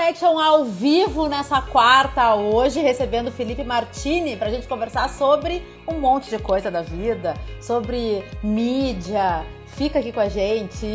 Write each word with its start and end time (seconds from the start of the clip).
Connection 0.00 0.38
ao 0.38 0.64
vivo 0.64 1.28
nessa 1.28 1.60
quarta 1.60 2.34
hoje, 2.34 2.80
recebendo 2.80 3.30
Felipe 3.30 3.62
Martini 3.62 4.34
para 4.34 4.48
a 4.48 4.50
gente 4.50 4.66
conversar 4.66 5.10
sobre 5.10 5.62
um 5.86 6.00
monte 6.00 6.30
de 6.30 6.38
coisa 6.38 6.70
da 6.70 6.80
vida, 6.80 7.34
sobre 7.60 8.24
mídia. 8.42 9.44
Fica 9.66 9.98
aqui 9.98 10.10
com 10.10 10.20
a 10.20 10.28
gente. 10.30 10.86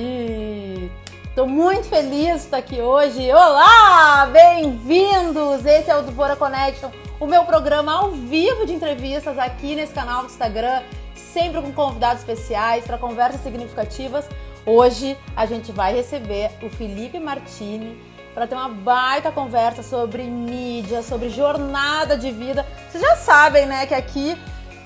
Estou 1.24 1.48
muito 1.48 1.88
feliz 1.88 2.30
de 2.30 2.46
estar 2.46 2.58
aqui 2.58 2.82
hoje. 2.82 3.32
Olá, 3.32 4.28
bem-vindos! 4.34 5.64
Esse 5.64 5.92
é 5.92 5.96
o 5.96 6.02
Duvora 6.02 6.36
Connection, 6.36 6.90
o 7.20 7.28
meu 7.28 7.44
programa 7.44 7.94
ao 7.94 8.10
vivo 8.10 8.66
de 8.66 8.74
entrevistas 8.74 9.38
aqui 9.38 9.76
nesse 9.76 9.94
canal 9.94 10.24
do 10.24 10.30
Instagram, 10.30 10.82
sempre 11.14 11.62
com 11.62 11.72
convidados 11.72 12.22
especiais 12.22 12.84
para 12.84 12.98
conversas 12.98 13.42
significativas. 13.42 14.28
Hoje 14.66 15.16
a 15.36 15.46
gente 15.46 15.72
vai 15.72 15.94
receber 15.94 16.50
o 16.64 16.72
Felipe 16.72 17.20
Martini 17.20 18.15
para 18.36 18.46
ter 18.46 18.54
uma 18.54 18.68
baita 18.68 19.32
conversa 19.32 19.82
sobre 19.82 20.24
mídia, 20.24 21.02
sobre 21.02 21.30
jornada 21.30 22.18
de 22.18 22.30
vida. 22.32 22.66
Vocês 22.92 23.02
já 23.02 23.16
sabem, 23.16 23.66
né, 23.66 23.86
que 23.86 23.94
aqui 23.94 24.38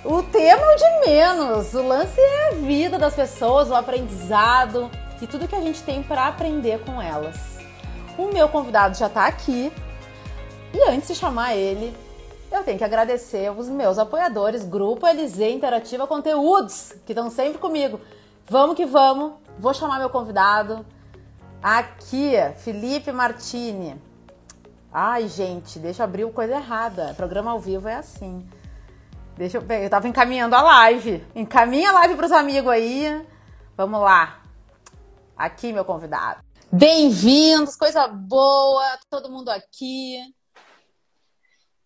o 0.06 0.22
tema 0.22 0.62
é 0.62 0.76
o 0.76 0.78
de 0.78 1.10
menos. 1.10 1.74
O 1.74 1.82
lance 1.82 2.22
é 2.22 2.50
a 2.50 2.52
vida 2.52 3.00
das 3.00 3.16
pessoas, 3.16 3.72
o 3.72 3.76
aprendizado 3.76 4.90
e 5.20 5.26
tudo 5.26 5.48
que 5.48 5.56
a 5.56 5.62
gente 5.62 5.82
tem 5.82 6.04
para 6.04 6.28
aprender 6.28 6.80
com 6.86 7.02
elas. 7.02 7.58
O 8.20 8.32
meu 8.32 8.48
convidado 8.48 8.96
já 8.96 9.08
está 9.08 9.26
aqui. 9.26 9.74
E 10.72 10.88
antes 10.88 11.08
de 11.08 11.16
chamar 11.16 11.56
ele, 11.56 11.98
eu 12.52 12.64
tenho 12.64 12.78
que 12.78 12.84
agradecer 12.84 13.52
os 13.52 13.68
meus 13.68 13.98
apoiadores, 13.98 14.64
Grupo 14.64 15.08
LZ 15.08 15.40
Interativa 15.40 16.06
Conteúdos, 16.06 16.94
que 17.04 17.14
estão 17.14 17.32
sempre 17.32 17.58
comigo. 17.58 18.00
Vamos 18.48 18.76
que 18.76 18.86
vamos. 18.86 19.34
Vou 19.58 19.74
chamar 19.74 19.98
meu 19.98 20.12
convidado. 20.12 20.86
Aqui, 21.62 22.34
Felipe 22.58 23.12
Martini. 23.12 24.02
Ai, 24.92 25.28
gente, 25.28 25.78
deixa 25.78 26.02
eu 26.02 26.06
abrir 26.06 26.24
o 26.24 26.32
coisa 26.32 26.56
errada. 26.56 27.14
Programa 27.16 27.52
ao 27.52 27.60
vivo 27.60 27.88
é 27.88 27.96
assim. 27.96 28.48
Deixa 29.36 29.58
eu 29.58 29.62
pegar. 29.62 29.84
Eu 29.84 29.90
tava 29.90 30.08
encaminhando 30.08 30.56
a 30.56 30.62
live. 30.62 31.24
Encaminha 31.36 31.90
a 31.90 31.94
live 31.94 32.16
pros 32.16 32.32
amigos 32.32 32.72
aí. 32.72 33.26
Vamos 33.76 34.00
lá. 34.02 34.42
Aqui, 35.36 35.74
meu 35.74 35.84
convidado. 35.84 36.42
Bem-vindos, 36.72 37.76
coisa 37.76 38.08
boa, 38.08 38.98
todo 39.10 39.32
mundo 39.32 39.50
aqui. 39.50 40.20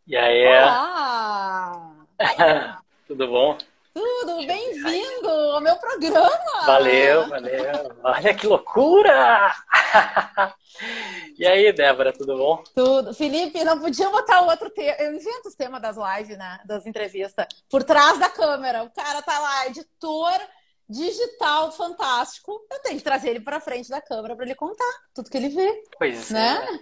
E 0.05 0.15
aí? 0.15 0.45
Olá! 0.45 1.95
Tudo 3.07 3.27
bom? 3.27 3.57
Tudo, 3.93 4.47
bem-vindo 4.47 5.29
ao 5.29 5.61
meu 5.61 5.75
programa! 5.75 6.65
Valeu, 6.65 7.29
valeu! 7.29 7.95
Olha 8.03 8.33
que 8.33 8.47
loucura! 8.47 9.53
e 11.37 11.45
aí, 11.45 11.71
Débora, 11.71 12.11
tudo 12.11 12.35
bom? 12.35 12.63
Tudo. 12.73 13.13
Felipe, 13.13 13.63
não 13.63 13.79
podia 13.79 14.09
botar 14.09 14.41
outro 14.41 14.71
tema. 14.71 14.95
Eu 14.97 15.13
invento 15.13 15.47
os 15.47 15.53
temas 15.53 15.79
das 15.79 15.95
lives, 15.95 16.35
né? 16.35 16.59
Das 16.65 16.87
entrevistas. 16.87 17.45
Por 17.69 17.83
trás 17.83 18.17
da 18.17 18.29
câmera. 18.29 18.81
O 18.81 18.89
cara 18.89 19.21
tá 19.21 19.37
lá, 19.37 19.67
editor 19.67 20.41
digital 20.89 21.71
fantástico. 21.71 22.65
Eu 22.71 22.79
tenho 22.79 22.97
que 22.97 23.03
trazer 23.03 23.29
ele 23.29 23.41
para 23.41 23.61
frente 23.61 23.91
da 23.91 24.01
câmera 24.01 24.35
para 24.35 24.45
ele 24.45 24.55
contar 24.55 24.91
tudo 25.13 25.29
que 25.29 25.37
ele 25.37 25.49
vê. 25.49 25.83
Pois 25.99 26.31
né? 26.31 26.67
é. 26.67 26.79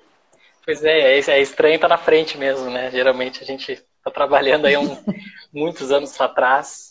Pois 0.64 0.82
é, 0.86 1.20
é, 1.20 1.20
é 1.20 1.42
estranho 1.42 1.76
estar 1.76 1.90
tá 1.90 1.96
na 1.98 2.02
frente 2.02 2.38
mesmo, 2.38 2.70
né? 2.70 2.90
Geralmente 2.90 3.44
a 3.44 3.46
gente 3.46 3.74
está 3.74 4.12
trabalhando 4.14 4.66
aí 4.66 4.78
um, 4.78 4.98
muitos 5.52 5.92
anos 5.92 6.20
atrás 6.22 6.91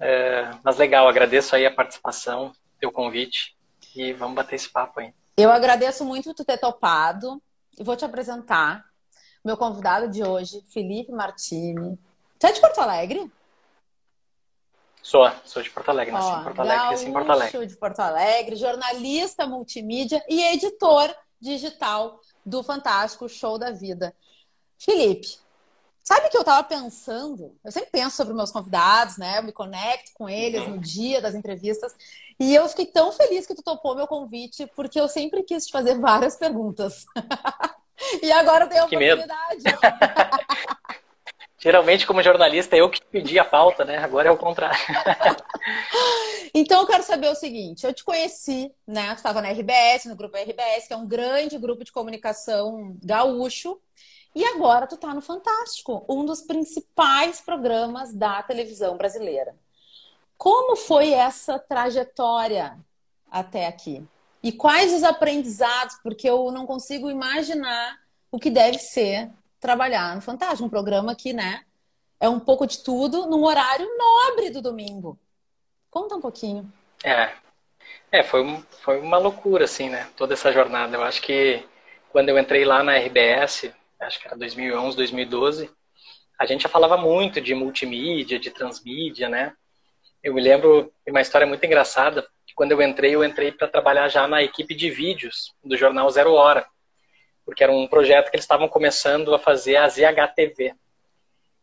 é, 0.00 0.50
mas 0.62 0.76
legal, 0.76 1.08
agradeço 1.08 1.54
aí 1.56 1.66
a 1.66 1.74
participação, 1.74 2.52
teu 2.78 2.92
convite 2.92 3.56
e 3.94 4.12
vamos 4.12 4.36
bater 4.36 4.56
esse 4.56 4.68
papo 4.68 5.00
aí. 5.00 5.12
Eu 5.36 5.50
agradeço 5.50 6.04
muito 6.04 6.34
tu 6.34 6.44
ter 6.44 6.58
topado 6.58 7.42
e 7.78 7.84
vou 7.84 7.96
te 7.96 8.04
apresentar 8.04 8.84
meu 9.44 9.56
convidado 9.56 10.08
de 10.08 10.22
hoje, 10.22 10.62
Felipe 10.72 11.12
Martini. 11.12 11.98
Você 12.38 12.48
é 12.48 12.52
de 12.52 12.60
Porto 12.60 12.80
Alegre? 12.80 13.30
Sou, 15.02 15.30
sou 15.44 15.62
de 15.62 15.70
Porto 15.70 15.88
Alegre, 15.88 16.12
nasci 16.12 16.28
Ó, 16.28 16.40
em 16.40 16.44
Porto 16.44 16.60
Alegre, 16.60 16.88
cresci 16.88 17.06
em 17.06 17.12
Porto 17.12 17.30
Alegre. 17.30 17.66
de 17.66 17.76
Porto 17.76 18.00
Alegre, 18.00 18.56
jornalista 18.56 19.46
multimídia 19.46 20.22
e 20.28 20.42
editor 20.42 21.14
digital 21.40 22.20
do 22.44 22.62
fantástico 22.62 23.28
Show 23.28 23.58
da 23.58 23.70
Vida. 23.70 24.14
Felipe, 24.78 25.38
Sabe 26.08 26.30
que 26.30 26.38
eu 26.38 26.42
tava 26.42 26.66
pensando? 26.66 27.54
Eu 27.62 27.70
sempre 27.70 27.90
penso 27.90 28.16
sobre 28.16 28.32
meus 28.32 28.50
convidados, 28.50 29.18
né? 29.18 29.36
Eu 29.36 29.42
me 29.42 29.52
conecto 29.52 30.10
com 30.14 30.26
eles 30.26 30.66
no 30.66 30.78
dia 30.78 31.20
das 31.20 31.34
entrevistas. 31.34 31.94
E 32.40 32.54
eu 32.54 32.66
fiquei 32.66 32.86
tão 32.86 33.12
feliz 33.12 33.46
que 33.46 33.54
tu 33.54 33.62
topou 33.62 33.94
meu 33.94 34.06
convite, 34.06 34.66
porque 34.74 34.98
eu 34.98 35.06
sempre 35.06 35.42
quis 35.42 35.66
te 35.66 35.70
fazer 35.70 35.98
várias 35.98 36.34
perguntas. 36.34 37.04
e 38.22 38.32
agora 38.32 38.64
eu 38.64 38.68
tenho 38.70 38.82
a 38.84 38.86
oportunidade. 38.86 39.62
Geralmente, 41.60 42.06
como 42.06 42.22
jornalista, 42.22 42.74
eu 42.74 42.88
que 42.88 43.04
pedi 43.04 43.38
a 43.38 43.44
pauta, 43.44 43.84
né? 43.84 43.98
Agora 43.98 44.30
é 44.30 44.32
o 44.32 44.38
contrário. 44.38 44.78
então, 46.54 46.80
eu 46.80 46.86
quero 46.86 47.02
saber 47.02 47.28
o 47.28 47.34
seguinte: 47.34 47.84
eu 47.84 47.92
te 47.92 48.02
conheci, 48.02 48.72
né? 48.86 49.08
Tu 49.08 49.18
estava 49.18 49.42
na 49.42 49.50
RBS, 49.50 50.06
no 50.06 50.16
grupo 50.16 50.38
RBS, 50.38 50.86
que 50.86 50.94
é 50.94 50.96
um 50.96 51.06
grande 51.06 51.58
grupo 51.58 51.84
de 51.84 51.92
comunicação 51.92 52.96
gaúcho. 53.04 53.78
E 54.38 54.44
agora 54.44 54.86
tu 54.86 54.96
tá 54.96 55.12
no 55.12 55.20
Fantástico, 55.20 56.04
um 56.08 56.24
dos 56.24 56.42
principais 56.42 57.40
programas 57.40 58.14
da 58.14 58.40
televisão 58.40 58.96
brasileira. 58.96 59.52
Como 60.36 60.76
foi 60.76 61.10
essa 61.10 61.58
trajetória 61.58 62.78
até 63.28 63.66
aqui? 63.66 64.06
E 64.40 64.52
quais 64.52 64.94
os 64.94 65.02
aprendizados? 65.02 65.96
Porque 66.04 66.30
eu 66.30 66.52
não 66.52 66.66
consigo 66.66 67.10
imaginar 67.10 67.98
o 68.30 68.38
que 68.38 68.48
deve 68.48 68.78
ser 68.78 69.28
trabalhar 69.58 70.14
no 70.14 70.22
Fantástico, 70.22 70.66
um 70.66 70.70
programa 70.70 71.16
que, 71.16 71.32
né, 71.32 71.64
é 72.20 72.28
um 72.28 72.38
pouco 72.38 72.64
de 72.64 72.78
tudo 72.84 73.26
num 73.26 73.42
horário 73.42 73.88
nobre 73.98 74.50
do 74.50 74.62
domingo. 74.62 75.18
Conta 75.90 76.14
um 76.14 76.20
pouquinho. 76.20 76.72
É, 77.02 77.32
é 78.12 78.22
foi, 78.22 78.64
foi 78.84 79.00
uma 79.00 79.18
loucura, 79.18 79.64
assim, 79.64 79.88
né? 79.88 80.08
Toda 80.16 80.34
essa 80.34 80.52
jornada. 80.52 80.96
Eu 80.96 81.02
acho 81.02 81.20
que 81.22 81.66
quando 82.12 82.28
eu 82.28 82.38
entrei 82.38 82.64
lá 82.64 82.84
na 82.84 82.96
RBS, 82.98 83.76
acho 84.00 84.20
que 84.20 84.26
era 84.26 84.36
2011, 84.36 84.96
2012, 84.96 85.70
a 86.38 86.46
gente 86.46 86.62
já 86.62 86.68
falava 86.68 86.96
muito 86.96 87.40
de 87.40 87.54
multimídia, 87.54 88.38
de 88.38 88.50
transmídia, 88.50 89.28
né? 89.28 89.52
Eu 90.22 90.34
me 90.34 90.40
lembro 90.40 90.92
de 91.04 91.10
uma 91.10 91.20
história 91.20 91.46
muito 91.46 91.64
engraçada, 91.64 92.26
que 92.46 92.54
quando 92.54 92.72
eu 92.72 92.80
entrei, 92.80 93.14
eu 93.14 93.24
entrei 93.24 93.50
para 93.50 93.68
trabalhar 93.68 94.08
já 94.08 94.26
na 94.28 94.42
equipe 94.42 94.74
de 94.74 94.90
vídeos 94.90 95.52
do 95.64 95.76
jornal 95.76 96.08
Zero 96.10 96.32
Hora, 96.32 96.66
porque 97.44 97.62
era 97.62 97.72
um 97.72 97.88
projeto 97.88 98.30
que 98.30 98.36
eles 98.36 98.44
estavam 98.44 98.68
começando 98.68 99.34
a 99.34 99.38
fazer 99.38 99.76
a 99.76 99.88
ZHTV. 99.88 100.74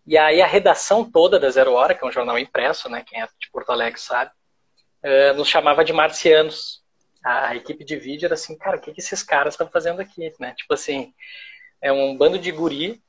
E 0.06 0.17
aí 0.17 0.41
a 0.41 0.47
redação 0.47 1.09
toda 1.09 1.40
da 1.40 1.50
Zero 1.50 1.73
Hora, 1.73 1.94
que 1.94 2.03
é 2.03 2.07
um 2.07 2.12
jornal 2.12 2.38
impresso, 2.38 2.90
né, 2.90 3.03
quem 3.06 3.22
é 3.22 3.25
de 3.25 3.50
Porto 3.52 3.72
Alegre 3.72 4.00
sabe, 4.00 4.31
uh, 5.03 5.34
nos 5.35 5.47
chamava 5.47 5.84
de 5.85 5.94
marcianos. 5.94 6.84
A, 7.23 7.56
equipe 7.56 7.84
de 7.84 7.96
vídeo 7.96 8.28
era 8.28 8.35
assim, 8.35 8.56
cara, 8.56 8.78
o 8.78 8.79
que 8.79 8.94
esses 8.96 9.23
caras 9.23 9.56
estão 9.56 9.67
fazendo 9.67 10.00
aqui, 10.00 10.31
né? 10.40 10.53
Tipo 10.56 10.75
assim, 10.75 11.12
é 11.85 11.91
um 11.91 12.18
bando 12.18 12.40
de 12.40 12.51
guri, 12.51 13.00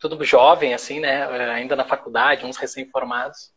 tudo 0.00 0.24
jovem, 0.24 0.74
assim, 0.74 0.98
né? 0.98 1.20
É, 1.20 1.50
ainda 1.50 1.76
na 1.76 1.84
faculdade, 1.84 2.44
uns 2.44 2.56
recém-formados, 2.56 3.52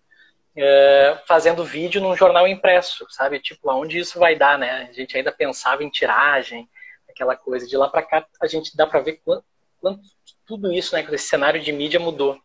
é, 0.56 1.20
fazendo 1.28 1.66
vídeo 1.66 2.00
num 2.00 2.16
jornal 2.16 2.48
impresso, 2.48 3.08
sabe? 3.10 3.40
Tipo, 3.40 3.72
aonde 3.72 3.98
isso 3.98 4.20
vai 4.20 4.36
dar, 4.36 4.60
né? 4.60 4.88
A 4.88 4.94
gente 4.94 5.18
ainda 5.18 5.32
pensava 5.32 5.84
em 5.84 5.90
tiragem, 5.90 6.70
aquela 7.10 7.36
coisa. 7.36 7.66
De 7.66 7.76
lá 7.76 7.90
para 7.90 8.04
cá, 8.04 8.24
a 8.40 8.46
gente 8.46 8.78
dá 8.78 8.86
para 8.86 9.00
ver 9.00 9.20
quanto, 9.26 9.44
quanto, 9.82 10.02
tudo 10.46 10.72
isso, 10.72 10.94
né? 10.94 11.04
Esse 11.12 11.28
cenário 11.28 11.60
de 11.60 11.72
mídia 11.72 12.00
mudou. 12.00 12.38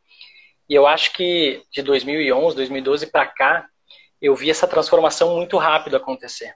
E 0.71 0.75
eu 0.75 0.87
acho 0.87 1.13
que 1.13 1.63
de 1.71 1.83
2011, 1.83 2.57
2012 2.57 3.09
para 3.09 3.27
cá, 3.27 3.69
eu 4.23 4.35
vi 4.35 4.49
essa 4.49 4.67
transformação 4.67 5.37
muito 5.37 5.59
rápido 5.59 5.99
acontecer. 5.99 6.55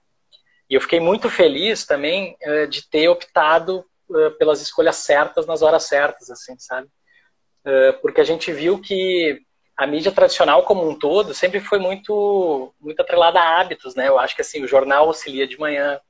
E 0.71 0.75
eu 0.75 0.81
fiquei 0.81 1.01
muito 1.01 1.29
feliz 1.29 1.85
também 1.85 2.35
uh, 2.47 2.67
de 2.67 2.89
ter 2.89 3.09
optado 3.09 3.85
uh, 4.09 4.31
pelas 4.39 4.61
escolhas 4.61 4.97
certas 4.97 5.47
nas 5.47 5.63
horas 5.63 5.85
certas, 5.85 6.31
assim, 6.31 6.59
sabe? 6.59 6.89
Uh, 7.65 8.01
porque 8.03 8.21
a 8.21 8.25
gente 8.25 8.53
viu 8.53 8.79
que 8.79 9.41
a 9.77 9.87
mídia 9.87 10.13
tradicional 10.13 10.63
como 10.63 10.89
um 10.89 10.97
todo 10.97 11.35
sempre 11.35 11.61
foi 11.61 11.79
muito 11.79 12.73
muito 12.81 13.01
atrelada 13.01 13.41
a 13.41 13.61
hábitos, 13.61 13.95
né? 13.95 14.09
Eu 14.09 14.19
acho 14.19 14.35
que 14.35 14.43
assim 14.43 14.63
o 14.63 14.69
jornal 14.69 15.07
auxilia 15.07 15.47
de 15.47 15.59
manhã, 15.59 16.01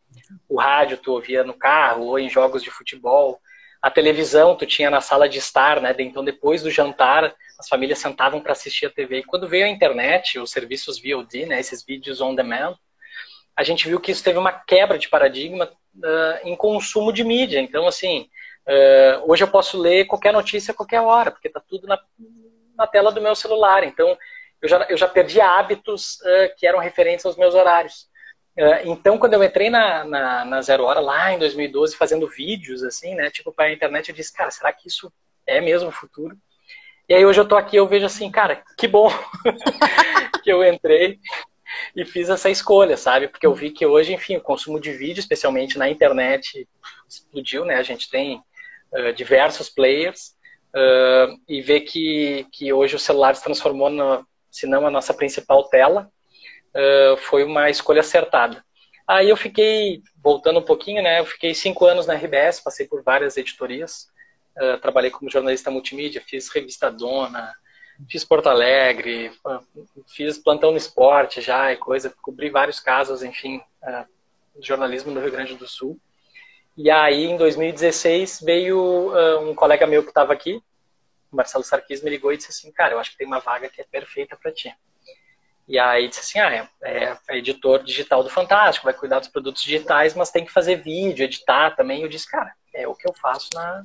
o 0.48 0.58
rádio 0.58 0.98
tu 0.98 1.12
ouvia 1.12 1.42
no 1.42 1.54
carro 1.54 2.06
ou 2.06 2.18
em 2.18 2.28
jogos 2.28 2.62
de 2.62 2.70
futebol, 2.70 3.40
a 3.80 3.90
televisão 3.90 4.56
tu 4.56 4.66
tinha 4.66 4.90
na 4.90 5.00
sala 5.00 5.28
de 5.28 5.38
estar, 5.38 5.80
né? 5.80 5.94
Então 5.98 6.24
depois 6.24 6.62
do 6.62 6.70
jantar 6.70 7.34
as 7.58 7.68
famílias 7.68 7.98
sentavam 7.98 8.40
para 8.40 8.52
assistir 8.52 8.86
a 8.86 8.90
TV. 8.90 9.18
E 9.18 9.24
quando 9.24 9.48
veio 9.48 9.64
a 9.64 9.68
internet, 9.68 10.38
os 10.38 10.50
serviços 10.50 11.00
VOD, 11.00 11.46
né? 11.46 11.60
Esses 11.60 11.84
vídeos 11.84 12.20
on 12.20 12.34
demand, 12.34 12.76
a 13.56 13.62
gente 13.62 13.88
viu 13.88 14.00
que 14.00 14.10
isso 14.10 14.24
teve 14.24 14.38
uma 14.38 14.52
quebra 14.52 14.98
de 14.98 15.08
paradigma 15.08 15.70
uh, 15.96 16.48
em 16.48 16.56
consumo 16.56 17.12
de 17.12 17.22
mídia. 17.22 17.60
Então, 17.60 17.86
assim, 17.86 18.28
uh, 18.66 19.30
hoje 19.30 19.44
eu 19.44 19.48
posso 19.48 19.78
ler 19.78 20.06
qualquer 20.06 20.32
notícia 20.32 20.72
a 20.72 20.74
qualquer 20.74 21.00
hora, 21.00 21.30
porque 21.30 21.48
está 21.48 21.60
tudo 21.60 21.86
na, 21.86 21.98
na, 22.76 22.86
tela 22.86 23.12
do 23.12 23.20
meu 23.20 23.34
celular. 23.34 23.84
Então, 23.84 24.16
eu 24.60 24.68
já, 24.68 24.86
eu 24.88 24.96
já 24.96 25.06
perdi 25.06 25.40
hábitos 25.40 26.16
uh, 26.20 26.56
que 26.56 26.66
eram 26.66 26.80
referentes 26.80 27.24
aos 27.24 27.36
meus 27.36 27.54
horários. 27.54 28.08
então, 28.84 29.18
quando 29.18 29.34
eu 29.34 29.42
entrei 29.42 29.68
na, 29.68 30.04
na, 30.04 30.44
na, 30.44 30.62
Zero 30.62 30.84
Hora, 30.84 31.00
lá 31.00 31.32
em 31.32 31.38
2012, 31.38 31.96
fazendo 31.96 32.28
vídeos, 32.28 32.82
assim, 32.82 33.14
né, 33.14 33.30
tipo, 33.30 33.52
para 33.52 33.66
a 33.66 33.72
internet, 33.72 34.08
eu 34.08 34.14
disse, 34.14 34.32
cara, 34.32 34.50
será 34.50 34.72
que 34.72 34.88
isso 34.88 35.12
é 35.46 35.60
mesmo 35.60 35.88
o 35.88 35.92
futuro? 35.92 36.36
E 37.08 37.14
aí 37.14 37.26
hoje 37.26 37.40
eu 37.40 37.46
tô 37.46 37.56
aqui, 37.56 37.76
eu 37.76 37.86
vejo 37.86 38.06
assim, 38.06 38.30
cara, 38.30 38.62
que 38.78 38.88
bom 38.88 39.10
que 40.42 40.50
eu 40.50 40.64
entrei 40.64 41.18
e 41.94 42.04
fiz 42.04 42.28
essa 42.28 42.50
escolha, 42.50 42.96
sabe? 42.96 43.28
Porque 43.28 43.46
eu 43.46 43.54
vi 43.54 43.70
que 43.70 43.86
hoje, 43.86 44.12
enfim, 44.12 44.36
o 44.36 44.40
consumo 44.40 44.80
de 44.80 44.92
vídeo, 44.92 45.20
especialmente 45.20 45.78
na 45.78 45.88
internet, 45.88 46.68
explodiu, 47.08 47.64
né? 47.64 47.76
A 47.76 47.82
gente 47.82 48.10
tem 48.10 48.42
uh, 48.92 49.12
diversos 49.14 49.68
players 49.68 50.36
uh, 50.74 51.36
e 51.48 51.60
ver 51.60 51.80
que, 51.80 52.46
que 52.52 52.72
hoje 52.72 52.96
o 52.96 52.98
celular 52.98 53.34
se 53.34 53.42
transformou, 53.42 53.90
se 54.50 54.66
não 54.66 54.86
a 54.86 54.90
nossa 54.90 55.14
principal 55.14 55.64
tela, 55.68 56.08
uh, 56.74 57.16
foi 57.16 57.44
uma 57.44 57.70
escolha 57.70 58.00
acertada. 58.00 58.64
Aí 59.06 59.28
eu 59.28 59.36
fiquei, 59.36 60.02
voltando 60.22 60.60
um 60.60 60.64
pouquinho, 60.64 61.02
né? 61.02 61.20
Eu 61.20 61.26
fiquei 61.26 61.54
cinco 61.54 61.84
anos 61.84 62.06
na 62.06 62.14
RBS, 62.14 62.60
passei 62.60 62.86
por 62.86 63.02
várias 63.02 63.36
editorias, 63.36 64.06
trabalhei 64.80 65.10
como 65.10 65.28
jornalista 65.28 65.70
multimídia, 65.70 66.22
fiz 66.24 66.48
revista 66.48 66.90
Dona, 66.90 67.52
fiz 68.08 68.24
Porto 68.24 68.48
Alegre, 68.48 69.30
fiz 70.08 70.38
plantão 70.38 70.70
no 70.70 70.76
esporte 70.76 71.40
já 71.40 71.72
e 71.72 71.76
coisa, 71.76 72.14
cobri 72.22 72.50
vários 72.50 72.80
casos, 72.80 73.22
enfim, 73.22 73.58
uh, 73.82 74.06
jornalismo 74.60 75.12
no 75.12 75.20
Rio 75.20 75.32
Grande 75.32 75.54
do 75.54 75.66
Sul. 75.66 75.98
E 76.76 76.90
aí, 76.90 77.24
em 77.24 77.36
2016, 77.36 78.40
veio 78.42 78.78
uh, 78.78 79.48
um 79.48 79.54
colega 79.54 79.86
meu 79.86 80.02
que 80.02 80.08
estava 80.08 80.32
aqui, 80.32 80.60
Marcelo 81.30 81.64
Sarquis, 81.64 82.02
me 82.02 82.10
ligou 82.10 82.32
e 82.32 82.36
disse 82.36 82.50
assim, 82.50 82.72
cara, 82.72 82.94
eu 82.94 82.98
acho 82.98 83.10
que 83.10 83.18
tem 83.18 83.26
uma 83.26 83.40
vaga 83.40 83.68
que 83.68 83.80
é 83.80 83.84
perfeita 83.84 84.36
para 84.36 84.52
ti. 84.52 84.74
E 85.66 85.78
aí 85.78 86.08
disse 86.08 86.20
assim, 86.20 86.38
ah, 86.40 86.68
é, 86.82 87.16
é, 87.28 87.38
editor 87.38 87.82
digital 87.82 88.22
do 88.22 88.28
Fantástico, 88.28 88.84
vai 88.84 88.94
cuidar 88.94 89.18
dos 89.18 89.28
produtos 89.28 89.62
digitais, 89.62 90.14
mas 90.14 90.30
tem 90.30 90.44
que 90.44 90.52
fazer 90.52 90.76
vídeo, 90.76 91.24
editar 91.24 91.74
também. 91.74 92.02
Eu 92.02 92.08
disse, 92.08 92.30
cara, 92.30 92.52
é 92.72 92.86
o 92.86 92.94
que 92.94 93.08
eu 93.08 93.14
faço 93.14 93.48
na, 93.54 93.84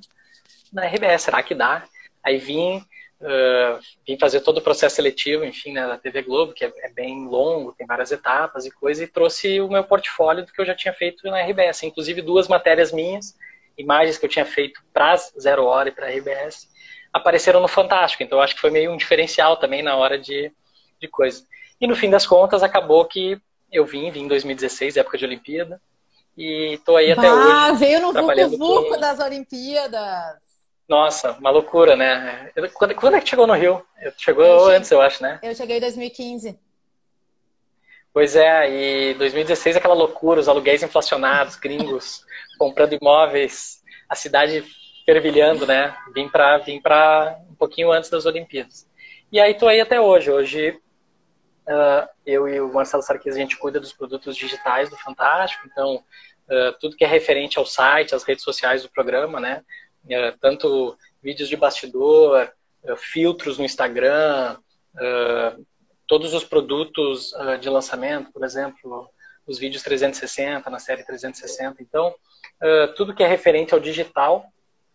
na 0.73 0.85
RBS, 0.85 1.23
será 1.23 1.41
que 1.41 1.55
dá? 1.55 1.83
Aí 2.23 2.37
vim, 2.37 2.85
Uh, 3.21 3.77
vim 4.07 4.17
fazer 4.17 4.39
todo 4.39 4.59
o 4.59 4.61
processo 4.61 4.95
seletivo, 4.95 5.43
enfim, 5.43 5.73
né, 5.73 5.85
da 5.85 5.97
TV 5.97 6.21
Globo, 6.21 6.53
que 6.53 6.63
é, 6.63 6.71
é, 6.77 6.89
bem 6.89 7.27
longo, 7.27 7.73
tem 7.73 7.85
várias 7.85 8.13
etapas 8.13 8.65
e 8.65 8.71
coisa, 8.71 9.03
e 9.03 9.07
trouxe 9.07 9.59
o 9.59 9.67
meu 9.67 9.83
portfólio 9.83 10.45
do 10.45 10.53
que 10.53 10.61
eu 10.61 10.65
já 10.65 10.73
tinha 10.73 10.93
feito 10.93 11.29
na 11.29 11.41
RBS, 11.41 11.83
inclusive 11.83 12.21
duas 12.21 12.47
matérias 12.47 12.93
minhas, 12.93 13.37
imagens 13.77 14.17
que 14.17 14.25
eu 14.25 14.29
tinha 14.29 14.45
feito 14.45 14.81
para 14.93 15.17
Zero 15.17 15.65
Hora 15.65 15.89
e 15.89 15.91
para 15.91 16.07
a 16.07 16.09
RBS, 16.09 16.69
apareceram 17.11 17.59
no 17.59 17.67
Fantástico, 17.67 18.23
então 18.23 18.39
acho 18.39 18.55
que 18.55 18.61
foi 18.61 18.71
meio 18.71 18.91
um 18.91 18.97
diferencial 18.97 19.57
também 19.57 19.83
na 19.83 19.97
hora 19.97 20.17
de, 20.17 20.49
de 21.01 21.07
coisa. 21.09 21.43
E 21.81 21.87
no 21.87 21.97
fim 21.97 22.09
das 22.09 22.25
contas, 22.25 22.63
acabou 22.63 23.03
que 23.03 23.37
eu 23.69 23.85
vim, 23.85 24.11
vim 24.11 24.21
em 24.21 24.27
2016, 24.29 24.95
época 24.95 25.17
de 25.17 25.25
Olimpíada, 25.25 25.81
e 26.37 26.75
estou 26.75 26.95
aí 26.95 27.13
bah, 27.13 27.21
até 27.21 27.33
hoje. 27.33 27.79
veio 27.79 27.99
no 27.99 28.13
Vucu 28.13 28.57
Vucu 28.57 28.97
das 28.97 29.19
Olimpíadas! 29.19 30.48
Nossa, 30.89 31.33
uma 31.33 31.51
loucura, 31.51 31.95
né? 31.95 32.51
Quando, 32.73 32.95
quando 32.95 33.15
é 33.15 33.21
que 33.21 33.29
chegou 33.29 33.45
no 33.45 33.53
Rio? 33.53 33.85
Chegou 34.17 34.43
eu 34.43 34.65
antes, 34.65 34.89
eu 34.89 34.99
acho, 34.99 35.21
né? 35.21 35.39
Eu 35.43 35.53
cheguei 35.53 35.77
em 35.77 35.81
2015. 35.81 36.59
Pois 38.11 38.35
é, 38.35 39.11
e 39.11 39.13
2016 39.13 39.77
aquela 39.77 39.93
loucura, 39.93 40.39
os 40.39 40.49
aluguéis 40.49 40.81
inflacionados, 40.81 41.55
gringos 41.61 42.25
comprando 42.57 42.93
imóveis, 42.93 43.83
a 44.09 44.15
cidade 44.15 44.65
fervilhando, 45.05 45.67
né? 45.67 45.95
Vim 46.11 46.27
para 46.27 46.57
vim 46.57 46.81
para 46.81 47.39
um 47.47 47.55
pouquinho 47.55 47.91
antes 47.91 48.09
das 48.09 48.25
Olimpíadas. 48.25 48.89
E 49.31 49.39
aí 49.39 49.53
tô 49.53 49.67
aí 49.67 49.79
até 49.79 50.01
hoje. 50.01 50.31
Hoje 50.31 50.71
uh, 51.67 52.09
eu 52.25 52.47
e 52.47 52.59
o 52.59 52.73
Marcelo 52.73 53.03
Sarquis 53.03 53.35
a 53.35 53.39
gente 53.39 53.57
cuida 53.57 53.79
dos 53.79 53.93
produtos 53.93 54.35
digitais 54.35 54.89
do 54.89 54.97
Fantástico, 54.97 55.67
então 55.71 55.97
uh, 55.97 56.73
tudo 56.81 56.95
que 56.95 57.05
é 57.05 57.07
referente 57.07 57.59
ao 57.59 57.65
site, 57.65 58.15
às 58.15 58.23
redes 58.23 58.43
sociais 58.43 58.81
do 58.81 58.89
programa, 58.89 59.39
né? 59.39 59.63
É, 60.09 60.31
tanto 60.39 60.97
vídeos 61.21 61.49
de 61.49 61.55
bastidor, 61.55 62.51
é, 62.83 62.95
filtros 62.95 63.57
no 63.57 63.65
Instagram, 63.65 64.57
é, 64.97 65.55
todos 66.07 66.33
os 66.33 66.43
produtos 66.43 67.31
de 67.61 67.69
lançamento, 67.69 68.31
por 68.31 68.43
exemplo, 68.43 69.07
os 69.45 69.59
vídeos 69.59 69.83
360 69.83 70.67
na 70.67 70.79
série 70.79 71.05
360. 71.05 71.83
Então, 71.83 72.15
tudo 72.97 73.13
que 73.13 73.21
é 73.21 73.27
referente 73.27 73.75
ao 73.75 73.79
digital, 73.79 74.43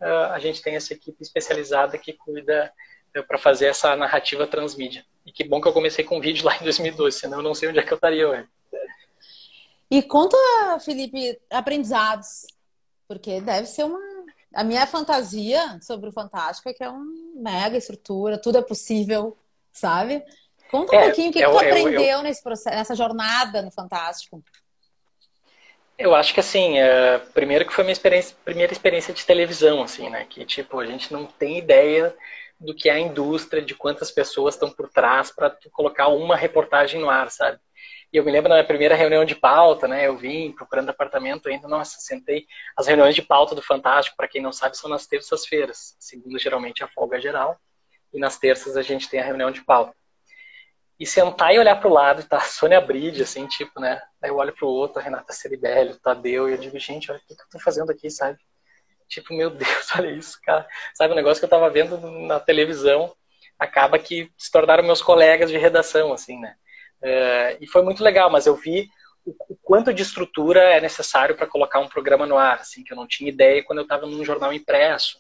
a 0.01 0.37
gente 0.41 0.61
tem 0.61 0.75
essa 0.75 0.93
equipe 0.93 1.23
especializada 1.23 1.97
que 1.97 2.15
cuida 2.15 2.73
para 3.29 3.39
fazer 3.39 3.67
essa 3.67 3.95
narrativa 3.95 4.45
transmídia. 4.45 5.07
E 5.25 5.31
que 5.31 5.45
bom 5.45 5.61
que 5.61 5.69
eu 5.69 5.73
comecei 5.73 6.05
com 6.05 6.21
vídeo 6.21 6.45
lá 6.45 6.57
em 6.57 6.65
2012, 6.65 7.17
senão 7.17 7.39
eu 7.39 7.45
não 7.45 7.55
sei 7.55 7.69
onde 7.69 7.79
é 7.79 7.83
que 7.85 7.93
eu 7.93 7.97
estaria 7.97 8.29
hoje. 8.29 8.49
E 9.89 10.03
conta, 10.03 10.37
Felipe, 10.81 11.39
aprendizados, 11.49 12.47
porque 13.07 13.41
deve 13.41 13.67
ser 13.69 13.85
uma 13.85 14.14
a 14.55 14.65
minha 14.65 14.87
fantasia 14.87 15.79
sobre 15.81 16.09
o 16.09 16.13
Fantástico 16.13 16.69
é 16.69 16.73
que 16.73 16.83
é 16.83 16.89
uma 16.89 17.05
mega 17.35 17.77
estrutura, 17.77 18.41
tudo 18.41 18.59
é 18.59 18.63
possível, 18.63 19.37
sabe? 19.73 20.23
Conta 20.71 20.95
um 20.95 20.99
é, 20.99 21.05
pouquinho 21.07 21.31
o 21.31 21.33
que, 21.33 21.41
que 21.41 21.45
tu 21.45 21.59
aprendeu 21.59 22.01
eu, 22.01 22.23
nesse 22.23 22.43
processo, 22.43 22.77
nessa 22.77 22.95
jornada 22.95 23.63
no 23.63 23.71
Fantástico. 23.71 24.43
Eu 25.97 26.15
acho 26.15 26.35
que 26.35 26.41
assim, 26.41 26.79
é, 26.79 27.19
primeiro 27.19 27.67
que 27.67 27.73
foi 27.73 27.85
minha 27.85 27.93
experiência, 27.93 28.37
primeira 28.45 28.73
experiência 28.73 29.15
de 29.15 29.25
televisão, 29.25 29.83
assim, 29.83 30.09
né? 30.09 30.25
Que 30.29 30.45
tipo, 30.45 30.79
a 30.79 30.87
gente 30.87 31.13
não 31.13 31.27
tem 31.27 31.59
ideia 31.59 32.15
do 32.59 32.75
que 32.75 32.89
é 32.89 32.93
a 32.93 32.99
indústria, 32.99 33.63
de 33.63 33.75
quantas 33.75 34.11
pessoas 34.11 34.55
estão 34.55 34.71
por 34.71 34.89
trás 34.89 35.31
para 35.31 35.57
colocar 35.73 36.09
uma 36.09 36.37
reportagem 36.37 37.01
no 37.01 37.11
ar, 37.11 37.31
sabe? 37.31 37.59
E 38.15 38.17
eu 38.17 38.25
me 38.25 38.31
lembro 38.31 38.49
na 38.49 38.55
minha 38.55 38.67
primeira 38.67 38.95
reunião 38.95 39.25
de 39.25 39.35
pauta, 39.35 39.89
né? 39.89 40.07
Eu 40.07 40.17
vim 40.17 40.53
procurando 40.53 40.89
apartamento 40.89 41.49
ainda, 41.49 41.67
nossa, 41.67 41.99
sentei. 41.99 42.47
As 42.77 42.87
reuniões 42.87 43.13
de 43.13 43.23
pauta 43.23 43.57
do 43.57 43.61
Fantástico, 43.61 44.17
para 44.17 44.29
quem 44.29 44.41
não 44.41 44.53
sabe, 44.53 44.77
são 44.77 44.89
nas 44.89 45.05
terças-feiras. 45.05 45.97
Segunda, 45.99 46.39
geralmente, 46.39 46.85
a 46.85 46.87
folga 46.87 47.21
geral. 47.21 47.59
E 48.13 48.21
nas 48.21 48.39
terças 48.39 48.77
a 48.77 48.83
gente 48.83 49.11
tem 49.11 49.19
a 49.19 49.25
reunião 49.25 49.51
de 49.51 49.65
pauta. 49.65 49.97
E 50.97 51.05
sentar 51.05 51.53
e 51.53 51.59
olhar 51.59 51.75
para 51.75 51.89
o 51.89 51.93
lado, 51.93 52.23
tá 52.23 52.39
Sônia 52.39 52.81
Bride, 52.81 53.21
assim, 53.21 53.49
tipo, 53.49 53.81
né? 53.81 54.01
Aí 54.23 54.31
eu 54.31 54.37
olho 54.37 54.55
para 54.55 54.65
o 54.65 54.71
outro, 54.71 55.01
a 55.01 55.03
Renata 55.03 55.33
Ceribelli, 55.33 55.91
o 55.91 55.99
Tadeu, 55.99 56.49
e 56.49 56.53
eu 56.53 56.59
digo, 56.59 56.79
gente, 56.79 57.11
olha 57.11 57.19
o 57.19 57.27
que, 57.27 57.35
que 57.35 57.43
eu 57.43 57.49
tô 57.51 57.59
fazendo 57.59 57.91
aqui, 57.91 58.09
sabe? 58.09 58.39
Tipo, 59.09 59.35
meu 59.35 59.51
Deus, 59.51 59.91
olha 59.99 60.13
isso, 60.13 60.39
cara. 60.45 60.69
Sabe, 60.95 61.15
o 61.15 61.17
negócio 61.17 61.41
que 61.41 61.47
eu 61.47 61.51
tava 61.51 61.69
vendo 61.69 61.99
na 62.29 62.39
televisão 62.39 63.13
acaba 63.59 63.99
que 63.99 64.31
se 64.39 64.53
tornaram 64.53 64.85
meus 64.85 65.03
colegas 65.03 65.51
de 65.51 65.59
redação, 65.59 66.13
assim, 66.13 66.39
né? 66.39 66.55
É, 67.05 67.59
e 67.61 67.67
foi 67.67 67.83
muito 67.83 68.03
legal, 68.03 68.31
mas 68.31 68.47
eu 68.47 68.57
vi 68.57 68.89
o, 69.27 69.35
o 69.51 69.57
quanto 69.63 69.93
de 69.93 70.03
estrutura 70.03 70.61
é 70.61 70.81
necessário 70.81 71.37
para 71.37 71.47
colocar 71.47 71.79
um 71.79 71.89
programa 71.89 72.27
no 72.27 72.39
ar, 72.39 72.61
assim, 72.61 72.83
que 72.83 72.93
eu 72.93 72.97
não 72.97 73.07
tinha 73.07 73.29
ideia 73.29 73.63
quando 73.63 73.81
eu 73.81 73.83
estava 73.83 74.07
num 74.07 74.25
jornal 74.25 74.53
impresso, 74.53 75.19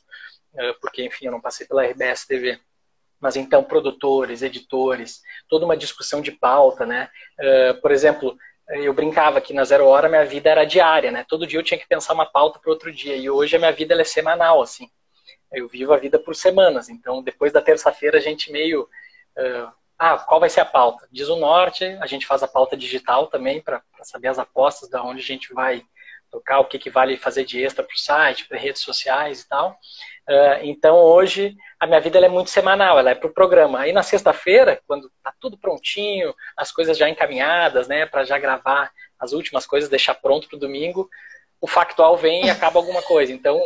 é, 0.57 0.73
porque, 0.81 1.05
enfim, 1.05 1.27
eu 1.27 1.33
não 1.33 1.41
passei 1.41 1.67
pela 1.67 1.85
RBS 1.85 2.27
TV. 2.27 2.59
Mas 3.21 3.37
então, 3.37 3.63
produtores, 3.63 4.43
editores, 4.43 5.21
toda 5.49 5.65
uma 5.65 5.77
discussão 5.77 6.21
de 6.21 6.33
pauta, 6.33 6.87
né? 6.87 7.09
É, 7.39 7.73
por 7.75 7.91
exemplo, 7.91 8.37
eu 8.69 8.93
brincava 8.95 9.41
que 9.41 9.53
na 9.53 9.65
Zero 9.65 9.87
Hora 9.87 10.09
minha 10.09 10.25
vida 10.25 10.51
era 10.51 10.65
diária, 10.65 11.11
né? 11.11 11.25
Todo 11.29 11.47
dia 11.47 11.59
eu 11.59 11.63
tinha 11.63 11.79
que 11.79 11.89
pensar 11.89 12.15
uma 12.15 12.27
pauta 12.27 12.59
para 12.59 12.71
outro 12.71 12.93
dia. 12.93 13.17
E 13.17 13.29
hoje 13.29 13.57
a 13.57 13.59
minha 13.59 13.73
vida 13.73 13.95
é 13.99 14.05
semanal, 14.05 14.63
assim. 14.63 14.89
Eu 15.53 15.69
vivo 15.69 15.93
a 15.93 15.99
vida 15.99 16.19
por 16.19 16.35
semanas. 16.35 16.89
Então, 16.89 17.23
depois 17.23 17.53
da 17.53 17.61
terça-feira, 17.61 18.19
a 18.19 18.21
gente 18.21 18.51
meio 18.51 18.83
uh, 18.83 19.73
ah, 19.99 20.19
qual 20.19 20.41
vai 20.41 20.51
ser 20.51 20.61
a 20.61 20.65
pauta? 20.65 21.09
Diz 21.11 21.29
o 21.29 21.37
norte, 21.37 21.85
a 22.01 22.07
gente 22.07 22.27
faz 22.27 22.43
a 22.43 22.49
pauta 22.49 22.77
digital 22.77 23.29
também 23.29 23.61
para 23.61 23.83
saber 24.03 24.29
as 24.29 24.39
apostas 24.39 24.89
da 24.89 25.03
onde 25.03 25.21
a 25.21 25.25
gente 25.25 25.53
vai 25.53 25.85
tocar, 26.31 26.59
o 26.59 26.65
que, 26.65 26.79
que 26.79 26.91
vale 26.91 27.17
fazer 27.17 27.45
de 27.45 27.63
extra 27.63 27.85
para 27.85 27.95
o 27.95 27.99
site, 27.99 28.47
para 28.49 28.59
redes 28.59 28.83
sociais 28.83 29.43
e 29.43 29.49
tal. 29.49 29.79
Uh, 30.29 30.65
então 30.65 30.97
hoje 30.97 31.55
a 31.79 31.87
minha 31.87 32.01
vida 32.01 32.19
é 32.19 32.29
muito 32.29 32.51
semanal, 32.51 32.99
ela 32.99 33.11
é 33.11 33.15
para 33.15 33.29
o 33.29 33.33
programa. 33.33 33.81
Aí 33.81 33.93
na 33.93 34.03
sexta-feira, 34.03 34.81
quando 34.87 35.07
está 35.07 35.33
tudo 35.39 35.57
prontinho, 35.57 36.35
as 36.57 36.73
coisas 36.73 36.99
já 36.99 37.09
encaminhadas, 37.09 37.87
né, 37.87 38.05
para 38.05 38.25
já 38.25 38.39
gravar 38.39 38.91
as 39.19 39.33
últimas 39.33 39.65
coisas, 39.65 39.89
deixar 39.89 40.15
pronto 40.15 40.49
para 40.49 40.57
o 40.57 40.61
domingo, 40.61 41.09
o 41.61 41.69
factual 41.69 42.17
vem 42.17 42.47
e 42.47 42.51
acaba 42.51 42.81
alguma 42.81 43.03
coisa. 43.03 43.33
Então 43.33 43.61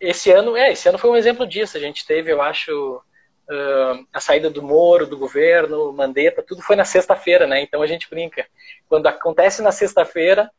esse 0.00 0.30
ano, 0.30 0.56
é, 0.56 0.72
esse 0.72 0.88
ano 0.88 0.98
foi 0.98 1.10
um 1.10 1.16
exemplo 1.16 1.46
disso. 1.46 1.76
A 1.76 1.80
gente 1.80 2.06
teve, 2.06 2.32
eu 2.32 2.40
acho, 2.40 3.02
Uh, 3.48 4.06
a 4.12 4.20
saída 4.20 4.50
do 4.50 4.62
Moro, 4.62 5.06
do 5.06 5.16
governo, 5.16 5.92
Mandetta, 5.92 6.42
tudo 6.42 6.62
foi 6.62 6.74
na 6.74 6.84
sexta-feira, 6.84 7.46
né? 7.46 7.60
Então 7.60 7.80
a 7.80 7.86
gente 7.86 8.10
brinca. 8.10 8.46
Quando 8.88 9.06
acontece 9.06 9.62
na 9.62 9.70
sexta-feira, 9.70 10.50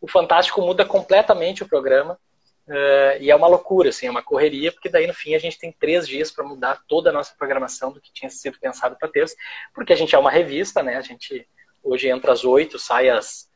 o 0.00 0.06
Fantástico 0.06 0.60
muda 0.60 0.84
completamente 0.84 1.62
o 1.62 1.68
programa. 1.68 2.18
Uh, 2.66 3.20
e 3.20 3.30
é 3.30 3.36
uma 3.36 3.46
loucura, 3.46 3.90
assim, 3.90 4.06
é 4.06 4.10
uma 4.10 4.22
correria, 4.22 4.72
porque 4.72 4.88
daí 4.88 5.06
no 5.06 5.12
fim 5.12 5.34
a 5.34 5.38
gente 5.38 5.58
tem 5.58 5.70
três 5.70 6.08
dias 6.08 6.30
para 6.30 6.44
mudar 6.44 6.80
toda 6.88 7.10
a 7.10 7.12
nossa 7.12 7.34
programação 7.38 7.92
do 7.92 8.00
que 8.00 8.12
tinha 8.12 8.30
sido 8.30 8.58
pensado 8.58 8.96
para 8.98 9.08
terça, 9.08 9.36
porque 9.74 9.92
a 9.92 9.96
gente 9.96 10.14
é 10.14 10.18
uma 10.18 10.30
revista, 10.30 10.82
né? 10.82 10.96
A 10.96 11.02
gente 11.02 11.46
hoje 11.82 12.08
entra 12.08 12.32
às 12.32 12.42
oito, 12.42 12.78
sai 12.78 13.10
às, 13.10 13.50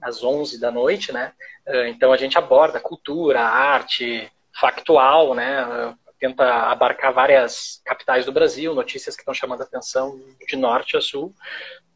às 0.00 0.24
onze 0.24 0.58
da 0.58 0.70
noite, 0.70 1.12
né? 1.12 1.32
Uh, 1.66 1.86
então 1.86 2.10
a 2.12 2.16
gente 2.16 2.38
aborda 2.38 2.80
cultura, 2.80 3.40
arte, 3.40 4.30
factual, 4.58 5.34
né? 5.34 5.94
Tenta 6.24 6.70
abarcar 6.70 7.12
várias 7.12 7.82
capitais 7.84 8.24
do 8.24 8.32
Brasil, 8.32 8.74
notícias 8.74 9.14
que 9.14 9.20
estão 9.20 9.34
chamando 9.34 9.60
a 9.60 9.64
atenção 9.64 10.18
de 10.48 10.56
norte 10.56 10.96
a 10.96 11.00
sul. 11.00 11.34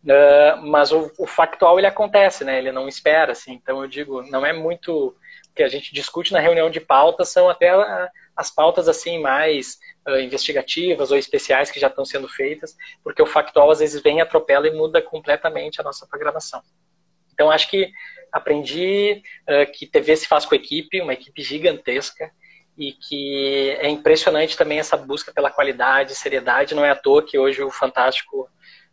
Uh, 0.04 0.66
mas 0.66 0.92
o, 0.92 1.10
o, 1.18 1.26
factual 1.26 1.78
ele 1.78 1.86
acontece, 1.86 2.44
né? 2.44 2.58
Ele 2.58 2.70
não 2.70 2.86
espera, 2.86 3.32
assim. 3.32 3.54
Então 3.54 3.82
eu 3.82 3.88
digo, 3.88 4.22
não 4.30 4.44
é 4.44 4.52
muito 4.52 5.16
o 5.50 5.54
que 5.54 5.62
a 5.62 5.68
gente 5.68 5.94
discute 5.94 6.30
na 6.32 6.40
reunião 6.40 6.68
de 6.68 6.78
pauta 6.78 7.24
são 7.24 7.48
até 7.48 7.70
as 8.36 8.50
pautas 8.50 8.86
assim 8.86 9.18
mais 9.18 9.78
uh, 10.06 10.18
investigativas 10.18 11.10
ou 11.10 11.16
especiais 11.16 11.70
que 11.70 11.80
já 11.80 11.88
estão 11.88 12.04
sendo 12.04 12.28
feitas, 12.28 12.76
porque 13.02 13.22
o 13.22 13.26
factual 13.26 13.70
às 13.70 13.78
vezes 13.78 14.02
vem, 14.02 14.20
atropela 14.20 14.68
e 14.68 14.74
muda 14.74 15.00
completamente 15.00 15.80
a 15.80 15.84
nossa 15.84 16.06
programação. 16.06 16.62
Então 17.32 17.50
acho 17.50 17.70
que 17.70 17.90
aprendi 18.30 19.22
uh, 19.48 19.72
que 19.72 19.86
TV 19.86 20.16
se 20.16 20.28
faz 20.28 20.44
com 20.44 20.54
equipe, 20.54 21.00
uma 21.00 21.14
equipe 21.14 21.42
gigantesca 21.42 22.30
e 22.78 22.92
que 22.92 23.76
é 23.80 23.88
impressionante 23.88 24.56
também 24.56 24.78
essa 24.78 24.96
busca 24.96 25.32
pela 25.32 25.50
qualidade, 25.50 26.14
seriedade. 26.14 26.76
Não 26.76 26.84
é 26.84 26.90
à 26.90 26.94
toa 26.94 27.24
que 27.24 27.36
hoje 27.36 27.60
o 27.60 27.70
Fantástico 27.70 28.48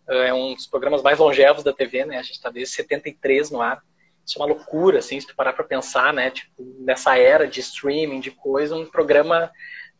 uh, 0.09 0.11
é 0.11 0.33
um 0.33 0.55
dos 0.55 0.65
programas 0.65 1.03
mais 1.03 1.19
longevos 1.19 1.63
da 1.63 1.71
TV, 1.71 2.03
né? 2.03 2.17
A 2.17 2.23
gente 2.23 2.33
está 2.33 2.49
desde 2.49 2.73
73 2.73 3.51
no 3.51 3.61
ar. 3.61 3.83
Isso 4.25 4.39
é 4.39 4.41
uma 4.41 4.47
loucura, 4.47 4.97
assim, 4.97 5.19
se 5.19 5.27
tu 5.27 5.35
parar 5.35 5.53
para 5.53 5.63
pensar, 5.63 6.11
né? 6.11 6.31
Tipo, 6.31 6.75
nessa 6.79 7.15
era 7.15 7.47
de 7.47 7.59
streaming, 7.59 8.19
de 8.19 8.31
coisa, 8.31 8.75
um 8.75 8.87
programa 8.87 9.51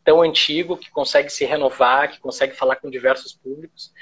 tão 0.02 0.20
antigo 0.20 0.76
que 0.76 0.90
consegue 0.90 1.30
se 1.30 1.44
renovar, 1.44 2.10
que 2.10 2.18
consegue 2.18 2.56
falar 2.56 2.76
com 2.76 2.90
diversos 2.90 3.34
públicos. 3.34 3.92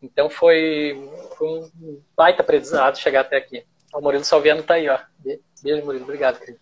Então 0.00 0.30
foi, 0.30 1.10
foi 1.36 1.48
um 1.48 2.02
baita 2.16 2.42
aprendizado 2.42 2.98
chegar 2.98 3.22
até 3.22 3.38
aqui. 3.38 3.64
O 3.92 4.00
Murilo 4.00 4.24
Salviano 4.24 4.60
está 4.60 4.74
aí, 4.74 4.88
ó. 4.88 5.00
Beijo, 5.62 5.84
Murilo. 5.84 6.04
Obrigado, 6.04 6.38
querido. 6.38 6.61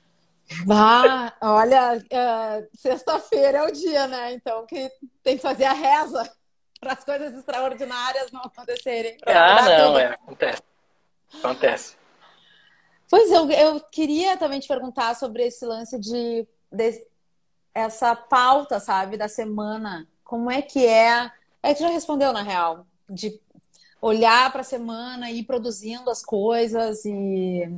Bah, 0.67 1.33
olha, 1.41 1.97
uh, 1.97 2.77
sexta-feira 2.77 3.59
é 3.59 3.63
o 3.63 3.73
dia, 3.73 4.07
né? 4.07 4.33
Então 4.33 4.67
que 4.67 4.91
tem 5.23 5.37
que 5.37 5.43
fazer 5.43 5.65
a 5.65 5.73
reza 5.73 6.31
para 6.81 6.95
as 6.95 7.05
coisas 7.05 7.35
extraordinárias 7.35 8.33
não 8.33 8.41
acontecerem. 8.41 9.17
Ah, 9.27 9.63
não, 9.63 9.87
tudo. 9.87 9.99
é, 9.99 10.07
acontece. 10.07 10.63
Acontece. 11.39 11.97
Pois 13.09 13.31
eu, 13.31 13.51
eu 13.51 13.81
queria 13.81 14.37
também 14.37 14.61
te 14.61 14.69
perguntar 14.69 15.15
sobre 15.15 15.47
esse 15.47 15.65
lance 15.67 15.99
de, 15.99 16.47
de 16.73 17.07
essa 17.75 18.15
pauta, 18.17 18.81
sabe, 18.81 19.17
da 19.17 19.29
semana. 19.29 20.09
Como 20.25 20.51
é 20.51 20.63
que 20.63 20.87
é? 20.87 21.31
É 21.63 21.75
que 21.75 21.81
já 21.81 21.89
respondeu 21.89 22.33
na 22.33 22.43
real, 22.43 22.87
de 23.09 23.39
olhar 24.01 24.51
para 24.51 24.63
a 24.63 24.65
semana 24.65 25.31
e 25.31 25.41
ir 25.41 25.45
produzindo 25.45 26.09
as 26.09 26.25
coisas 26.25 27.05
e 27.05 27.69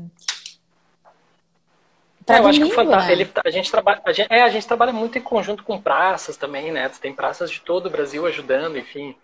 é, 2.28 2.38
eu 2.38 2.46
acho 2.46 2.58
que 2.60 2.80
o 2.80 2.84
né? 2.84 3.12
ele, 3.12 3.30
a 3.44 3.50
gente 3.50 3.70
trabalha, 3.70 4.00
a 4.04 4.12
gente, 4.12 4.32
é, 4.32 4.42
a 4.42 4.48
gente 4.48 4.66
trabalha 4.66 4.92
muito 4.92 5.18
em 5.18 5.22
conjunto 5.22 5.64
com 5.64 5.80
praças 5.80 6.36
também, 6.36 6.70
né? 6.70 6.88
Tem 7.00 7.12
praças 7.12 7.50
de 7.50 7.60
todo 7.60 7.86
o 7.86 7.90
Brasil 7.90 8.26
ajudando, 8.26 8.78
enfim. 8.78 9.16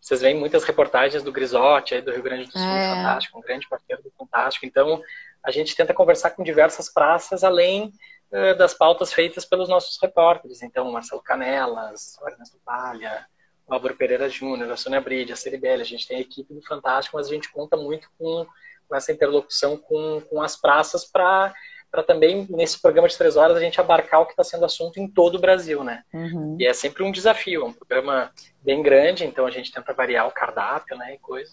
Vocês 0.00 0.20
veem 0.20 0.36
muitas 0.36 0.64
reportagens 0.64 1.22
do 1.22 1.32
Grisotti, 1.32 1.94
aí 1.94 2.02
do 2.02 2.12
Rio 2.12 2.22
Grande 2.22 2.44
do 2.44 2.52
Sul, 2.52 2.60
é. 2.60 2.94
Fantástico, 2.94 3.38
um 3.38 3.42
grande 3.42 3.66
parceiro 3.66 4.02
do 4.02 4.12
Fantástico. 4.18 4.66
Então, 4.66 5.02
a 5.42 5.50
gente 5.50 5.74
tenta 5.74 5.94
conversar 5.94 6.30
com 6.30 6.42
diversas 6.42 6.92
praças, 6.92 7.42
além 7.42 7.92
uh, 8.30 8.54
das 8.56 8.74
pautas 8.74 9.12
feitas 9.12 9.46
pelos 9.46 9.68
nossos 9.68 9.98
repórteres. 10.00 10.62
Então, 10.62 10.92
Marcelo 10.92 11.22
Canelas, 11.22 12.18
Ernesto 12.26 12.58
Palha, 12.64 13.26
o 13.66 13.72
Álvaro 13.72 13.96
Pereira 13.96 14.28
Júnior, 14.28 14.70
a 14.70 14.76
Sônia 14.76 15.00
Bride, 15.00 15.32
a 15.32 15.36
Ceribelli. 15.36 15.82
A 15.82 15.86
gente 15.86 16.06
tem 16.06 16.18
a 16.18 16.20
equipe 16.20 16.52
do 16.52 16.62
Fantástico, 16.62 17.16
mas 17.16 17.26
a 17.26 17.30
gente 17.30 17.50
conta 17.50 17.76
muito 17.76 18.10
com, 18.18 18.46
com 18.86 18.94
essa 18.94 19.10
interlocução 19.10 19.76
com, 19.78 20.20
com 20.28 20.42
as 20.42 20.54
praças 20.54 21.06
para 21.06 21.54
para 21.94 22.02
também, 22.02 22.44
nesse 22.50 22.82
programa 22.82 23.06
de 23.06 23.16
três 23.16 23.36
horas, 23.36 23.56
a 23.56 23.60
gente 23.60 23.80
abarcar 23.80 24.20
o 24.20 24.26
que 24.26 24.32
está 24.32 24.42
sendo 24.42 24.64
assunto 24.64 24.98
em 24.98 25.06
todo 25.06 25.36
o 25.36 25.40
Brasil, 25.40 25.84
né? 25.84 26.02
Uhum. 26.12 26.56
E 26.58 26.66
é 26.66 26.72
sempre 26.72 27.04
um 27.04 27.12
desafio, 27.12 27.62
é 27.62 27.64
um 27.66 27.72
programa 27.72 28.32
bem 28.60 28.82
grande, 28.82 29.24
então 29.24 29.46
a 29.46 29.50
gente 29.52 29.70
tenta 29.70 29.94
variar 29.94 30.26
o 30.26 30.32
cardápio, 30.32 30.96
né, 30.96 31.14
e 31.14 31.18
coisa. 31.18 31.52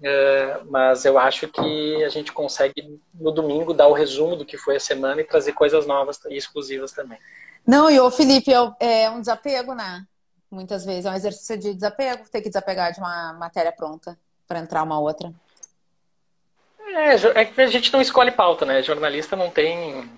Uh, 0.00 0.66
mas 0.68 1.04
eu 1.04 1.16
acho 1.16 1.46
que 1.46 2.02
a 2.02 2.08
gente 2.08 2.32
consegue, 2.32 3.00
no 3.14 3.30
domingo, 3.30 3.72
dar 3.72 3.86
o 3.86 3.92
resumo 3.92 4.34
do 4.34 4.44
que 4.44 4.58
foi 4.58 4.74
a 4.74 4.80
semana 4.80 5.20
e 5.20 5.24
trazer 5.24 5.52
coisas 5.52 5.86
novas 5.86 6.18
e 6.28 6.36
exclusivas 6.36 6.90
também. 6.90 7.18
Não, 7.64 7.88
e 7.88 8.00
o 8.00 8.10
Felipe, 8.10 8.52
é, 8.52 9.02
é 9.04 9.10
um 9.10 9.20
desapego, 9.20 9.74
né? 9.74 10.04
Muitas 10.50 10.84
vezes 10.84 11.06
é 11.06 11.10
um 11.10 11.14
exercício 11.14 11.56
de 11.56 11.72
desapego, 11.72 12.28
ter 12.28 12.40
que 12.40 12.48
desapegar 12.48 12.92
de 12.92 12.98
uma 12.98 13.32
matéria 13.34 13.70
pronta 13.70 14.18
para 14.48 14.58
entrar 14.58 14.82
uma 14.82 14.98
outra. 14.98 15.32
É, 16.94 17.40
é 17.40 17.44
que 17.44 17.60
a 17.60 17.66
gente 17.66 17.92
não 17.92 18.00
escolhe 18.00 18.30
pauta, 18.30 18.64
né? 18.64 18.82
Jornalista 18.82 19.36
não 19.36 19.50
tem 19.50 20.08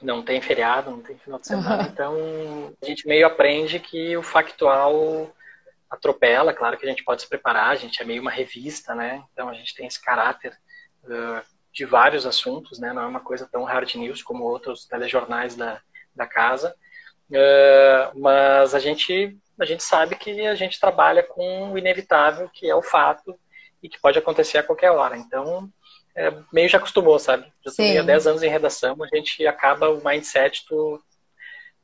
não 0.00 0.22
tem 0.22 0.42
feriado, 0.42 0.90
não 0.90 1.00
tem 1.00 1.16
final 1.16 1.38
de 1.38 1.46
semana, 1.46 1.82
uhum. 1.82 1.88
então 1.88 2.74
a 2.82 2.86
gente 2.86 3.08
meio 3.08 3.26
aprende 3.26 3.80
que 3.80 4.14
o 4.16 4.22
factual 4.22 5.34
atropela, 5.90 6.52
claro 6.52 6.76
que 6.76 6.84
a 6.84 6.88
gente 6.88 7.02
pode 7.02 7.22
se 7.22 7.28
preparar, 7.28 7.70
a 7.70 7.76
gente 7.76 8.00
é 8.02 8.04
meio 8.04 8.20
uma 8.20 8.30
revista, 8.30 8.94
né? 8.94 9.24
Então 9.32 9.48
a 9.48 9.54
gente 9.54 9.74
tem 9.74 9.86
esse 9.86 10.00
caráter 10.00 10.52
uh, 11.04 11.42
de 11.72 11.84
vários 11.84 12.26
assuntos, 12.26 12.78
né? 12.78 12.92
Não 12.92 13.02
é 13.02 13.06
uma 13.06 13.20
coisa 13.20 13.48
tão 13.50 13.64
hard 13.64 13.94
news 13.94 14.22
como 14.22 14.44
outros 14.44 14.86
telejornais 14.86 15.56
da, 15.56 15.80
da 16.14 16.26
casa, 16.26 16.74
uh, 17.30 18.20
mas 18.20 18.74
a 18.74 18.78
gente 18.78 19.36
a 19.58 19.64
gente 19.64 19.82
sabe 19.82 20.16
que 20.16 20.46
a 20.46 20.54
gente 20.54 20.78
trabalha 20.78 21.22
com 21.22 21.72
o 21.72 21.78
inevitável, 21.78 22.50
que 22.52 22.68
é 22.68 22.74
o 22.74 22.82
fato 22.82 23.34
e 23.82 23.88
que 23.88 23.98
pode 23.98 24.18
acontecer 24.18 24.58
a 24.58 24.62
qualquer 24.62 24.90
hora. 24.90 25.16
Então 25.16 25.70
é, 26.16 26.32
meio 26.50 26.68
já 26.68 26.78
acostumou, 26.78 27.18
sabe? 27.18 27.44
Já 27.64 27.72
tô 27.72 28.00
há 28.00 28.02
10 28.02 28.26
anos 28.26 28.42
em 28.42 28.48
redação, 28.48 28.96
a 29.02 29.16
gente 29.16 29.46
acaba 29.46 29.90
o 29.90 30.02
mindset, 30.02 30.64
tu, 30.66 31.00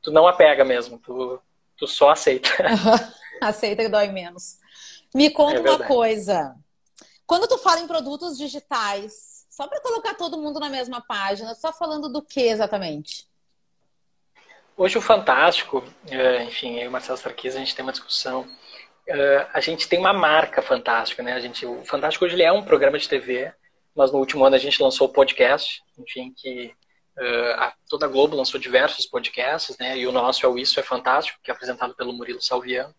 tu 0.00 0.10
não 0.10 0.26
apega 0.26 0.64
mesmo, 0.64 0.98
tu, 0.98 1.38
tu 1.76 1.86
só 1.86 2.10
aceita. 2.10 2.48
aceita 3.42 3.82
que 3.82 3.90
dói 3.90 4.08
menos. 4.08 4.58
Me 5.14 5.28
conta 5.28 5.58
é 5.58 5.60
uma 5.60 5.86
coisa. 5.86 6.56
Quando 7.26 7.46
tu 7.46 7.58
fala 7.58 7.80
em 7.80 7.86
produtos 7.86 8.38
digitais, 8.38 9.46
só 9.50 9.68
para 9.68 9.82
colocar 9.82 10.14
todo 10.14 10.38
mundo 10.38 10.58
na 10.58 10.70
mesma 10.70 11.02
página, 11.02 11.54
tu 11.54 11.60
tá 11.60 11.72
falando 11.72 12.08
do 12.08 12.22
que 12.22 12.40
exatamente? 12.40 13.28
Hoje 14.74 14.96
o 14.96 15.02
Fantástico, 15.02 15.84
é, 16.10 16.44
enfim, 16.44 16.78
eu 16.78 16.84
e 16.84 16.88
o 16.88 16.90
Marcelo 16.90 17.18
Sarquis, 17.18 17.54
a 17.54 17.58
gente 17.58 17.74
tem 17.76 17.84
uma 17.84 17.92
discussão. 17.92 18.48
É, 19.06 19.46
a 19.52 19.60
gente 19.60 19.86
tem 19.86 19.98
uma 19.98 20.14
marca 20.14 20.62
fantástica, 20.62 21.22
né? 21.22 21.34
A 21.34 21.40
gente, 21.40 21.66
o 21.66 21.84
Fantástico 21.84 22.24
hoje 22.24 22.34
ele 22.34 22.42
é 22.42 22.50
um 22.50 22.64
programa 22.64 22.98
de 22.98 23.06
TV 23.06 23.52
mas 23.94 24.10
no 24.10 24.18
último 24.18 24.44
ano 24.44 24.56
a 24.56 24.58
gente 24.58 24.82
lançou 24.82 25.06
o 25.06 25.12
podcast, 25.12 25.82
enfim, 25.98 26.32
que 26.36 26.74
uh, 27.18 27.52
a, 27.58 27.74
toda 27.88 28.06
a 28.06 28.08
Globo 28.08 28.36
lançou 28.36 28.58
diversos 28.58 29.06
podcasts, 29.06 29.76
né? 29.78 29.98
E 29.98 30.06
o 30.06 30.12
nosso 30.12 30.44
é 30.44 30.48
o 30.48 30.58
Isso 30.58 30.80
é 30.80 30.82
Fantástico, 30.82 31.38
que 31.42 31.50
é 31.50 31.54
apresentado 31.54 31.94
pelo 31.94 32.12
Murilo 32.12 32.40
Salviano. 32.40 32.94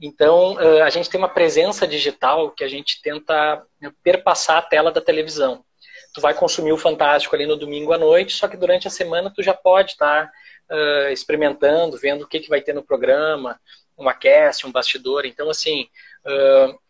Então, 0.00 0.54
uh, 0.54 0.82
a 0.82 0.90
gente 0.90 1.08
tem 1.08 1.18
uma 1.18 1.28
presença 1.28 1.86
digital 1.86 2.50
que 2.50 2.64
a 2.64 2.68
gente 2.68 3.00
tenta 3.02 3.64
né, 3.80 3.92
perpassar 4.02 4.58
a 4.58 4.62
tela 4.62 4.90
da 4.90 5.00
televisão. 5.00 5.64
Tu 6.12 6.20
vai 6.20 6.34
consumir 6.34 6.72
o 6.72 6.78
Fantástico 6.78 7.34
ali 7.34 7.46
no 7.46 7.56
domingo 7.56 7.92
à 7.92 7.98
noite, 7.98 8.34
só 8.34 8.46
que 8.46 8.56
durante 8.56 8.86
a 8.86 8.90
semana 8.90 9.32
tu 9.34 9.42
já 9.42 9.54
pode 9.54 9.92
estar 9.92 10.26
tá, 10.26 10.32
uh, 10.74 11.12
experimentando, 11.12 11.98
vendo 11.98 12.22
o 12.22 12.28
que, 12.28 12.40
que 12.40 12.48
vai 12.48 12.60
ter 12.60 12.72
no 12.72 12.84
programa, 12.84 13.58
um 13.98 14.12
cast, 14.12 14.66
um 14.66 14.72
bastidor. 14.72 15.24
Então, 15.24 15.48
assim, 15.48 15.88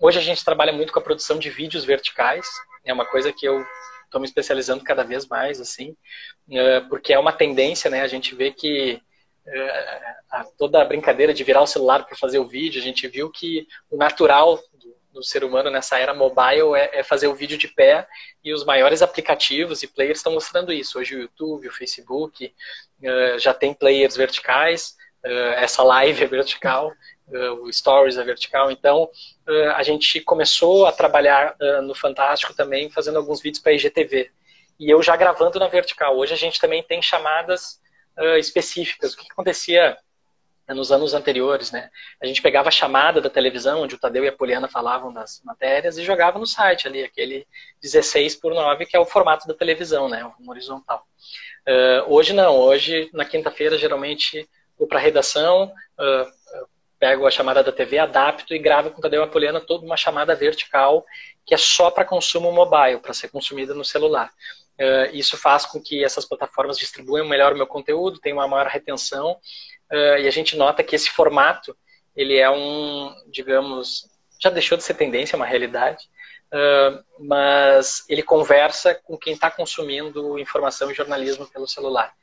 hoje 0.01 0.19
a 0.19 0.23
gente 0.23 0.43
trabalha 0.43 0.73
muito 0.73 0.91
com 0.91 0.99
a 0.99 1.03
produção 1.03 1.39
de 1.39 1.51
vídeos 1.51 1.85
verticais. 1.85 2.47
É 2.85 2.93
uma 2.93 3.07
coisa 3.07 3.33
que 3.33 3.47
eu 3.47 3.65
estou 4.15 4.21
me 4.21 4.27
especializando 4.27 4.85
cada 4.85 5.03
vez 5.03 5.27
mais, 5.27 5.61
assim, 5.61 5.97
uh, 6.49 6.89
porque 6.89 7.13
é 7.13 7.19
uma 7.19 7.33
tendência, 7.33 7.91
né? 7.91 8.03
A 8.03 8.07
gente 8.07 8.35
vê 8.35 8.53
que 8.53 9.01
uh, 9.47 10.53
toda 10.57 10.81
a 10.81 10.85
brincadeira 10.85 11.35
de 11.35 11.43
virar 11.43 11.63
o 11.63 11.67
celular 11.67 12.05
para 12.05 12.17
fazer 12.17 12.39
o 12.39 12.47
vídeo, 12.47 12.81
a 12.81 12.85
gente 12.85 13.09
viu 13.09 13.31
que 13.31 13.67
o 13.91 13.97
natural 13.97 14.61
do, 15.13 15.23
ser 15.23 15.45
humano 15.45 15.71
nessa 15.71 15.97
era 15.97 16.13
mobile 16.13 16.75
é, 16.75 16.99
é, 16.99 17.03
fazer 17.05 17.29
o 17.29 17.35
vídeo 17.35 17.57
de 17.57 17.69
pé 17.69 18.07
e 18.43 18.53
os 18.53 18.65
maiores 18.65 19.01
aplicativos 19.01 19.83
e 19.83 19.87
players 19.87 20.19
estão 20.19 20.33
mostrando 20.33 20.73
isso. 20.73 20.99
Hoje 20.99 21.15
o 21.15 21.21
YouTube, 21.21 21.69
o 21.69 21.73
Facebook 21.73 22.53
já 23.39 23.55
tem 23.55 23.73
players 23.73 24.17
verticais, 24.17 24.97
essa 25.57 25.85
live 25.85 26.25
é 26.25 26.27
vertical, 26.27 26.93
o 27.63 27.73
Stories 27.73 28.19
é 28.19 28.25
vertical. 28.25 28.71
Então, 28.71 29.05
uh, 29.05 29.71
a 29.75 29.83
gente 29.83 30.21
começou 30.21 30.87
a 30.87 30.93
trabalhar 30.93 31.57
no 31.83 31.95
Fantástico 31.95 32.55
também, 32.55 32.91
fazendo 32.91 33.17
alguns 33.17 33.41
vídeos 33.41 33.63
para 33.63 33.73
IGTV. 33.73 34.31
E 34.79 34.91
eu 34.91 35.03
já 35.03 35.17
gravando 35.17 35.59
na 35.59 35.69
vertical. 35.69 36.17
Hoje 36.17 36.35
a 36.35 36.37
gente 36.37 36.61
também 36.61 36.83
tem 36.83 37.01
chamadas 37.01 37.81
específicas. 38.39 39.13
O 39.13 39.17
que, 39.17 39.25
que 39.25 39.33
acontecia 39.33 39.97
nos 40.73 40.91
anos 40.91 41.13
anteriores, 41.13 41.71
né? 41.71 41.91
A 42.23 42.27
gente 42.27 42.41
pegava 42.41 42.69
a 42.69 42.73
chamada 42.73 43.21
da 43.21 43.29
televisão, 43.29 43.83
onde 43.83 43.97
o 43.97 43.99
Tadeu 43.99 44.25
e 44.25 44.29
a 44.29 44.33
Poliana 44.33 44.69
falavam 44.69 45.13
das 45.13 45.43
matérias, 45.45 45.99
e 45.99 46.05
jogava 46.05 46.39
no 46.39 46.47
site 46.47 46.87
ali, 46.87 47.03
aquele 47.03 47.47
16 47.83 48.37
por 48.37 48.55
9, 48.55 48.87
que 48.87 48.97
é 48.97 49.01
o 49.01 49.05
formato 49.05 49.47
da 49.47 49.53
televisão, 49.53 50.09
né? 50.09 50.25
Um 50.41 50.49
horizontal. 50.49 51.05
Uh, 51.69 52.15
hoje 52.15 52.33
não, 52.33 52.57
hoje, 52.57 53.11
na 53.13 53.25
quinta-feira, 53.25 53.77
geralmente 53.77 54.49
vou 54.79 54.89
para 54.89 54.99
a 54.99 55.03
redação, 55.03 55.65
uh, 55.99 56.27
pego 57.05 57.27
a 57.27 57.31
chamada 57.31 57.63
da 57.63 57.71
TV, 57.71 57.99
adapto 57.99 58.55
e 58.55 58.59
gravo 58.59 58.91
com 58.91 58.99
o 58.99 59.03
Tadeu 59.03 59.23
Apoliana 59.23 59.61
toda 59.61 59.85
uma 59.85 59.95
chamada 59.95 60.35
vertical 60.35 61.05
que 61.45 61.53
é 61.53 61.59
só 61.59 61.91
para 61.91 62.03
consumo 62.03 62.51
mobile, 62.51 62.99
para 62.99 63.13
ser 63.13 63.29
consumida 63.29 63.75
no 63.75 63.85
celular. 63.85 64.31
Uh, 64.81 65.13
isso 65.15 65.37
faz 65.37 65.67
com 65.67 65.83
que 65.83 66.03
essas 66.03 66.25
plataformas 66.25 66.79
distribuam 66.79 67.29
melhor 67.29 67.53
o 67.53 67.57
meu 67.57 67.67
conteúdo, 67.67 68.19
tenham 68.19 68.39
uma 68.39 68.49
maior 68.49 68.69
retenção 68.69 69.33
uh, 69.33 70.17
e 70.19 70.27
a 70.27 70.31
gente 70.31 70.57
nota 70.57 70.83
que 70.83 70.97
esse 70.97 71.11
formato, 71.11 71.77
ele 72.17 72.39
é 72.39 72.49
um, 72.49 73.15
digamos, 73.31 74.09
já 74.41 74.49
deixou 74.49 74.79
de 74.79 74.83
ser 74.83 74.95
tendência, 74.95 75.37
é 75.37 75.39
uma 75.39 75.45
realidade, 75.45 76.03
uh, 76.55 77.05
mas 77.19 78.03
ele 78.09 78.23
conversa 78.23 78.95
com 78.95 79.19
quem 79.19 79.35
está 79.35 79.51
consumindo 79.51 80.39
informação 80.39 80.91
e 80.91 80.95
jornalismo 80.95 81.47
pelo 81.49 81.69
celular. 81.69 82.15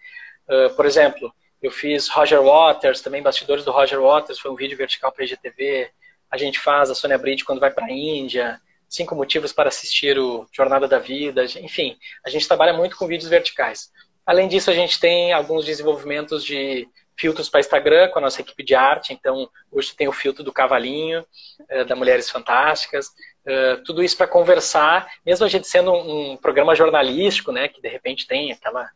Por 0.76 0.86
exemplo, 0.86 1.32
eu 1.62 1.72
fiz 1.72 2.08
Roger 2.10 2.42
Waters, 2.42 3.02
também 3.02 3.22
bastidores 3.22 3.64
do 3.64 3.72
Roger 3.72 4.02
Waters, 4.02 4.40
foi 4.40 4.52
um 4.52 4.56
vídeo 4.56 4.78
vertical 4.78 5.12
para 5.12 5.24
a 5.24 5.26
IGTV. 5.26 5.90
A 6.30 6.38
gente 6.38 6.60
faz 6.60 6.90
a 6.90 6.96
Sônia 6.96 7.18
Bride 7.18 7.46
quando 7.46 7.60
vai 7.60 7.72
para 7.72 7.86
a 7.86 7.92
Índia, 7.92 8.60
cinco 8.90 9.16
motivos 9.16 9.54
para 9.54 9.70
assistir 9.70 10.18
o 10.18 10.48
Jornada 10.52 10.88
da 10.88 11.00
Vida, 11.00 11.46
enfim, 11.60 11.98
a 12.26 12.30
gente 12.30 12.48
trabalha 12.48 12.74
muito 12.74 12.98
com 12.98 13.08
vídeos 13.08 13.30
verticais. 13.30 13.90
Além 14.26 14.48
disso, 14.48 14.70
a 14.70 14.74
gente 14.74 15.00
tem 15.00 15.34
alguns 15.34 15.66
desenvolvimentos 15.66 16.44
de 16.44 16.88
filtros 17.18 17.50
para 17.50 17.60
Instagram 17.60 18.10
com 18.10 18.20
a 18.20 18.22
nossa 18.22 18.42
equipe 18.42 18.64
de 18.64 18.74
arte. 18.74 19.14
Então, 19.14 19.50
hoje 19.72 19.96
tem 19.96 20.08
o 20.08 20.12
filtro 20.12 20.44
do 20.44 20.54
cavalinho, 20.54 21.26
eh, 21.70 21.84
da 21.84 21.96
Mulheres 21.96 22.30
Fantásticas. 22.30 23.08
Eh, 23.46 23.78
tudo 23.86 24.04
isso 24.04 24.18
para 24.18 24.28
conversar, 24.28 25.08
mesmo 25.26 25.46
a 25.46 25.50
gente 25.50 25.68
sendo 25.68 25.92
um 25.94 26.38
programa 26.38 26.76
jornalístico, 26.76 27.52
né, 27.52 27.68
que 27.68 27.82
de 27.82 27.90
repente 27.90 28.28
tem 28.28 28.52
aquela 28.52 28.90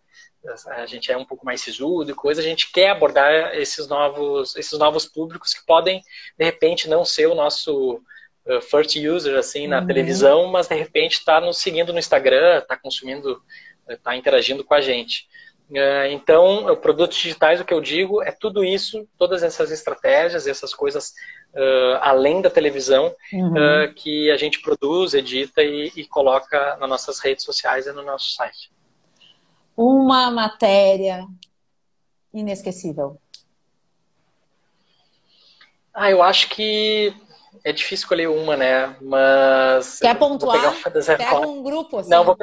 a 0.68 0.86
gente 0.86 1.12
é 1.12 1.18
um 1.18 1.26
pouco 1.26 1.46
mais 1.46 1.62
sisudo 1.62 2.12
e 2.12 2.16
coisa, 2.16 2.42
a 2.42 2.44
gente 2.44 2.72
quer 2.72 2.90
abordar 2.90 3.56
esses 3.56 3.88
novos, 3.88 4.56
esses 4.56 4.78
novos 4.78 5.06
públicos 5.06 5.54
que 5.54 5.66
podem, 5.66 6.02
de 6.38 6.46
repente, 6.46 6.90
não 6.90 7.04
ser 7.04 7.28
o 7.28 7.36
nosso 7.36 8.02
uh, 8.46 8.62
first 8.62 8.96
user, 8.96 9.38
assim, 9.38 9.68
na 9.68 9.80
uhum. 9.80 9.88
televisão, 9.88 10.48
mas 10.48 10.68
de 10.68 10.76
repente 10.76 11.14
está 11.14 11.40
nos 11.42 11.58
seguindo 11.58 11.92
no 11.92 12.00
Instagram, 12.00 12.60
está 12.60 12.78
consumindo, 12.78 13.42
está 13.90 14.16
interagindo 14.16 14.64
com 14.64 14.74
a 14.74 14.82
gente. 14.82 15.28
É, 15.74 16.12
então, 16.12 16.76
produtos 16.76 17.18
digitais, 17.18 17.60
o 17.60 17.66
que 17.66 17.74
eu 17.74 17.82
digo 17.82 18.22
é 18.22 18.32
tudo 18.32 18.64
isso, 18.64 19.08
todas 19.18 19.42
essas 19.42 19.72
estratégias, 19.72 20.46
essas 20.46 20.76
coisas 20.76 21.14
uh, 21.56 21.98
além 22.02 22.42
da 22.42 22.50
televisão 22.50 23.16
uhum. 23.34 23.54
uh, 23.54 23.94
que 23.96 24.30
a 24.30 24.38
gente 24.38 24.62
produz, 24.62 25.14
edita 25.14 25.64
e, 25.64 25.92
e, 25.96 26.06
coloca 26.06 26.78
nas 26.78 26.90
nossas 26.90 27.20
redes 27.20 27.44
sociais 27.44 27.88
e 27.88 27.92
no 27.92 28.04
nosso 28.04 28.36
site. 28.36 28.72
Uma 29.76 30.32
matéria 30.32 31.28
inesquecível. 32.34 33.20
Ah, 35.94 36.12
eu 36.12 36.22
acho 36.22 36.50
que 36.50 37.16
é 37.64 37.72
difícil 37.72 38.04
escolher 38.04 38.28
uma, 38.28 38.58
né? 38.58 38.96
Mas. 39.02 40.00
Quer 40.00 40.18
pontuar? 40.18 40.76
Pega 41.18 41.40
um 41.40 41.64
grupo. 41.64 42.00
Assim. 42.00 42.10
Não, 42.10 42.24
vou, 42.24 42.38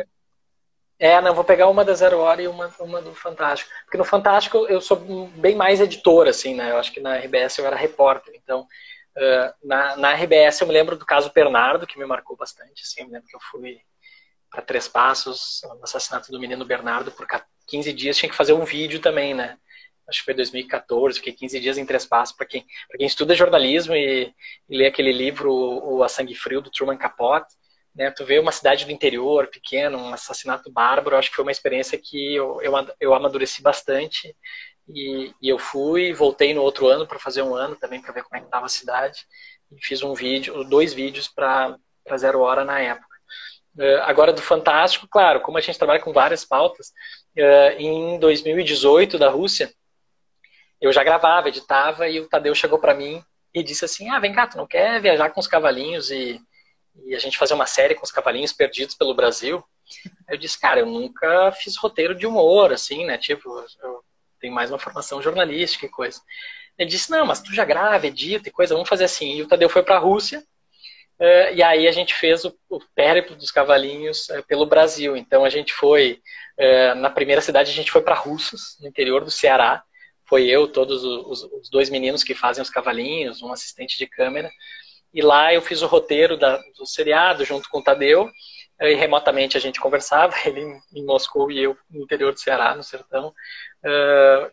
é, 0.98 1.20
não, 1.20 1.34
vou 1.34 1.44
pegar 1.44 1.68
uma 1.68 1.84
da 1.84 1.94
Zero 1.94 2.18
Hora 2.18 2.40
e 2.40 2.48
uma, 2.48 2.72
uma 2.80 3.02
do 3.02 3.14
Fantástico. 3.14 3.70
Porque 3.84 3.98
no 3.98 4.04
Fantástico 4.04 4.66
eu 4.68 4.80
sou 4.80 4.96
bem 5.36 5.54
mais 5.54 5.80
editor, 5.80 6.28
assim, 6.28 6.54
né? 6.54 6.70
Eu 6.70 6.78
acho 6.78 6.92
que 6.92 7.00
na 7.00 7.16
RBS 7.16 7.58
eu 7.58 7.66
era 7.66 7.76
repórter. 7.76 8.34
Então, 8.36 8.60
uh, 8.60 9.54
na, 9.62 9.96
na 9.96 10.12
RBS 10.12 10.60
eu 10.60 10.66
me 10.66 10.72
lembro 10.72 10.96
do 10.96 11.04
caso 11.04 11.32
Bernardo, 11.34 11.86
que 11.86 11.98
me 11.98 12.06
marcou 12.06 12.36
bastante. 12.36 12.82
Assim, 12.82 13.00
eu 13.00 13.06
me 13.06 13.12
lembro 13.12 13.28
que 13.28 13.36
eu 13.36 13.40
fui 13.50 13.80
para 14.52 14.62
Três 14.62 14.86
Passos, 14.86 15.62
no 15.64 15.82
assassinato 15.82 16.30
do 16.30 16.38
menino 16.38 16.64
Bernardo, 16.64 17.10
por 17.10 17.26
15 17.66 17.92
dias 17.92 18.16
tinha 18.16 18.28
que 18.28 18.36
fazer 18.36 18.52
um 18.52 18.64
vídeo 18.64 19.00
também, 19.00 19.32
né? 19.34 19.56
Acho 20.06 20.18
que 20.18 20.26
foi 20.26 20.34
2014, 20.34 21.18
fiquei 21.18 21.32
15 21.32 21.58
dias 21.58 21.78
em 21.78 21.86
Três 21.86 22.04
Passos. 22.04 22.36
Para 22.36 22.46
quem, 22.46 22.66
quem 22.96 23.06
estuda 23.06 23.34
jornalismo 23.34 23.94
e, 23.94 24.32
e 24.68 24.76
lê 24.76 24.86
aquele 24.86 25.10
livro, 25.10 25.50
O 25.50 26.02
A 26.02 26.08
Sangue 26.08 26.34
Frio, 26.34 26.60
do 26.60 26.70
Truman 26.70 26.98
Capote, 26.98 27.54
né, 27.94 28.10
tu 28.10 28.24
vê 28.24 28.38
uma 28.38 28.52
cidade 28.52 28.84
do 28.84 28.90
interior, 28.90 29.48
pequena, 29.48 29.96
um 29.96 30.12
assassinato 30.12 30.70
bárbaro, 30.70 31.16
acho 31.16 31.30
que 31.30 31.36
foi 31.36 31.44
uma 31.44 31.52
experiência 31.52 31.98
que 31.98 32.34
eu, 32.34 32.60
eu, 32.62 32.72
eu 33.00 33.14
amadureci 33.14 33.62
bastante. 33.62 34.36
E, 34.88 35.32
e 35.40 35.48
eu 35.48 35.58
fui, 35.58 36.12
voltei 36.12 36.52
no 36.52 36.62
outro 36.62 36.88
ano 36.88 37.06
para 37.06 37.18
fazer 37.18 37.42
um 37.42 37.54
ano 37.54 37.76
também, 37.76 38.02
para 38.02 38.12
ver 38.12 38.24
como 38.24 38.36
é 38.36 38.40
que 38.40 38.46
estava 38.46 38.66
a 38.66 38.68
cidade. 38.68 39.24
E 39.70 39.84
fiz 39.84 40.02
um 40.02 40.14
vídeo, 40.14 40.64
dois 40.64 40.92
vídeos 40.92 41.28
para 41.28 41.78
Zero 42.16 42.40
Hora 42.40 42.64
na 42.64 42.80
época. 42.80 43.11
Uh, 43.76 44.02
agora, 44.02 44.32
do 44.32 44.42
Fantástico, 44.42 45.08
claro, 45.10 45.40
como 45.40 45.56
a 45.56 45.60
gente 45.60 45.78
trabalha 45.78 46.00
com 46.00 46.12
várias 46.12 46.44
pautas, 46.44 46.88
uh, 47.38 47.78
em 47.78 48.18
2018, 48.18 49.18
da 49.18 49.30
Rússia, 49.30 49.72
eu 50.80 50.92
já 50.92 51.02
gravava, 51.02 51.48
editava, 51.48 52.08
e 52.08 52.20
o 52.20 52.28
Tadeu 52.28 52.54
chegou 52.54 52.78
para 52.78 52.94
mim 52.94 53.22
e 53.54 53.62
disse 53.62 53.84
assim: 53.84 54.10
Ah, 54.10 54.18
vem 54.18 54.32
cá, 54.32 54.46
tu 54.46 54.56
não 54.56 54.66
quer 54.66 55.00
viajar 55.00 55.30
com 55.30 55.40
os 55.40 55.46
cavalinhos 55.46 56.10
e 56.10 56.40
e 57.04 57.14
a 57.14 57.18
gente 57.18 57.38
fazer 57.38 57.54
uma 57.54 57.66
série 57.66 57.94
com 57.94 58.04
os 58.04 58.12
cavalinhos 58.12 58.52
perdidos 58.52 58.94
pelo 58.94 59.14
Brasil. 59.14 59.64
Eu 60.28 60.36
disse, 60.36 60.60
cara, 60.60 60.80
eu 60.80 60.86
nunca 60.86 61.52
fiz 61.52 61.76
roteiro 61.76 62.14
de 62.14 62.26
humor, 62.26 62.72
assim, 62.72 63.04
né? 63.04 63.18
Tipo, 63.18 63.64
eu 63.82 64.02
tenho 64.40 64.54
mais 64.54 64.70
uma 64.70 64.78
formação 64.78 65.22
jornalística 65.22 65.86
e 65.86 65.90
coisa. 65.90 66.20
Ele 66.78 66.90
disse, 66.90 67.10
não, 67.10 67.26
mas 67.26 67.40
tu 67.40 67.54
já 67.54 67.64
grava, 67.64 68.06
edita 68.06 68.48
e 68.48 68.52
coisa, 68.52 68.74
vamos 68.74 68.88
fazer 68.88 69.04
assim. 69.04 69.36
E 69.36 69.42
o 69.42 69.48
Tadeu 69.48 69.68
foi 69.68 69.82
para 69.82 69.96
a 69.96 70.00
Rússia, 70.00 70.42
Uh, 71.20 71.54
e 71.54 71.62
aí 71.62 71.86
a 71.86 71.92
gente 71.92 72.14
fez 72.14 72.44
o, 72.44 72.52
o 72.68 72.80
périplo 72.94 73.36
dos 73.36 73.50
cavalinhos 73.50 74.28
uh, 74.28 74.42
pelo 74.46 74.66
Brasil. 74.66 75.16
Então 75.16 75.44
a 75.44 75.48
gente 75.48 75.72
foi, 75.72 76.20
uh, 76.58 76.94
na 76.96 77.10
primeira 77.10 77.40
cidade 77.40 77.70
a 77.70 77.74
gente 77.74 77.92
foi 77.92 78.02
para 78.02 78.14
Russos, 78.14 78.76
no 78.80 78.88
interior 78.88 79.24
do 79.24 79.30
Ceará. 79.30 79.82
Foi 80.28 80.46
eu, 80.46 80.66
todos 80.66 81.04
os, 81.04 81.44
os, 81.44 81.70
dois 81.70 81.90
meninos 81.90 82.24
que 82.24 82.34
fazem 82.34 82.62
os 82.62 82.70
cavalinhos, 82.70 83.42
um 83.42 83.52
assistente 83.52 83.98
de 83.98 84.06
câmera. 84.06 84.50
E 85.14 85.20
lá 85.22 85.52
eu 85.52 85.60
fiz 85.62 85.82
o 85.82 85.86
roteiro 85.86 86.36
da, 86.36 86.56
do 86.76 86.86
seriado 86.86 87.44
junto 87.44 87.68
com 87.68 87.78
o 87.78 87.84
Tadeu. 87.84 88.30
E 88.80 88.94
remotamente 88.94 89.56
a 89.56 89.60
gente 89.60 89.78
conversava, 89.78 90.34
ele 90.44 90.62
em 90.92 91.04
Moscou 91.04 91.52
e 91.52 91.62
eu 91.62 91.76
no 91.88 92.02
interior 92.02 92.32
do 92.32 92.40
Ceará, 92.40 92.74
no 92.74 92.82
sertão, 92.82 93.32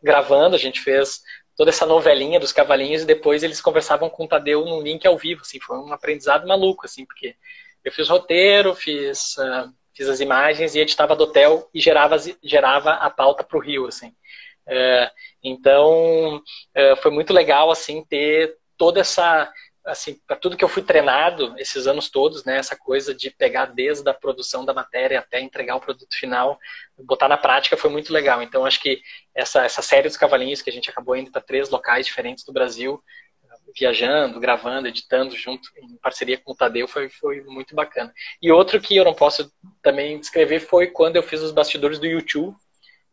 gravando. 0.03 0.55
A 0.55 0.59
gente 0.59 0.81
fez 0.81 1.21
toda 1.59 1.71
essa 1.71 1.85
novelinha 1.85 2.39
dos 2.39 2.53
cavalinhos 2.53 3.01
e 3.01 3.05
depois 3.05 3.43
eles 3.43 3.59
conversavam 3.59 4.09
com 4.09 4.23
o 4.23 4.27
Tadeu 4.29 4.63
num 4.63 4.81
link 4.81 5.05
ao 5.05 5.17
vivo. 5.17 5.41
Assim, 5.41 5.59
foi 5.59 5.77
um 5.77 5.91
aprendizado 5.91 6.47
maluco, 6.47 6.85
assim, 6.85 7.05
porque 7.05 7.35
eu 7.83 7.91
fiz 7.91 8.07
roteiro, 8.07 8.73
fiz, 8.73 9.35
uh, 9.37 9.69
fiz 9.93 10.07
as 10.07 10.21
imagens 10.21 10.73
e 10.73 10.79
editava 10.79 11.17
do 11.17 11.25
hotel 11.25 11.69
e 11.73 11.81
gerava, 11.81 12.15
gerava 12.41 12.91
a 12.91 13.09
pauta 13.09 13.43
para 13.43 13.57
o 13.57 13.61
Rio, 13.61 13.87
assim. 13.87 14.15
Uh, 14.65 15.11
então, 15.43 16.41
foi 17.01 17.11
muito 17.11 17.33
legal, 17.33 17.69
assim, 17.69 18.05
ter 18.05 18.55
toda 18.77 19.01
essa 19.01 19.51
assim, 19.85 20.19
para 20.27 20.35
tudo 20.35 20.57
que 20.57 20.63
eu 20.63 20.69
fui 20.69 20.83
treinado 20.83 21.55
esses 21.57 21.87
anos 21.87 22.09
todos, 22.09 22.43
né, 22.43 22.57
essa 22.57 22.75
coisa 22.75 23.13
de 23.13 23.29
pegar 23.31 23.65
desde 23.67 24.07
a 24.09 24.13
produção 24.13 24.65
da 24.65 24.73
matéria 24.73 25.19
até 25.19 25.39
entregar 25.39 25.75
o 25.75 25.81
produto 25.81 26.15
final, 26.15 26.59
botar 26.97 27.27
na 27.27 27.37
prática 27.37 27.77
foi 27.77 27.89
muito 27.89 28.13
legal. 28.13 28.41
Então, 28.41 28.65
acho 28.65 28.79
que 28.79 29.01
essa, 29.33 29.63
essa 29.63 29.81
série 29.81 30.07
dos 30.07 30.17
cavalinhos 30.17 30.61
que 30.61 30.69
a 30.69 30.73
gente 30.73 30.89
acabou 30.89 31.15
indo 31.15 31.31
para 31.31 31.41
três 31.41 31.69
locais 31.69 32.05
diferentes 32.05 32.43
do 32.43 32.53
Brasil, 32.53 33.01
viajando, 33.77 34.39
gravando, 34.39 34.87
editando 34.87 35.35
junto, 35.35 35.69
em 35.77 35.97
parceria 35.97 36.37
com 36.37 36.51
o 36.51 36.55
Tadeu, 36.55 36.87
foi, 36.87 37.09
foi 37.09 37.41
muito 37.41 37.75
bacana. 37.75 38.13
E 38.41 38.51
outro 38.51 38.81
que 38.81 38.95
eu 38.95 39.05
não 39.05 39.13
posso 39.13 39.51
também 39.81 40.19
descrever 40.19 40.59
foi 40.59 40.87
quando 40.87 41.15
eu 41.15 41.23
fiz 41.23 41.41
os 41.41 41.51
bastidores 41.51 41.99
do 41.99 42.05
YouTube. 42.05 42.55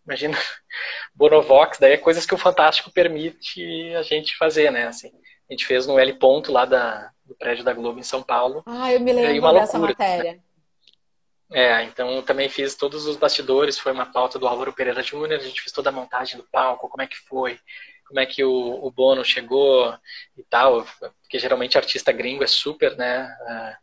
Imagina, 0.04 0.36
Bonovox, 1.14 1.78
daí 1.78 1.92
é 1.92 1.98
coisas 1.98 2.24
que 2.24 2.34
o 2.34 2.38
Fantástico 2.38 2.92
permite 2.92 3.94
a 3.94 4.02
gente 4.02 4.36
fazer, 4.36 4.70
né? 4.70 4.86
Assim, 4.86 5.10
a 5.48 5.52
gente 5.52 5.66
fez 5.66 5.86
no 5.86 5.98
L 5.98 6.12
ponto 6.14 6.52
lá 6.52 6.64
da, 6.64 7.10
do 7.24 7.34
prédio 7.34 7.64
da 7.64 7.72
Globo 7.72 7.98
em 7.98 8.04
São 8.04 8.22
Paulo. 8.22 8.62
Ah, 8.66 8.92
eu 8.92 9.00
me 9.00 9.12
lembro 9.12 9.52
dessa 9.52 9.78
loucura, 9.78 9.96
matéria. 9.98 10.32
Né? 10.34 10.40
É, 11.52 11.84
então 11.84 12.22
também 12.22 12.48
fiz 12.48 12.74
todos 12.74 13.06
os 13.06 13.16
bastidores, 13.16 13.78
foi 13.78 13.92
uma 13.92 14.06
pauta 14.06 14.38
do 14.38 14.48
Álvaro 14.48 14.72
Pereira 14.72 15.02
Júnior, 15.02 15.38
a 15.38 15.42
gente 15.42 15.60
fez 15.60 15.72
toda 15.72 15.90
a 15.90 15.92
montagem 15.92 16.36
do 16.36 16.48
palco, 16.50 16.88
como 16.88 17.02
é 17.02 17.06
que 17.06 17.16
foi, 17.16 17.58
como 18.04 18.18
é 18.18 18.26
que 18.26 18.42
o, 18.42 18.84
o 18.84 18.90
Bono 18.90 19.24
chegou 19.24 19.96
e 20.36 20.42
tal, 20.42 20.84
porque 21.20 21.38
geralmente 21.38 21.78
artista 21.78 22.10
gringo 22.10 22.42
é 22.42 22.48
super, 22.48 22.96
né, 22.96 23.32
é, 23.46 23.76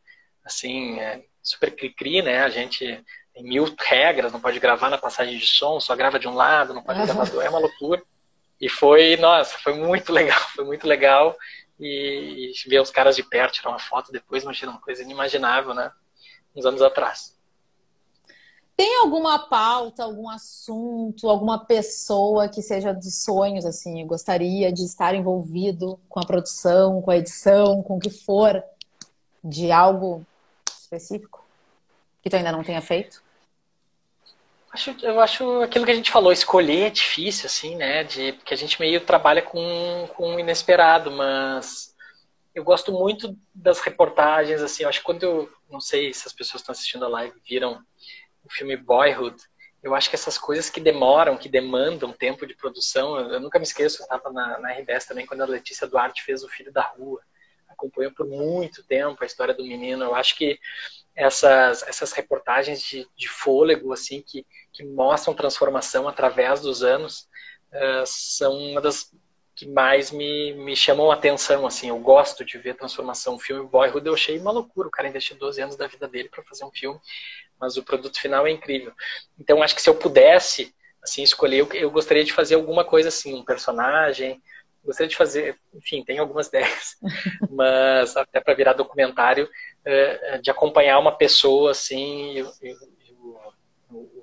assim, 0.43 0.99
é 0.99 1.23
super 1.41 1.73
cri-cri, 1.73 2.21
né, 2.21 2.43
a 2.43 2.49
gente 2.49 3.01
tem 3.33 3.43
mil 3.43 3.73
regras, 3.79 4.33
não 4.33 4.41
pode 4.41 4.59
gravar 4.59 4.89
na 4.89 4.97
passagem 4.97 5.37
de 5.37 5.47
som, 5.47 5.79
só 5.79 5.95
grava 5.95 6.19
de 6.19 6.27
um 6.27 6.35
lado, 6.35 6.73
não 6.73 6.83
pode 6.83 7.01
gravar 7.01 7.29
do... 7.29 7.41
é 7.41 7.49
uma 7.49 7.59
loucura. 7.59 8.03
E 8.59 8.69
foi, 8.69 9.17
nossa, 9.17 9.57
foi 9.59 9.73
muito 9.73 10.11
legal, 10.13 10.39
foi 10.55 10.65
muito 10.65 10.87
legal. 10.87 11.35
E, 11.79 12.51
e 12.51 12.69
ver 12.69 12.81
os 12.81 12.91
caras 12.91 13.15
de 13.15 13.23
perto, 13.23 13.55
tirar 13.55 13.69
uma 13.69 13.79
foto 13.79 14.11
depois, 14.11 14.43
imagina, 14.43 14.71
uma 14.71 14.81
coisa 14.81 15.01
inimaginável, 15.01 15.73
né? 15.73 15.91
Uns 16.55 16.65
anos 16.65 16.81
atrás. 16.81 17.33
Tem 18.75 18.97
alguma 18.97 19.37
pauta, 19.37 20.03
algum 20.03 20.27
assunto, 20.29 21.29
alguma 21.29 21.63
pessoa 21.63 22.49
que 22.49 22.61
seja 22.61 22.91
dos 22.91 23.23
sonhos, 23.23 23.65
assim, 23.65 24.05
gostaria 24.05 24.71
de 24.71 24.83
estar 24.83 25.13
envolvido 25.13 25.99
com 26.09 26.19
a 26.19 26.25
produção, 26.25 27.01
com 27.01 27.11
a 27.11 27.17
edição, 27.17 27.83
com 27.83 27.97
o 27.97 27.99
que 27.99 28.09
for, 28.09 28.63
de 29.43 29.71
algo 29.71 30.25
específico 30.67 31.43
que 32.21 32.29
tu 32.29 32.35
ainda 32.35 32.51
não 32.51 32.63
tenha 32.63 32.81
feito? 32.81 33.22
Acho, 34.73 34.95
eu 35.03 35.19
acho 35.19 35.61
aquilo 35.61 35.85
que 35.85 35.91
a 35.91 35.95
gente 35.95 36.11
falou, 36.11 36.31
escolher 36.31 36.87
é 36.87 36.89
difícil, 36.89 37.45
assim, 37.45 37.75
né? 37.75 38.03
De, 38.03 38.33
porque 38.33 38.55
a 38.55 38.57
gente 38.57 38.79
meio 38.79 38.99
trabalha 39.01 39.39
com, 39.39 40.09
com 40.15 40.35
o 40.35 40.39
inesperado, 40.39 41.11
mas 41.11 41.95
eu 42.55 42.63
gosto 42.63 42.91
muito 42.91 43.37
das 43.53 43.79
reportagens, 43.79 44.63
assim, 44.63 44.81
eu 44.81 44.89
acho 44.89 44.99
que 44.99 45.05
quando 45.05 45.21
eu, 45.21 45.51
não 45.69 45.79
sei 45.79 46.11
se 46.11 46.27
as 46.27 46.33
pessoas 46.33 46.61
estão 46.61 46.73
assistindo 46.73 47.05
a 47.05 47.07
live 47.07 47.39
viram 47.47 47.83
o 48.43 48.51
filme 48.51 48.75
Boyhood, 48.75 49.37
eu 49.83 49.93
acho 49.93 50.09
que 50.09 50.15
essas 50.15 50.39
coisas 50.39 50.71
que 50.71 50.79
demoram, 50.79 51.37
que 51.37 51.49
demandam 51.49 52.11
tempo 52.11 52.47
de 52.47 52.55
produção, 52.55 53.15
eu, 53.19 53.33
eu 53.33 53.39
nunca 53.39 53.59
me 53.59 53.65
esqueço, 53.65 54.01
eu 54.01 54.05
estava 54.05 54.31
na, 54.31 54.57
na 54.57 54.71
RBS 54.71 55.05
também 55.05 55.27
quando 55.27 55.41
a 55.41 55.45
Letícia 55.45 55.85
Duarte 55.85 56.23
fez 56.23 56.43
O 56.43 56.49
Filho 56.49 56.71
da 56.71 56.81
Rua. 56.81 57.21
Acompanhou 57.67 58.11
por 58.11 58.25
muito 58.25 58.83
tempo 58.83 59.21
a 59.21 59.25
história 59.25 59.53
do 59.53 59.63
menino. 59.63 60.05
Eu 60.05 60.15
acho 60.15 60.37
que 60.37 60.57
essas, 61.15 61.83
essas 61.83 62.11
reportagens 62.13 62.81
de, 62.81 63.07
de 63.15 63.27
fôlego, 63.27 63.91
assim, 63.91 64.21
que, 64.21 64.45
que 64.73 64.83
mostram 64.83 65.33
transformação 65.33 66.07
através 66.07 66.61
dos 66.61 66.83
anos, 66.83 67.29
uh, 67.71 68.03
são 68.05 68.57
uma 68.57 68.81
das 68.81 69.13
que 69.55 69.67
mais 69.67 70.11
me, 70.11 70.53
me 70.53 70.75
chamam 70.75 71.11
a 71.11 71.13
atenção, 71.13 71.65
assim, 71.65 71.89
eu 71.89 71.99
gosto 71.99 72.43
de 72.43 72.57
ver 72.57 72.75
transformação. 72.75 73.35
O 73.35 73.39
filme 73.39 73.67
Boyhood 73.67 74.07
eu 74.07 74.15
achei 74.15 74.39
uma 74.39 74.51
loucura, 74.51 74.87
o 74.87 74.91
cara 74.91 75.07
investiu 75.07 75.37
12 75.37 75.61
anos 75.61 75.75
da 75.75 75.85
vida 75.85 76.07
dele 76.07 76.27
para 76.27 76.43
fazer 76.43 76.65
um 76.65 76.71
filme, 76.71 76.99
mas 77.59 77.77
o 77.77 77.83
produto 77.83 78.19
final 78.19 78.47
é 78.47 78.51
incrível. 78.51 78.91
Então, 79.39 79.61
acho 79.61 79.75
que 79.75 79.81
se 79.81 79.89
eu 79.89 79.95
pudesse, 79.95 80.73
assim, 81.03 81.21
escolher, 81.21 81.59
eu, 81.59 81.73
eu 81.73 81.91
gostaria 81.91 82.23
de 82.23 82.33
fazer 82.33 82.55
alguma 82.55 82.83
coisa 82.83 83.09
assim, 83.09 83.35
um 83.35 83.45
personagem, 83.45 84.41
gostaria 84.83 85.09
de 85.09 85.15
fazer, 85.15 85.59
enfim, 85.73 86.03
tem 86.03 86.17
algumas 86.17 86.47
ideias, 86.49 86.97
mas 87.51 88.17
até 88.17 88.39
para 88.39 88.55
virar 88.55 88.73
documentário, 88.73 89.47
é, 89.85 90.39
de 90.39 90.49
acompanhar 90.49 90.97
uma 90.97 91.11
pessoa, 91.11 91.71
assim, 91.71 92.41
o 93.91 94.22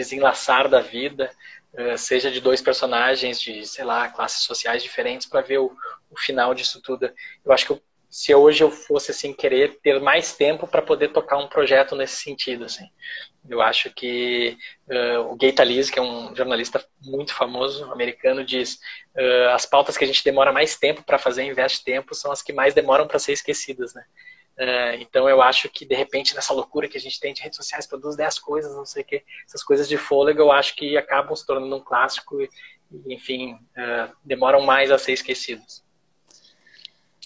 desenlaçar 0.00 0.66
da 0.66 0.80
vida, 0.80 1.30
eh, 1.74 1.96
seja 1.98 2.30
de 2.30 2.40
dois 2.40 2.62
personagens 2.62 3.38
de, 3.38 3.66
sei 3.66 3.84
lá, 3.84 4.08
classes 4.08 4.44
sociais 4.44 4.82
diferentes 4.82 5.28
para 5.28 5.42
ver 5.42 5.58
o, 5.58 5.70
o, 6.10 6.18
final 6.18 6.54
disso 6.54 6.80
tudo. 6.82 7.12
Eu 7.44 7.52
acho 7.52 7.66
que 7.66 7.72
eu, 7.72 7.82
se 8.08 8.34
hoje 8.34 8.64
eu 8.64 8.70
fosse 8.70 9.10
assim 9.10 9.34
querer 9.34 9.78
ter 9.82 10.00
mais 10.00 10.34
tempo 10.34 10.66
para 10.66 10.80
poder 10.80 11.08
tocar 11.08 11.36
um 11.36 11.48
projeto 11.48 11.94
nesse 11.94 12.16
sentido, 12.22 12.64
assim. 12.64 12.86
Eu 13.48 13.60
acho 13.60 13.90
que 13.90 14.56
uh, 14.88 15.30
o 15.30 15.36
Gay 15.36 15.52
Talese, 15.52 15.92
que 15.92 15.98
é 15.98 16.02
um 16.02 16.34
jornalista 16.34 16.84
muito 17.02 17.34
famoso 17.34 17.84
americano, 17.92 18.44
diz 18.44 18.80
uh, 19.16 19.50
as 19.54 19.64
pautas 19.66 19.96
que 19.96 20.04
a 20.04 20.06
gente 20.06 20.24
demora 20.24 20.52
mais 20.52 20.76
tempo 20.76 21.04
para 21.04 21.18
fazer, 21.18 21.44
investe 21.44 21.84
tempo, 21.84 22.14
são 22.14 22.32
as 22.32 22.42
que 22.42 22.52
mais 22.52 22.74
demoram 22.74 23.06
para 23.06 23.18
ser 23.18 23.32
esquecidas, 23.32 23.94
né? 23.94 24.04
É, 24.62 24.96
então 25.00 25.26
eu 25.26 25.40
acho 25.40 25.70
que 25.70 25.86
de 25.86 25.94
repente 25.94 26.34
nessa 26.34 26.52
loucura 26.52 26.86
que 26.86 26.98
a 26.98 27.00
gente 27.00 27.18
tem 27.18 27.32
de 27.32 27.40
redes 27.40 27.56
sociais, 27.56 27.86
produz 27.86 28.14
10 28.14 28.38
coisas, 28.40 28.76
não 28.76 28.84
sei 28.84 29.02
o 29.02 29.06
que, 29.06 29.24
essas 29.46 29.64
coisas 29.64 29.88
de 29.88 29.96
fôlego 29.96 30.38
eu 30.38 30.52
acho 30.52 30.76
que 30.76 30.98
acabam 30.98 31.34
se 31.34 31.46
tornando 31.46 31.74
um 31.74 31.80
clássico 31.80 32.42
e, 32.42 32.50
enfim, 33.06 33.54
uh, 33.54 34.14
demoram 34.22 34.60
mais 34.60 34.90
a 34.90 34.98
ser 34.98 35.12
esquecidos. 35.12 35.82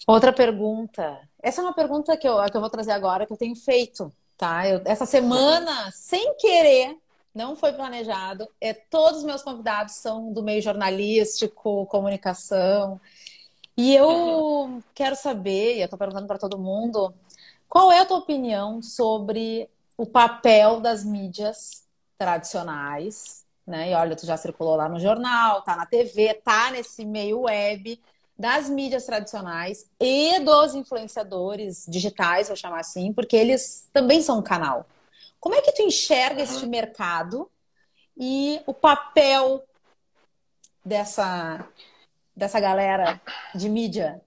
Outra 0.07 0.33
pergunta. 0.33 1.29
Essa 1.43 1.61
é 1.61 1.65
uma 1.65 1.75
pergunta 1.75 2.17
que 2.17 2.29
eu, 2.29 2.37
que 2.45 2.57
eu 2.57 2.61
vou 2.61 2.71
trazer 2.71 2.93
agora, 2.93 3.27
que 3.27 3.33
eu 3.33 3.37
tenho 3.37 3.57
feito, 3.57 4.13
tá? 4.37 4.69
Eu, 4.69 4.83
essa 4.85 5.05
semana, 5.05 5.91
sem 5.91 6.37
querer, 6.37 6.97
não 7.35 7.57
foi 7.57 7.73
planejado. 7.73 8.47
É, 8.61 8.73
todos 8.73 9.19
os 9.21 9.25
meus 9.25 9.43
convidados 9.43 9.95
são 9.95 10.33
do 10.33 10.41
meio 10.41 10.63
jornalístico, 10.63 11.87
comunicação. 11.87 13.01
E 13.77 13.95
eu 13.95 14.07
uhum. 14.07 14.83
quero 14.95 15.17
saber, 15.17 15.77
e 15.77 15.81
eu 15.81 15.87
estou 15.87 15.99
perguntando 15.99 16.29
para 16.29 16.39
todo 16.39 16.59
mundo, 16.59 17.13
qual 17.75 17.91
é 17.91 17.99
a 17.99 18.07
tua 18.07 18.19
opinião 18.19 18.81
sobre 18.81 19.69
o 19.97 20.07
papel 20.07 20.81
das 20.81 21.03
mídias 21.03 21.85
tradicionais, 22.17 23.45
né? 23.67 23.91
E 23.91 23.95
olha, 23.95 24.15
tu 24.15 24.25
já 24.25 24.37
circulou 24.37 24.77
lá 24.77 24.89
no 24.89 25.01
jornal, 25.01 25.61
tá 25.63 25.75
na 25.75 25.85
TV, 25.85 26.35
tá 26.35 26.71
nesse 26.71 27.05
meio 27.05 27.41
web 27.41 28.01
das 28.39 28.71
mídias 28.71 29.07
tradicionais 29.07 29.91
e 29.99 30.39
dos 30.39 30.77
influenciadores 30.77 31.85
digitais, 31.89 32.47
vou 32.47 32.57
chamar 32.57 32.79
assim, 32.79 33.13
porque 33.13 33.37
eles 33.37 33.89
também 33.93 34.23
são 34.23 34.39
um 34.39 34.43
canal. 34.43 34.87
Como 35.41 35.57
é 35.57 35.61
que 35.61 35.73
tu 35.73 35.83
enxerga 35.83 36.43
este 36.45 36.65
mercado 36.67 37.51
e 38.17 38.63
o 38.69 38.73
papel 38.73 39.65
dessa 40.85 41.69
dessa 42.37 42.61
galera 42.61 43.21
de 43.53 43.69
mídia? 43.69 44.23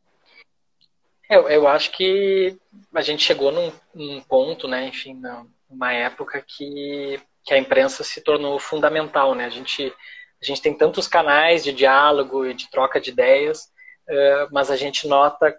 Eu, 1.30 1.50
eu 1.50 1.68
acho 1.68 1.92
que 1.92 2.58
a 2.94 3.02
gente 3.02 3.24
chegou 3.24 3.52
num, 3.52 3.72
num 3.94 4.22
ponto, 4.22 4.68
né, 4.68 4.88
enfim, 4.88 5.20
numa 5.70 5.94
época 5.94 6.44
que, 6.46 7.20
que 7.44 7.54
a 7.54 7.58
imprensa 7.58 8.04
se 8.04 8.22
tornou 8.22 8.60
fundamental, 8.60 9.36
né? 9.36 9.46
A 9.46 9.50
gente, 9.50 9.94
a 10.42 10.46
gente 10.46 10.62
tem 10.62 10.74
tantos 10.74 11.08
canais 11.08 11.64
de 11.64 11.72
diálogo 11.72 12.46
e 12.46 12.54
de 12.54 12.70
troca 12.70 13.00
de 13.00 13.12
ideias, 13.12 13.66
uh, 14.10 14.48
mas 14.52 14.72
a 14.72 14.76
gente 14.76 15.08
nota 15.08 15.56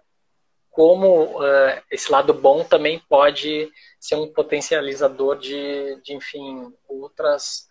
como 0.71 1.25
uh, 1.25 1.83
esse 1.91 2.11
lado 2.11 2.33
bom 2.33 2.63
também 2.65 3.01
pode 3.09 3.71
ser 3.99 4.15
um 4.15 4.33
potencializador 4.33 5.37
de, 5.37 6.01
de 6.03 6.15
enfim, 6.15 6.73
outras, 6.89 7.68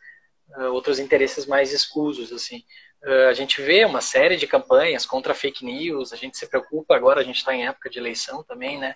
outros 0.71 0.99
interesses 0.99 1.45
mais 1.45 1.73
escusos, 1.73 2.31
assim. 2.31 2.63
Uh, 3.03 3.29
a 3.29 3.33
gente 3.33 3.61
vê 3.61 3.85
uma 3.85 4.01
série 4.01 4.37
de 4.37 4.47
campanhas 4.47 5.05
contra 5.05 5.33
fake 5.33 5.63
news, 5.63 6.11
a 6.11 6.15
gente 6.15 6.37
se 6.37 6.47
preocupa 6.47 6.95
agora, 6.95 7.21
a 7.21 7.23
gente 7.23 7.37
está 7.37 7.53
em 7.53 7.67
época 7.67 7.89
de 7.89 7.99
eleição 7.99 8.43
também, 8.43 8.79
né? 8.79 8.95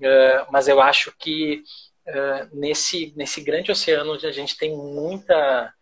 Uh, 0.00 0.50
mas 0.50 0.68
eu 0.68 0.80
acho 0.80 1.12
que 1.18 1.62
nesse, 2.52 3.12
nesse 3.16 3.40
grande 3.40 3.72
oceano 3.72 4.12
a 4.12 4.30
gente 4.30 4.56
tem 4.56 4.70
muita, 4.76 5.74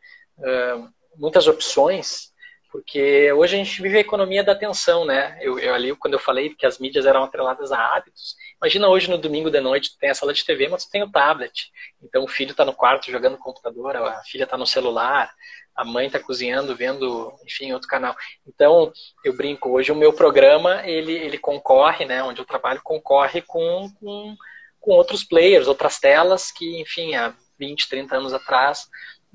muitas 1.18 1.46
opções, 1.46 2.33
porque 2.74 3.32
hoje 3.32 3.54
a 3.54 3.58
gente 3.58 3.80
vive 3.80 3.98
a 3.98 4.00
economia 4.00 4.42
da 4.42 4.50
atenção, 4.50 5.04
né? 5.04 5.38
Eu, 5.40 5.60
eu, 5.60 5.72
ali, 5.72 5.94
quando 5.94 6.14
eu 6.14 6.18
falei 6.18 6.52
que 6.52 6.66
as 6.66 6.76
mídias 6.76 7.06
eram 7.06 7.22
atreladas 7.22 7.70
a 7.70 7.78
hábitos, 7.78 8.34
imagina 8.60 8.88
hoje 8.88 9.08
no 9.08 9.16
domingo 9.16 9.48
de 9.48 9.60
noite, 9.60 9.92
tu 9.92 9.98
tem 10.00 10.10
a 10.10 10.14
sala 10.14 10.34
de 10.34 10.44
TV, 10.44 10.66
mas 10.66 10.84
tu 10.84 10.90
tem 10.90 11.00
o 11.00 11.08
tablet. 11.08 11.70
Então 12.02 12.24
o 12.24 12.28
filho 12.28 12.50
está 12.50 12.64
no 12.64 12.72
quarto 12.72 13.12
jogando 13.12 13.38
computador, 13.38 13.94
a 13.94 14.20
filha 14.24 14.42
está 14.42 14.58
no 14.58 14.66
celular, 14.66 15.32
a 15.72 15.84
mãe 15.84 16.08
está 16.08 16.18
cozinhando, 16.18 16.74
vendo, 16.74 17.32
enfim, 17.46 17.72
outro 17.72 17.87
canal. 17.87 18.16
Então, 18.44 18.92
eu 19.24 19.37
brinco, 19.37 19.70
hoje 19.70 19.92
o 19.92 19.96
meu 19.96 20.12
programa, 20.12 20.84
ele, 20.84 21.12
ele 21.12 21.38
concorre, 21.38 22.04
né, 22.04 22.24
onde 22.24 22.40
eu 22.40 22.44
trabalho, 22.44 22.80
concorre 22.82 23.40
com, 23.40 23.88
com, 24.00 24.34
com 24.80 24.90
outros 24.90 25.22
players, 25.22 25.68
outras 25.68 26.00
telas 26.00 26.50
que, 26.50 26.80
enfim, 26.80 27.14
há 27.14 27.32
20, 27.56 27.88
30 27.88 28.16
anos 28.16 28.34
atrás 28.34 28.88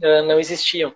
uh, 0.03 0.23
não 0.23 0.41
existiam. 0.41 0.93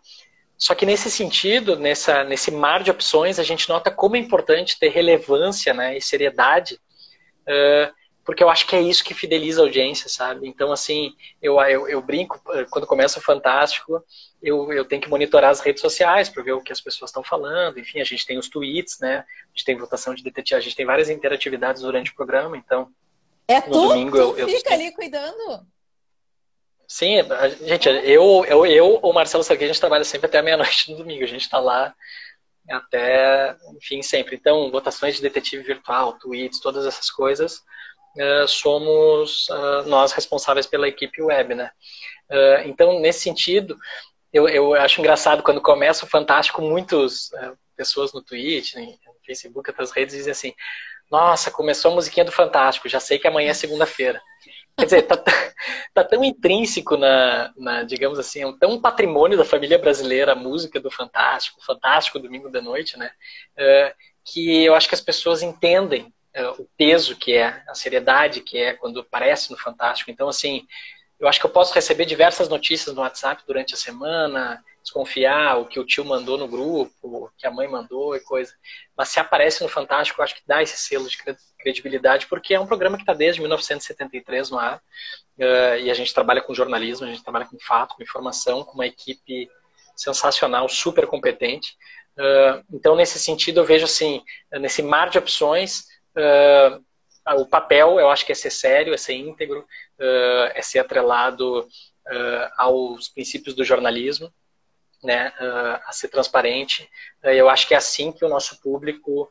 Só 0.63 0.73
que 0.73 0.85
nesse 0.85 1.11
sentido, 1.11 1.75
nessa, 1.75 2.23
nesse 2.23 2.49
mar 2.49 2.81
de 2.81 2.89
opções, 2.89 3.37
a 3.37 3.43
gente 3.43 3.67
nota 3.67 3.91
como 3.91 4.15
é 4.15 4.19
importante 4.19 4.79
ter 4.79 4.87
relevância 4.87 5.73
né, 5.73 5.97
e 5.97 6.01
seriedade 6.01 6.75
uh, 6.75 7.93
porque 8.23 8.41
eu 8.41 8.49
acho 8.49 8.65
que 8.65 8.73
é 8.73 8.81
isso 8.81 9.03
que 9.03 9.13
fideliza 9.13 9.59
a 9.59 9.65
audiência, 9.65 10.07
sabe? 10.07 10.47
Então, 10.47 10.71
assim, 10.71 11.13
eu, 11.41 11.59
eu, 11.59 11.89
eu 11.89 12.01
brinco, 12.01 12.39
quando 12.69 12.87
começa 12.87 13.19
o 13.19 13.21
Fantástico, 13.21 14.01
eu, 14.41 14.71
eu 14.71 14.85
tenho 14.85 15.01
que 15.01 15.09
monitorar 15.09 15.51
as 15.51 15.59
redes 15.59 15.81
sociais 15.81 16.29
para 16.29 16.41
ver 16.41 16.53
o 16.53 16.61
que 16.61 16.71
as 16.71 16.79
pessoas 16.79 17.09
estão 17.09 17.25
falando. 17.25 17.77
Enfim, 17.77 17.99
a 17.99 18.05
gente 18.05 18.25
tem 18.25 18.37
os 18.37 18.47
tweets, 18.47 18.99
né? 19.01 19.17
A 19.17 19.49
gente 19.53 19.65
tem 19.65 19.75
votação 19.75 20.15
de 20.15 20.23
detetive, 20.23 20.57
a 20.57 20.61
gente 20.61 20.77
tem 20.77 20.85
várias 20.85 21.09
interatividades 21.09 21.81
durante 21.81 22.11
o 22.11 22.15
programa, 22.15 22.55
então. 22.55 22.87
É 23.49 23.59
no 23.59 23.73
tu, 23.73 23.87
domingo 23.89 24.11
tu 24.11 24.39
eu, 24.39 24.47
fica 24.47 24.69
eu... 24.69 24.73
ali 24.73 24.93
cuidando? 24.93 25.67
Sim, 26.95 27.21
a, 27.21 27.49
gente, 27.49 27.89
eu, 27.89 28.45
eu, 28.45 28.67
eu 28.67 28.99
o 29.01 29.11
Marcelo 29.11 29.43
Serguei, 29.43 29.65
a 29.65 29.73
gente 29.73 29.79
trabalha 29.79 30.03
sempre 30.03 30.27
até 30.27 30.43
meia-noite 30.43 30.91
no 30.91 30.97
domingo. 30.99 31.23
A 31.23 31.27
gente 31.27 31.41
está 31.41 31.57
lá 31.57 31.91
até, 32.69 33.55
enfim, 33.75 34.03
sempre. 34.03 34.35
Então, 34.35 34.69
votações 34.69 35.15
de 35.15 35.21
detetive 35.23 35.63
virtual, 35.63 36.13
tweets, 36.19 36.59
todas 36.59 36.85
essas 36.85 37.09
coisas 37.09 37.63
uh, 38.15 38.47
somos 38.47 39.49
uh, 39.49 39.89
nós 39.89 40.11
responsáveis 40.11 40.67
pela 40.67 40.87
equipe 40.87 41.19
web, 41.19 41.55
né? 41.55 41.71
Uh, 42.29 42.69
então, 42.69 42.99
nesse 42.99 43.21
sentido, 43.21 43.75
eu, 44.31 44.47
eu, 44.47 44.75
acho 44.75 45.01
engraçado 45.01 45.41
quando 45.41 45.61
começa 45.61 46.05
o 46.05 46.09
Fantástico, 46.09 46.61
muitas 46.61 47.31
pessoas 47.75 48.13
no 48.13 48.21
Twitter, 48.21 48.79
no 48.79 48.85
Facebook, 49.25 49.69
outras 49.69 49.91
redes 49.91 50.15
dizem 50.15 50.31
assim: 50.31 50.53
Nossa, 51.11 51.51
começou 51.51 51.91
a 51.91 51.95
musiquinha 51.95 52.25
do 52.25 52.31
Fantástico, 52.31 52.89
já 52.89 52.99
sei 52.99 53.17
que 53.19 53.27
amanhã 53.27 53.51
é 53.51 53.53
segunda-feira. 53.53 54.21
Quer 54.77 54.85
dizer, 54.85 55.01
tá, 55.03 55.17
tá, 55.93 56.03
tão 56.03 56.23
intrínseco 56.23 56.97
na, 56.97 57.53
na, 57.55 57.83
digamos 57.83 58.17
assim, 58.17 58.41
é 58.41 58.47
um 58.47 58.57
tão 58.57 58.81
patrimônio 58.81 59.37
da 59.37 59.45
família 59.45 59.77
brasileira 59.77 60.31
a 60.31 60.35
música 60.35 60.79
do 60.79 60.89
Fantástico, 60.89 61.63
Fantástico 61.63 62.19
Domingo 62.19 62.49
da 62.49 62.61
Noite, 62.61 62.97
né? 62.97 63.11
que 64.25 64.63
eu 64.63 64.73
acho 64.73 64.87
que 64.87 64.95
as 64.95 65.01
pessoas 65.01 65.43
entendem 65.43 66.13
uh, 66.35 66.61
o 66.61 66.67
peso 66.77 67.15
que 67.15 67.33
é, 67.33 67.61
a 67.67 67.75
seriedade 67.75 68.41
que 68.41 68.57
é 68.57 68.73
quando 68.73 69.01
aparece 69.01 69.51
no 69.51 69.57
Fantástico. 69.57 70.09
Então, 70.09 70.27
assim, 70.27 70.65
eu 71.19 71.27
acho 71.27 71.39
que 71.39 71.45
eu 71.45 71.49
posso 71.49 71.73
receber 71.73 72.05
diversas 72.05 72.49
notícias 72.49 72.93
no 72.93 73.01
WhatsApp 73.01 73.43
durante 73.47 73.73
a 73.73 73.77
semana, 73.77 74.63
desconfiar 74.81 75.59
o 75.59 75.65
que 75.65 75.79
o 75.79 75.85
tio 75.85 76.03
mandou 76.03 76.37
no 76.37 76.47
grupo, 76.47 76.91
o 77.01 77.29
que 77.37 77.47
a 77.47 77.51
mãe 77.51 77.67
mandou 77.67 78.15
e 78.15 78.19
coisa. 78.19 78.53
Mas 78.95 79.09
se 79.09 79.19
aparece 79.19 79.63
no 79.63 79.69
Fantástico, 79.69 80.19
eu 80.19 80.23
acho 80.23 80.35
que 80.35 80.41
dá 80.45 80.61
esse 80.61 80.77
selo 80.77 81.07
de 81.07 81.17
credibilidade, 81.57 82.27
porque 82.27 82.53
é 82.53 82.59
um 82.59 82.67
programa 82.67 82.97
que 82.97 83.03
está 83.03 83.13
desde 83.13 83.39
1973 83.39 84.49
no 84.49 84.59
ar, 84.59 84.77
uh, 84.77 85.77
e 85.81 85.89
a 85.89 85.93
gente 85.93 86.13
trabalha 86.13 86.41
com 86.41 86.53
jornalismo, 86.53 87.07
a 87.07 87.09
gente 87.09 87.23
trabalha 87.23 87.45
com 87.45 87.57
fato, 87.59 87.95
com 87.95 88.03
informação, 88.03 88.63
com 88.63 88.73
uma 88.73 88.85
equipe 88.85 89.49
sensacional, 89.95 90.67
super 90.67 91.07
competente. 91.07 91.77
Uh, 92.17 92.63
então, 92.73 92.95
nesse 92.95 93.17
sentido, 93.17 93.61
eu 93.61 93.65
vejo 93.65 93.85
assim, 93.85 94.21
nesse 94.51 94.81
mar 94.81 95.09
de 95.09 95.17
opções, 95.17 95.85
Uh, 96.15 96.83
o 97.37 97.45
papel, 97.45 97.99
eu 97.99 98.09
acho 98.09 98.25
que 98.25 98.31
é 98.31 98.35
ser 98.35 98.49
sério, 98.49 98.93
é 98.93 98.97
ser 98.97 99.13
íntegro, 99.13 99.65
uh, 100.03 100.51
é 100.53 100.61
ser 100.61 100.79
atrelado 100.79 101.61
uh, 101.61 102.49
aos 102.57 103.07
princípios 103.07 103.55
do 103.55 103.63
jornalismo, 103.63 104.31
né, 105.01 105.33
uh, 105.39 105.81
a 105.85 105.91
ser 105.91 106.09
transparente. 106.09 106.89
Eu 107.23 107.49
acho 107.49 107.67
que 107.67 107.73
é 107.73 107.77
assim 107.77 108.11
que 108.11 108.25
o 108.25 108.29
nosso 108.29 108.59
público 108.61 109.29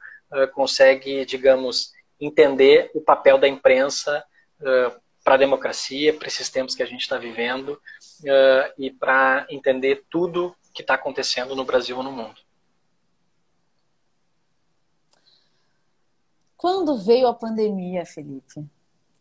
consegue, 0.55 1.27
digamos, 1.27 1.93
entender 2.19 2.91
o 2.95 3.03
papel 3.03 3.37
da 3.37 3.47
imprensa 3.47 4.25
para 5.23 5.35
a 5.35 5.39
democracia, 5.39 6.15
para 6.15 6.27
esses 6.27 6.49
tempos 6.49 6.75
que 6.75 6.83
a 6.83 6.87
gente 6.87 7.03
está 7.03 7.19
vivendo 7.19 7.79
e 8.79 8.91
para 8.91 9.47
entender 9.51 10.05
tudo 10.11 10.57
que 10.73 10.81
está 10.81 10.95
acontecendo 10.95 11.55
no 11.55 11.67
Brasil 11.67 11.99
ou 11.99 12.03
no 12.03 12.11
mundo. 12.11 12.41
Quando 16.57 16.97
veio 16.97 17.27
a 17.27 17.35
pandemia, 17.35 18.07
Felipe? 18.07 18.67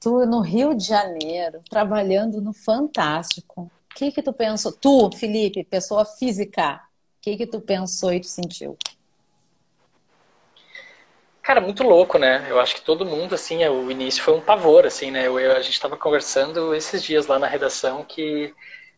Tu 0.02 0.26
no 0.26 0.42
Rio 0.42 0.74
de 0.74 0.84
Janeiro, 0.84 1.62
trabalhando 1.70 2.42
no 2.42 2.54
Fantástico. 2.54 3.70
O 3.92 3.96
que 3.96 4.12
que 4.12 4.24
tu 4.24 4.34
pensou? 4.34 4.72
Tu, 4.72 5.12
Felipe, 5.16 5.64
pessoa 5.64 6.04
física, 6.06 6.82
o 7.20 7.22
que 7.22 7.38
que 7.38 7.46
tu 7.46 7.62
pensou 7.62 8.12
e 8.12 8.20
tu 8.20 8.26
sentiu? 8.26 8.76
Cara, 11.44 11.62
muito 11.62 11.84
louco, 11.84 12.18
né? 12.18 12.48
Eu 12.50 12.60
acho 12.60 12.74
que 12.74 12.82
todo 12.82 13.06
mundo, 13.06 13.36
assim, 13.36 13.62
é, 13.62 13.70
o 13.70 13.92
início 13.92 14.24
foi 14.24 14.34
um 14.34 14.42
pavor, 14.42 14.88
assim, 14.88 15.12
né? 15.12 15.28
Eu, 15.28 15.40
eu, 15.40 15.52
a 15.52 15.62
gente 15.62 15.74
estava 15.74 15.96
conversando 15.96 16.74
esses 16.74 17.04
dias 17.04 17.28
lá 17.28 17.38
na 17.38 17.48
redação 17.48 18.04
que 18.04 18.52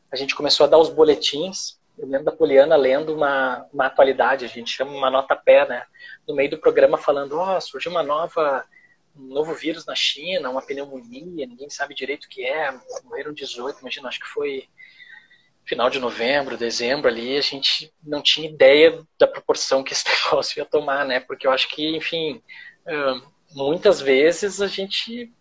a 0.09 0.15
gente 0.15 0.33
começou 0.33 0.65
a 0.65 0.69
dar 0.69 0.77
os 0.77 0.89
boletins. 0.89 1.77
Eu 1.97 2.07
lembro 2.07 2.25
da 2.25 2.31
Poliana 2.31 2.77
lendo 2.77 3.13
uma, 3.13 3.65
uma 3.73 3.87
atualidade, 3.87 4.45
a 4.45 4.47
gente 4.47 4.71
chama 4.71 4.91
uma 4.91 5.11
nota 5.11 5.35
pé, 5.35 5.67
né? 5.67 5.83
No 6.25 6.33
meio 6.33 6.49
do 6.49 6.57
programa 6.57 6.97
falando, 6.97 7.37
ó, 7.37 7.57
oh, 7.57 7.61
surgiu 7.61 7.91
uma 7.91 8.03
nova 8.03 8.63
um 9.15 9.23
novo 9.23 9.53
vírus 9.53 9.85
na 9.85 9.95
China, 9.95 10.49
uma 10.49 10.61
pneumonia, 10.61 11.45
ninguém 11.45 11.69
sabe 11.69 11.93
direito 11.93 12.25
o 12.25 12.29
que 12.29 12.43
é, 12.45 12.71
morreram 13.03 13.33
18, 13.33 13.79
imagina, 13.79 14.07
acho 14.07 14.19
que 14.19 14.27
foi 14.27 14.67
final 15.65 15.89
de 15.89 15.99
novembro, 15.99 16.57
dezembro 16.57 17.07
ali, 17.07 17.37
a 17.37 17.41
gente 17.41 17.93
não 18.03 18.21
tinha 18.21 18.49
ideia 18.49 19.01
da 19.17 19.27
proporção 19.27 19.83
que 19.83 19.93
esse 19.93 20.03
negócio 20.25 20.59
ia 20.59 20.65
tomar, 20.65 21.05
né? 21.05 21.19
Porque 21.19 21.47
eu 21.47 21.51
acho 21.51 21.69
que, 21.69 21.95
enfim, 21.95 22.41
muitas 23.53 24.01
vezes 24.01 24.61
a 24.61 24.67
gente 24.67 25.31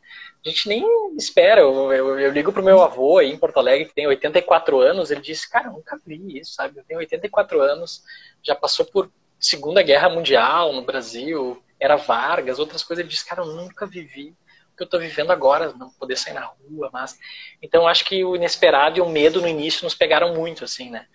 a 0.45 0.49
gente 0.49 0.69
nem 0.69 0.85
espera. 1.17 1.61
Eu, 1.61 1.93
eu, 1.93 2.19
eu 2.19 2.33
ligo 2.33 2.53
pro 2.53 2.65
meu 2.65 2.83
avô 2.83 3.19
aí 3.19 3.31
em 3.31 3.39
Porto 3.39 3.59
Alegre, 3.59 3.87
que 3.87 3.95
tem 3.95 4.09
84 4.09 4.81
anos, 4.81 5.11
ele 5.11 5.21
disse, 5.21 5.49
cara, 5.49 5.69
eu 5.69 5.73
nunca 5.73 5.99
vi 6.05 6.39
isso, 6.39 6.55
sabe? 6.55 6.79
Eu 6.79 6.85
tenho 6.85 6.99
84 6.99 7.61
anos, 7.61 8.03
já 8.43 8.55
passou 8.55 8.85
por 8.85 9.11
Segunda 9.39 9.83
Guerra 9.83 10.09
Mundial 10.09 10.73
no 10.73 10.83
Brasil, 10.83 11.63
era 11.83 11.97
Vargas, 11.97 12.61
outras 12.61 12.85
coisas. 12.85 13.03
Ele 13.03 13.13
disse, 13.13 13.27
cara, 13.27 13.43
eu 13.43 13.47
nunca 13.47 13.85
vivi 13.87 14.37
o 14.73 14.77
que 14.77 14.83
eu 14.83 14.85
estou 14.85 15.01
vivendo 15.01 15.33
agora, 15.33 15.73
não 15.73 15.91
poder 15.91 16.17
sair 16.17 16.33
na 16.33 16.45
rua, 16.45 16.89
mas... 16.93 17.19
Então, 17.61 17.89
acho 17.89 18.05
que 18.05 18.25
o 18.25 18.37
inesperado 18.37 18.99
e 18.99 19.01
o 19.01 19.09
medo 19.09 19.41
no 19.41 19.49
início 19.49 19.85
nos 19.85 19.95
pegaram 19.95 20.33
muito, 20.33 20.65
assim, 20.65 20.91
né? 20.91 21.07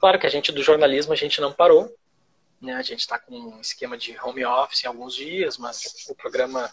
Claro 0.00 0.18
que 0.18 0.26
a 0.26 0.30
gente, 0.30 0.50
do 0.50 0.62
jornalismo, 0.62 1.12
a 1.12 1.16
gente 1.16 1.40
não 1.40 1.52
parou, 1.52 1.94
né? 2.60 2.74
A 2.74 2.82
gente 2.82 3.00
está 3.00 3.18
com 3.18 3.34
um 3.34 3.60
esquema 3.60 3.96
de 3.96 4.18
home 4.20 4.44
office 4.44 4.84
em 4.84 4.88
alguns 4.88 5.14
dias, 5.14 5.56
mas 5.56 6.06
o 6.08 6.14
programa, 6.14 6.70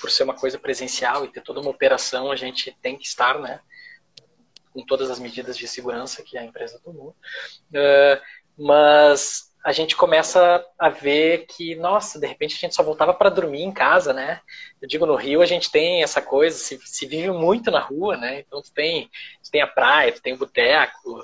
por 0.00 0.10
ser 0.10 0.24
uma 0.24 0.34
coisa 0.34 0.58
presencial 0.58 1.24
e 1.24 1.28
ter 1.28 1.42
toda 1.42 1.60
uma 1.60 1.70
operação, 1.70 2.30
a 2.30 2.36
gente 2.36 2.76
tem 2.82 2.96
que 2.96 3.06
estar, 3.06 3.38
né? 3.40 3.60
Com 4.72 4.84
todas 4.84 5.10
as 5.10 5.18
medidas 5.18 5.56
de 5.56 5.66
segurança 5.66 6.22
que 6.22 6.36
a 6.36 6.44
empresa 6.44 6.78
tomou. 6.84 7.16
Uh, 7.72 8.20
mas 8.56 9.49
a 9.64 9.72
gente 9.72 9.94
começa 9.94 10.64
a 10.78 10.88
ver 10.88 11.46
que, 11.46 11.74
nossa, 11.76 12.18
de 12.18 12.26
repente 12.26 12.54
a 12.54 12.58
gente 12.58 12.74
só 12.74 12.82
voltava 12.82 13.12
para 13.12 13.28
dormir 13.28 13.62
em 13.62 13.72
casa, 13.72 14.12
né? 14.12 14.40
Eu 14.80 14.88
digo, 14.88 15.04
no 15.04 15.16
Rio 15.16 15.42
a 15.42 15.46
gente 15.46 15.70
tem 15.70 16.02
essa 16.02 16.22
coisa, 16.22 16.56
se, 16.56 16.78
se 16.82 17.06
vive 17.06 17.30
muito 17.30 17.70
na 17.70 17.80
rua, 17.80 18.16
né? 18.16 18.40
Então 18.40 18.62
tu 18.62 18.72
tem, 18.72 19.10
tu 19.42 19.50
tem 19.50 19.60
a 19.60 19.66
praia, 19.66 20.12
tu 20.12 20.22
tem 20.22 20.32
o 20.32 20.38
boteco, 20.38 21.22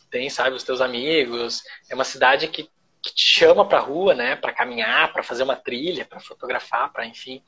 tu 0.00 0.06
tem, 0.08 0.30
sabe, 0.30 0.54
os 0.54 0.62
teus 0.62 0.80
amigos. 0.80 1.62
É 1.90 1.94
uma 1.94 2.04
cidade 2.04 2.46
que, 2.46 2.64
que 3.02 3.14
te 3.14 3.38
chama 3.38 3.66
para 3.68 3.80
rua, 3.80 4.14
né? 4.14 4.36
Para 4.36 4.52
caminhar, 4.52 5.12
para 5.12 5.24
fazer 5.24 5.42
uma 5.42 5.56
trilha, 5.56 6.04
para 6.04 6.20
fotografar, 6.20 6.92
para 6.92 7.06
enfim 7.06 7.42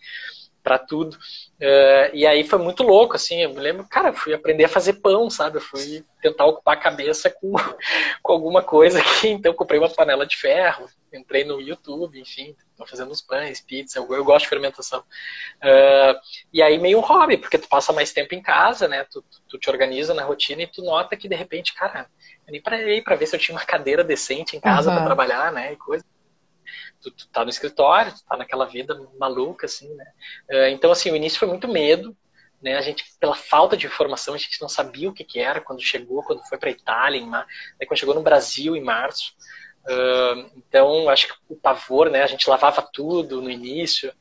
para 0.66 0.80
tudo. 0.80 1.14
Uh, 1.14 2.10
e 2.12 2.26
aí 2.26 2.42
foi 2.42 2.58
muito 2.58 2.82
louco, 2.82 3.14
assim, 3.14 3.40
eu 3.40 3.50
me 3.50 3.60
lembro, 3.60 3.86
cara, 3.88 4.12
fui 4.12 4.34
aprender 4.34 4.64
a 4.64 4.68
fazer 4.68 4.94
pão, 4.94 5.30
sabe? 5.30 5.58
Eu 5.58 5.60
fui 5.60 6.04
tentar 6.20 6.44
ocupar 6.44 6.76
a 6.76 6.80
cabeça 6.80 7.30
com, 7.30 7.52
com 8.20 8.32
alguma 8.32 8.64
coisa 8.64 8.98
aqui, 8.98 9.28
então 9.30 9.54
comprei 9.54 9.78
uma 9.78 9.88
panela 9.88 10.26
de 10.26 10.36
ferro, 10.36 10.88
entrei 11.14 11.44
no 11.44 11.60
YouTube, 11.60 12.20
enfim, 12.20 12.56
tô 12.76 12.84
fazendo 12.84 13.12
os 13.12 13.22
pães, 13.22 13.60
pizza, 13.60 14.00
eu, 14.00 14.12
eu 14.12 14.24
gosto 14.24 14.42
de 14.42 14.48
fermentação. 14.48 14.98
Uh, 15.62 16.18
e 16.52 16.60
aí 16.60 16.78
meio 16.78 16.98
um 16.98 17.02
hobby, 17.02 17.36
porque 17.36 17.58
tu 17.58 17.68
passa 17.68 17.92
mais 17.92 18.12
tempo 18.12 18.34
em 18.34 18.42
casa, 18.42 18.88
né? 18.88 19.04
Tu, 19.04 19.22
tu, 19.22 19.42
tu 19.50 19.58
te 19.58 19.70
organiza 19.70 20.12
na 20.14 20.24
rotina 20.24 20.62
e 20.62 20.66
tu 20.66 20.82
nota 20.82 21.16
que 21.16 21.28
de 21.28 21.36
repente, 21.36 21.74
cara, 21.74 22.08
eu 22.44 22.50
nem 22.50 22.60
parei 22.60 23.00
para 23.00 23.14
ver 23.14 23.26
se 23.26 23.36
eu 23.36 23.40
tinha 23.40 23.56
uma 23.56 23.64
cadeira 23.64 24.02
decente 24.02 24.56
em 24.56 24.60
casa 24.60 24.90
uhum. 24.90 24.96
para 24.96 25.06
trabalhar, 25.06 25.52
né? 25.52 25.74
E 25.74 25.76
coisa 25.76 26.04
tu, 27.00 27.10
tu 27.10 27.28
tá 27.28 27.44
no 27.44 27.50
escritório, 27.50 28.12
tu 28.12 28.24
tá 28.24 28.36
naquela 28.36 28.66
vida 28.66 28.98
maluca, 29.18 29.66
assim, 29.66 29.88
né? 29.94 30.06
Uh, 30.50 30.68
então, 30.68 30.90
assim, 30.90 31.10
o 31.10 31.16
início 31.16 31.38
foi 31.38 31.48
muito 31.48 31.68
medo, 31.68 32.16
né? 32.62 32.76
A 32.76 32.80
gente, 32.80 33.04
pela 33.20 33.34
falta 33.34 33.76
de 33.76 33.86
informação, 33.86 34.34
a 34.34 34.38
gente 34.38 34.60
não 34.60 34.68
sabia 34.68 35.08
o 35.08 35.12
que, 35.12 35.24
que 35.24 35.38
era 35.38 35.60
quando 35.60 35.82
chegou, 35.82 36.22
quando 36.22 36.42
foi 36.48 36.58
para 36.58 36.70
Itália, 36.70 37.20
em 37.20 37.26
mar... 37.26 37.46
quando 37.86 37.98
chegou 37.98 38.14
no 38.14 38.22
Brasil 38.22 38.74
em 38.76 38.82
março. 38.82 39.34
Então, 40.56 41.08
acho 41.08 41.28
que 41.28 41.34
o 41.48 41.54
pavor, 41.54 42.10
né? 42.10 42.22
A 42.22 42.26
gente 42.26 42.50
lavava 42.50 42.82
tudo 42.82 43.40
no 43.40 43.50
início. 43.50 44.12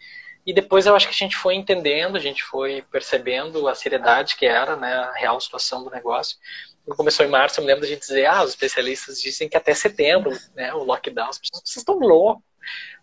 E 0.46 0.54
depois 0.54 0.86
eu 0.86 0.96
acho 0.96 1.08
que 1.08 1.14
a 1.14 1.18
gente 1.18 1.36
foi 1.36 1.56
entendendo, 1.56 2.16
a 2.16 2.20
gente 2.20 2.44
foi 2.44 2.84
percebendo 2.92 3.68
a 3.68 3.74
seriedade 3.74 4.36
que 4.36 4.46
era, 4.46 4.76
né, 4.76 4.94
a 4.94 5.12
real 5.14 5.42
situação 5.42 5.84
do 5.84 5.90
negócio. 5.90 6.38
Começou 6.90 7.26
em 7.26 7.30
março, 7.30 7.60
eu 7.60 7.66
me 7.66 7.72
lembro 7.72 7.88
gente 7.88 8.02
dizer, 8.02 8.28
ah, 8.28 8.44
os 8.44 8.52
especialistas 8.52 9.20
dizem 9.20 9.50
que 9.50 9.58
até 9.58 9.74
setembro, 9.74 10.38
né, 10.54 10.72
o 10.72 10.84
lockdown, 10.84 11.30
as 11.30 11.40
pessoas, 11.40 11.64
vocês 11.66 11.78
estão 11.78 11.98
loucos. 11.98 12.44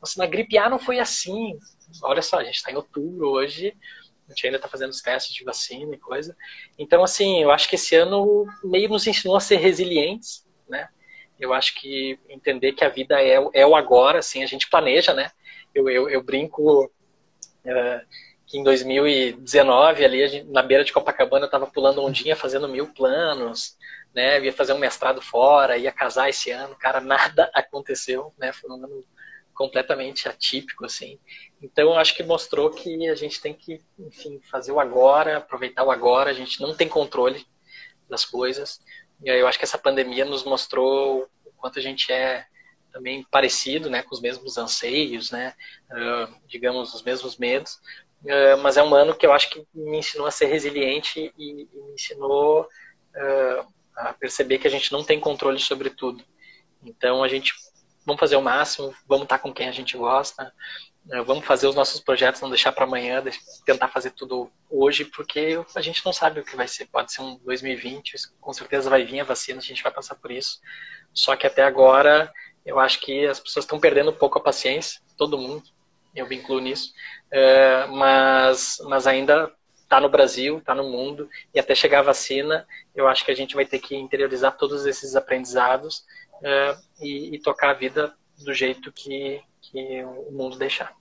Nossa, 0.03 0.19
na 0.19 0.27
gripe 0.27 0.59
A 0.59 0.69
não 0.69 0.81
foi 0.81 0.99
assim. 0.99 1.57
Olha 2.03 2.21
só, 2.21 2.39
a 2.41 2.45
gente 2.45 2.57
está 2.57 2.73
em 2.73 2.75
outubro 2.77 3.31
hoje, 3.31 3.73
a 4.27 4.33
gente 4.33 4.47
ainda 4.47 4.57
está 4.57 4.69
fazendo 4.69 4.91
os 4.91 5.01
testes 5.01 5.33
de 5.33 5.45
vacina 5.45 5.95
e 5.95 5.99
coisa. 5.99 6.37
Então, 6.77 7.05
assim, 7.05 7.41
eu 7.41 7.53
acho 7.53 7.69
que 7.69 7.77
esse 7.77 7.95
ano 7.95 8.45
meio 8.65 8.89
nos 8.89 9.07
ensinou 9.07 9.37
a 9.37 9.41
ser 9.41 9.57
resilientes, 9.57 10.45
né? 10.69 10.89
Eu 11.39 11.55
acho 11.55 11.75
que 11.75 12.19
entender 12.29 12.73
que 12.73 12.85
a 12.85 12.89
vida 12.89 13.21
é, 13.23 13.37
é 13.55 13.67
o 13.67 13.77
agora, 13.77 14.19
assim, 14.19 14.43
a 14.43 14.47
gente 14.47 14.69
planeja, 14.69 15.15
né? 15.15 15.31
Eu, 15.73 15.89
eu, 15.89 16.11
eu 16.11 16.23
brinco 16.23 16.85
uh, 16.85 18.07
que 18.47 18.59
em 18.59 18.65
2019, 18.65 20.05
ali 20.05 20.29
gente, 20.29 20.51
na 20.51 20.63
beira 20.63 20.85
de 20.85 20.93
Copacabana, 20.93 21.45
eu 21.45 21.47
estava 21.47 21.67
pulando 21.67 22.03
ondinha, 22.03 22.35
fazendo 22.35 22.69
mil 22.69 22.93
planos, 22.93 23.77
né? 24.15 24.39
Eu 24.39 24.45
ia 24.45 24.53
fazer 24.53 24.73
um 24.73 24.79
mestrado 24.79 25.23
fora, 25.23 25.77
ia 25.77 25.93
casar 25.93 26.29
esse 26.29 26.51
ano, 26.51 26.75
cara, 26.77 27.01
nada 27.01 27.51
aconteceu, 27.55 28.33
né? 28.39 28.53
Foi 28.53 28.71
um 28.71 28.75
ano 28.75 29.05
completamente 29.63 30.29
atípico, 30.29 30.85
assim. 30.85 31.21
Então, 31.63 31.91
eu 31.91 31.97
acho 31.97 32.17
que 32.17 32.25
mostrou 32.25 32.69
que 32.69 33.09
a 33.09 33.15
gente 33.15 33.41
tem 33.41 33.55
que, 33.55 33.81
enfim, 33.97 34.41
fazer 34.51 34.73
o 34.73 34.81
agora, 34.81 35.37
aproveitar 35.37 35.85
o 35.85 35.91
agora. 35.93 36.31
A 36.31 36.35
gente 36.35 36.61
não 36.61 36.75
tem 36.75 36.89
controle 36.89 37.47
das 38.11 38.25
coisas. 38.25 38.81
E 39.23 39.31
aí 39.31 39.39
eu 39.39 39.47
acho 39.47 39.59
que 39.59 39.65
essa 39.65 39.79
pandemia 39.79 40.25
nos 40.25 40.43
mostrou 40.43 41.31
o 41.47 41.53
quanto 41.57 41.79
a 41.79 41.83
gente 41.83 42.13
é 42.13 42.45
também 42.93 43.25
parecido, 43.31 43.89
né, 43.89 44.03
com 44.03 44.13
os 44.13 44.21
mesmos 44.21 44.59
anseios, 44.59 45.31
né, 45.31 45.55
uh, 45.93 46.35
digamos, 46.49 46.93
os 46.93 47.03
mesmos 47.05 47.37
medos. 47.37 47.77
Uh, 48.25 48.59
mas 48.61 48.77
é 48.77 48.83
um 48.83 48.93
ano 48.93 49.15
que 49.15 49.25
eu 49.25 49.33
acho 49.33 49.49
que 49.49 49.65
me 49.73 49.99
ensinou 49.99 50.27
a 50.27 50.33
ser 50.33 50.47
resiliente 50.47 51.33
e, 51.39 51.69
e 51.71 51.81
me 51.81 51.95
ensinou 51.95 52.63
uh, 52.63 53.73
a 53.95 54.13
perceber 54.13 54.59
que 54.59 54.67
a 54.67 54.71
gente 54.71 54.91
não 54.91 55.05
tem 55.05 55.21
controle 55.21 55.61
sobre 55.61 55.89
tudo. 55.89 56.25
Então, 56.83 57.23
a 57.23 57.29
gente 57.29 57.55
vamos 58.05 58.21
fazer 58.21 58.37
o 58.37 58.43
máximo, 58.43 58.95
vamos 59.07 59.25
estar 59.25 59.39
com 59.39 59.53
quem 59.53 59.69
a 59.69 59.73
gente 59.73 59.97
gosta, 59.97 60.53
né, 61.05 61.23
vamos 61.23 61.45
fazer 61.45 61.67
os 61.67 61.75
nossos 61.75 62.01
projetos, 62.01 62.41
não 62.41 62.49
deixar 62.49 62.73
para 62.73 62.85
amanhã, 62.85 63.23
tentar 63.65 63.89
fazer 63.89 64.11
tudo 64.11 64.51
hoje, 64.71 65.05
porque 65.05 65.61
a 65.75 65.81
gente 65.81 66.05
não 66.05 66.13
sabe 66.13 66.41
o 66.41 66.45
que 66.45 66.57
vai 66.57 66.69
ser. 66.69 66.87
Pode 66.87 67.13
ser 67.13 67.23
um 67.23 67.37
2020, 67.39 68.15
com 68.41 68.53
certeza 68.53 68.89
vai 68.89 69.05
vir 69.05 69.21
a 69.21 69.25
vacina, 69.25 69.59
a 69.59 69.63
gente 69.63 69.83
vai 69.83 69.93
passar 69.93 70.15
por 70.17 70.31
isso. 70.31 70.61
Só 71.13 71.35
que 71.37 71.47
até 71.47 71.63
agora, 71.63 72.33
eu 72.65 72.79
acho 72.79 73.01
que 73.01 73.27
as 73.27 73.41
pessoas 73.41 73.65
estão 73.65 73.81
perdendo 73.81 74.11
um 74.11 74.17
pouco 74.17 74.39
a 74.39 74.43
paciência, 74.43 75.01
todo 75.17 75.39
mundo, 75.39 75.65
eu 76.15 76.29
me 76.29 76.37
incluo 76.37 76.61
nisso, 76.61 76.93
é, 77.31 77.87
mas, 77.87 78.79
mas 78.85 79.07
ainda 79.07 79.53
está 79.83 80.01
no 80.01 80.09
Brasil, 80.09 80.59
está 80.59 80.75
no 80.75 80.89
mundo, 80.89 81.29
e 81.55 81.61
até 81.61 81.75
chegar 81.75 81.99
a 81.99 82.03
vacina, 82.03 82.67
eu 82.95 83.09
acho 83.09 83.25
que 83.25 83.31
a 83.31 83.35
gente 83.35 83.55
vai 83.55 83.67
ter 83.67 83.79
que 83.79 83.95
interiorizar 83.95 84.57
todos 84.57 84.87
esses 84.87 85.17
aprendizados 85.17 86.05
é, 86.43 86.77
e, 87.01 87.37
e, 87.37 87.39
tocar 87.41 87.71
a 87.71 87.75
vida 87.75 88.15
do 88.39 88.53
jeito 88.53 88.91
que, 88.93 89.43
que 89.61 90.03
o 90.05 90.33
mundo 90.33 90.59
deixar. 90.59 90.95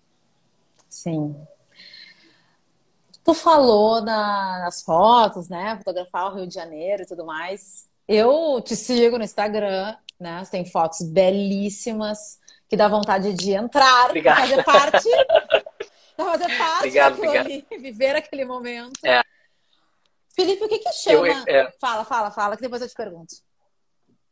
Sim. 0.87 1.35
Tu 3.23 3.33
falou 3.33 4.01
nas 4.01 4.83
fotos, 4.83 5.47
né? 5.47 5.77
Fotografar 5.77 6.31
o 6.31 6.35
Rio 6.35 6.47
de 6.47 6.53
Janeiro 6.53 7.03
e 7.03 7.05
tudo 7.05 7.25
mais. 7.25 7.89
Eu 8.07 8.61
te 8.61 8.75
sigo 8.75 9.17
no 9.17 9.23
Instagram, 9.23 9.95
né? 10.19 10.43
Tem 10.49 10.65
fotos 10.65 11.01
belíssimas 11.01 12.39
que 12.67 12.77
dá 12.77 12.87
vontade 12.87 13.33
de 13.33 13.51
entrar, 13.51 14.05
obrigado. 14.05 14.39
fazer 14.39 14.63
parte, 14.63 15.09
fazer 16.15 16.57
parte 16.57 16.77
obrigado, 16.77 17.11
daquilo 17.11 17.27
obrigado. 17.27 17.45
ali, 17.45 17.65
viver 17.81 18.15
aquele 18.15 18.45
momento. 18.45 18.99
É. 19.03 19.21
Felipe, 20.33 20.63
o 20.63 20.69
que 20.69 20.79
que 20.79 20.93
chama? 20.93 21.27
Eu, 21.27 21.43
é... 21.47 21.71
Fala, 21.79 22.05
fala, 22.05 22.31
fala, 22.31 22.55
que 22.55 22.61
depois 22.61 22.81
eu 22.81 22.87
te 22.87 22.95
pergunto. 22.95 23.35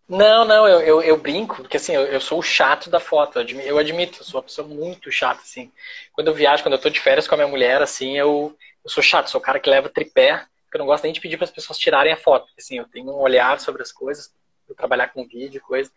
Não, 0.10 0.44
não, 0.44 0.68
eu, 0.68 0.82
eu, 0.82 1.02
eu, 1.04 1.18
brinco, 1.18 1.58
porque 1.58 1.78
assim, 1.78 1.94
eu, 1.94 2.02
eu, 2.06 2.20
sou 2.20 2.40
o 2.40 2.44
chato 2.44 2.90
da 2.90 3.00
foto, 3.00 3.38
eu 3.38 3.44
admito, 3.44 3.68
eu 3.68 3.78
admito, 3.78 4.20
eu 4.20 4.24
sou 4.24 4.40
uma 4.40 4.44
pessoa 4.44 4.68
muito 4.68 5.12
chata, 5.12 5.42
assim. 5.42 5.72
Quando 6.14 6.28
eu 6.30 6.34
viajo, 6.34 6.64
quando 6.64 6.74
eu 6.74 6.82
tô 6.82 6.90
de 6.90 7.00
férias 7.00 7.28
com 7.28 7.36
a 7.36 7.38
minha 7.38 7.48
mulher, 7.48 7.80
assim, 7.80 8.18
eu, 8.18 8.58
eu 8.84 8.90
sou 8.90 9.04
chato, 9.04 9.30
sou 9.30 9.40
o 9.40 9.44
cara 9.44 9.60
que 9.60 9.70
leva 9.70 9.88
tripé, 9.88 10.46
porque 10.64 10.78
eu 10.78 10.80
não 10.80 10.88
gosto 10.88 11.04
nem 11.04 11.14
de 11.14 11.22
pedir 11.22 11.38
para 11.38 11.46
as 11.46 11.52
pessoas 11.52 11.78
tirarem 11.78 12.12
a 12.12 12.18
foto, 12.18 12.48
porque, 12.48 12.60
assim, 12.60 12.80
eu 12.80 12.88
tenho 12.88 13.06
um 13.12 13.20
olhar 13.20 13.60
sobre 13.60 13.84
as 13.84 13.92
coisas, 13.92 14.34
trabalhar 14.76 15.10
com 15.10 15.28
vídeo, 15.28 15.62
coisa, 15.62 15.92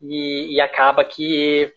e, 0.00 0.54
e 0.54 0.60
acaba 0.60 1.02
que 1.02 1.72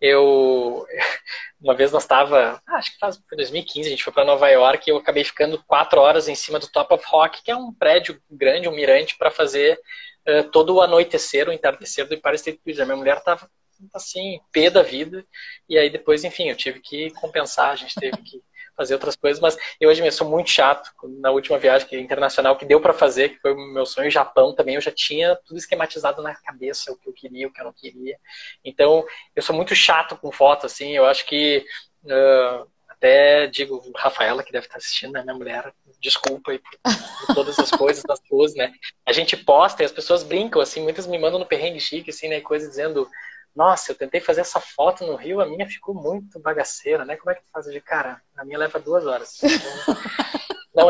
eu 0.00 0.86
uma 1.60 1.74
vez 1.74 1.90
nós 1.92 2.02
estava 2.02 2.60
ah, 2.66 2.76
acho 2.76 2.92
que 2.92 2.98
faz 2.98 3.20
foi 3.28 3.36
2015 3.36 3.88
a 3.88 3.90
gente 3.90 4.04
foi 4.04 4.12
para 4.12 4.24
Nova 4.24 4.48
York 4.48 4.88
e 4.88 4.92
eu 4.92 4.96
acabei 4.96 5.24
ficando 5.24 5.62
quatro 5.66 6.00
horas 6.00 6.28
em 6.28 6.34
cima 6.34 6.58
do 6.58 6.68
Top 6.68 6.92
of 6.94 7.04
Rock 7.08 7.42
que 7.42 7.50
é 7.50 7.56
um 7.56 7.72
prédio 7.72 8.20
grande 8.30 8.68
um 8.68 8.74
mirante 8.74 9.16
para 9.16 9.30
fazer 9.30 9.78
uh, 10.26 10.44
todo 10.50 10.74
o 10.74 10.82
anoitecer 10.82 11.48
o 11.48 11.52
entardecer 11.52 12.06
do 12.06 12.14
Empire 12.14 12.34
State 12.34 12.60
Building. 12.64 12.82
A 12.82 12.86
minha 12.86 12.96
mulher 12.96 13.18
estava 13.18 13.48
assim 13.94 14.40
pé 14.52 14.70
da 14.70 14.82
vida. 14.82 15.24
E 15.68 15.78
aí 15.78 15.88
depois 15.88 16.24
enfim 16.24 16.48
eu 16.50 16.56
tive 16.56 16.80
que 16.80 17.10
compensar 17.12 17.70
a 17.70 17.76
gente 17.76 17.94
teve 17.94 18.16
que 18.18 18.42
fazer 18.76 18.94
outras 18.94 19.16
coisas, 19.16 19.40
mas 19.40 19.56
eu 19.80 19.88
hoje 19.88 20.02
mesmo 20.02 20.18
sou 20.18 20.28
muito 20.28 20.50
chato. 20.50 20.90
Na 21.20 21.30
última 21.30 21.58
viagem 21.58 21.88
que, 21.88 21.98
internacional 21.98 22.56
que 22.56 22.66
deu 22.66 22.80
para 22.80 22.92
fazer, 22.92 23.30
que 23.30 23.40
foi 23.40 23.52
o 23.52 23.72
meu 23.72 23.86
sonho, 23.86 24.10
Japão 24.10 24.54
também, 24.54 24.74
eu 24.74 24.80
já 24.80 24.92
tinha 24.92 25.36
tudo 25.46 25.56
esquematizado 25.56 26.22
na 26.22 26.34
cabeça, 26.34 26.92
o 26.92 26.96
que 26.96 27.08
eu 27.08 27.12
queria, 27.12 27.48
o 27.48 27.52
que 27.52 27.60
eu 27.60 27.64
não 27.64 27.72
queria. 27.72 28.18
Então, 28.64 29.04
eu 29.34 29.42
sou 29.42 29.54
muito 29.54 29.74
chato 29.74 30.16
com 30.16 30.30
foto, 30.30 30.66
assim, 30.66 30.92
eu 30.96 31.06
acho 31.06 31.24
que 31.26 31.64
uh, 32.04 32.68
até 32.88 33.46
digo, 33.46 33.82
Rafaela, 33.94 34.42
que 34.42 34.52
deve 34.52 34.66
estar 34.66 34.78
assistindo, 34.78 35.12
né, 35.12 35.22
minha 35.22 35.34
mulher, 35.34 35.72
desculpa 36.00 36.50
aí 36.50 36.58
por, 36.58 37.34
todas 37.34 37.58
as 37.58 37.70
coisas 37.70 38.02
das 38.02 38.20
poses, 38.20 38.56
né? 38.56 38.72
A 39.04 39.12
gente 39.12 39.36
posta 39.36 39.82
e 39.82 39.86
as 39.86 39.92
pessoas 39.92 40.22
brincam, 40.22 40.62
assim, 40.62 40.82
muitas 40.82 41.06
me 41.06 41.18
mandam 41.18 41.38
no 41.38 41.46
perrengue 41.46 41.78
chique, 41.78 42.10
assim, 42.10 42.28
né, 42.28 42.40
coisa 42.40 42.68
dizendo 42.68 43.06
nossa, 43.56 43.90
eu 43.90 43.96
tentei 43.96 44.20
fazer 44.20 44.42
essa 44.42 44.60
foto 44.60 45.06
no 45.06 45.16
Rio, 45.16 45.40
a 45.40 45.46
minha 45.46 45.66
ficou 45.66 45.94
muito 45.94 46.38
bagaceira, 46.38 47.06
né? 47.06 47.16
Como 47.16 47.30
é 47.30 47.34
que 47.34 47.50
faz 47.50 47.64
de 47.64 47.80
cara? 47.80 48.20
A 48.36 48.44
minha 48.44 48.58
leva 48.58 48.78
duas 48.78 49.06
horas. 49.06 49.40
Não. 50.76 50.88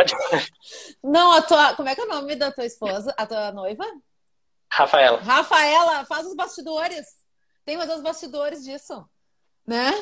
Não, 1.01 1.33
a 1.33 1.43
tua. 1.43 1.77
Como 1.77 1.89
é 1.89 1.95
que 1.95 2.01
é 2.01 2.05
o 2.05 2.09
nome 2.09 2.35
da 2.35 2.51
tua 2.51 2.67
esposa? 2.67 3.15
A 3.17 3.25
tua 3.25 3.53
noiva? 3.53 3.85
Rafaela. 4.69 5.19
Rafaela, 5.19 6.05
faz 6.07 6.27
os 6.27 6.35
bastidores. 6.35 7.07
Tem 7.65 7.77
que 7.77 7.83
fazer 7.83 7.95
os 7.95 8.03
bastidores 8.03 8.65
disso. 8.65 9.09
Né? 9.65 9.93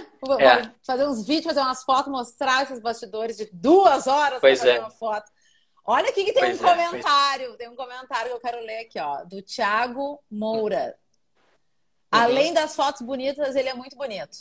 É. 0.41 0.71
Fazer 0.87 1.07
uns 1.07 1.27
vídeos, 1.27 1.45
fazer 1.45 1.61
umas 1.61 1.85
fotos, 1.85 2.11
mostrar 2.11 2.63
esses 2.63 2.81
bastidores 2.81 3.37
de 3.37 3.51
duas 3.53 4.07
horas 4.07 4.41
pois 4.41 4.59
pra 4.59 4.69
fazer 4.69 4.79
é. 4.79 4.81
uma 4.81 4.91
foto. 4.91 5.31
Olha 5.85 6.09
aqui 6.09 6.25
que 6.25 6.33
tem 6.33 6.45
pois 6.45 6.63
um 6.63 6.67
é, 6.67 6.71
comentário. 6.71 7.47
Pois... 7.49 7.59
Tem 7.59 7.69
um 7.69 7.77
comentário 7.77 8.31
que 8.31 8.37
eu 8.37 8.41
quero 8.41 8.65
ler 8.65 8.87
aqui, 8.87 8.99
ó, 8.99 9.23
do 9.25 9.43
Thiago 9.43 10.19
Moura. 10.31 10.97
Além 12.23 12.53
das 12.53 12.77
fotos 12.77 13.03
bonitas, 13.03 13.57
ele 13.57 13.69
é 13.69 13.75
muito 13.75 13.97
bonito. 13.97 14.39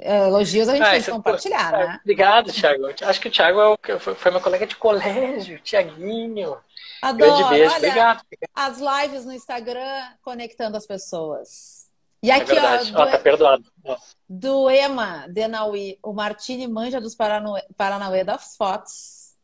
É, 0.00 0.26
elogios 0.26 0.68
a 0.68 0.72
gente 0.72 0.86
ah, 0.86 0.90
tem 0.92 1.02
que 1.02 1.10
compartilhar, 1.10 1.74
é, 1.74 1.86
né? 1.86 1.98
Obrigado, 2.00 2.52
Thiago. 2.52 2.86
Acho 3.02 3.20
que 3.20 3.28
o 3.28 3.30
Thiago 3.30 3.60
é 3.60 3.68
o, 3.68 4.00
foi, 4.00 4.14
foi 4.14 4.30
meu 4.30 4.40
colega 4.40 4.66
de 4.66 4.76
colégio, 4.76 5.60
Tiaguinho. 5.60 6.56
Adoro. 7.02 7.36
Grande 7.36 7.48
beijo, 7.50 7.74
Olha, 7.74 7.76
obrigado. 7.76 8.22
As 8.54 8.78
lives 8.78 9.24
no 9.24 9.32
Instagram 9.32 10.02
conectando 10.22 10.76
as 10.76 10.86
pessoas. 10.86 11.90
E 12.22 12.30
é 12.30 12.34
aqui, 12.34 12.56
é 12.56 12.62
ó. 12.62 12.76
Do, 12.76 12.98
ó, 12.98 13.06
tá 13.06 13.18
perdoado. 13.18 13.64
Do 14.28 14.70
Ema 14.70 15.26
Denaui, 15.28 15.98
o 16.02 16.12
Martini 16.12 16.66
manja 16.66 17.00
dos 17.00 17.14
Paranauê, 17.14 17.62
Paranauê 17.76 18.24
das 18.24 18.56
fotos. 18.56 19.34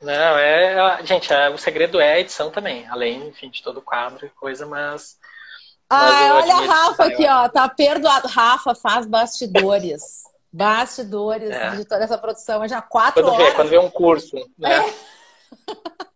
Não, 0.00 0.38
é. 0.38 1.04
Gente, 1.04 1.32
é, 1.32 1.48
o 1.48 1.56
segredo 1.56 1.98
é 2.00 2.14
a 2.14 2.20
edição 2.20 2.50
também, 2.50 2.86
além, 2.88 3.28
enfim, 3.28 3.48
de 3.48 3.62
todo 3.62 3.78
o 3.78 3.82
quadro 3.82 4.26
e 4.26 4.30
coisa, 4.30 4.66
mas 4.66 5.18
ah, 5.90 6.40
olha 6.42 6.54
a 6.54 6.60
Rafa 6.60 7.04
aqui, 7.04 7.26
ó. 7.26 7.48
Tá 7.48 7.68
perdoado. 7.68 8.28
Rafa 8.28 8.74
faz 8.74 9.06
bastidores. 9.06 10.24
bastidores 10.52 11.50
é. 11.50 11.70
de 11.70 11.84
toda 11.84 12.04
essa 12.04 12.18
produção. 12.18 12.66
Já 12.66 12.80
quatro 12.80 13.22
quando 13.22 13.34
horas. 13.34 13.46
Vê, 13.46 13.54
quando 13.54 13.68
vê 13.68 13.78
um 13.78 13.90
curso, 13.90 14.36
né? 14.58 14.86
É. 14.86 14.94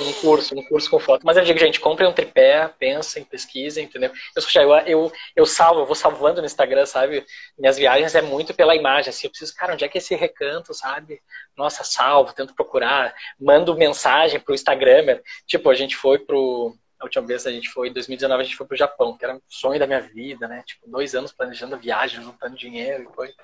um 0.00 0.12
curso, 0.14 0.54
um 0.56 0.62
curso 0.62 0.90
com 0.90 0.98
foto. 0.98 1.22
Mas 1.24 1.36
eu 1.36 1.44
digo, 1.44 1.58
gente, 1.58 1.80
comprem 1.80 2.08
um 2.08 2.12
tripé, 2.12 2.68
pensem, 2.78 3.24
pesquisem, 3.24 3.84
entendeu? 3.84 4.10
Eu, 4.36 4.62
eu, 4.62 4.78
eu, 4.86 5.12
eu 5.36 5.46
salvo, 5.46 5.80
eu 5.80 5.86
vou 5.86 5.94
salvando 5.94 6.40
no 6.40 6.46
Instagram, 6.46 6.86
sabe? 6.86 7.24
Minhas 7.58 7.76
viagens 7.76 8.14
é 8.14 8.22
muito 8.22 8.54
pela 8.54 8.74
imagem, 8.74 9.10
assim, 9.10 9.26
eu 9.26 9.30
preciso, 9.30 9.54
cara, 9.54 9.74
onde 9.74 9.84
é 9.84 9.88
que 9.88 9.98
é 9.98 10.00
esse 10.00 10.14
recanto, 10.14 10.72
sabe? 10.72 11.20
Nossa, 11.56 11.84
salvo, 11.84 12.32
tento 12.32 12.54
procurar, 12.54 13.14
mando 13.38 13.76
mensagem 13.76 14.40
pro 14.40 14.54
Instagramer. 14.54 15.22
Tipo, 15.46 15.70
a 15.70 15.74
gente 15.74 15.96
foi 15.96 16.18
pro 16.18 16.74
a 17.00 17.04
última 17.04 17.26
vez 17.26 17.46
a 17.46 17.50
gente 17.50 17.70
foi, 17.70 17.88
em 17.88 17.92
2019, 17.94 18.42
a 18.42 18.44
gente 18.44 18.56
foi 18.56 18.66
pro 18.66 18.76
Japão, 18.76 19.16
que 19.16 19.24
era 19.24 19.34
um 19.34 19.40
sonho 19.48 19.80
da 19.80 19.86
minha 19.86 20.02
vida, 20.02 20.46
né? 20.46 20.62
Tipo, 20.66 20.86
dois 20.86 21.14
anos 21.14 21.32
planejando 21.32 21.74
a 21.74 21.78
viagem, 21.78 22.22
juntando 22.22 22.54
dinheiro 22.54 23.04
e 23.04 23.06
coisa. 23.06 23.34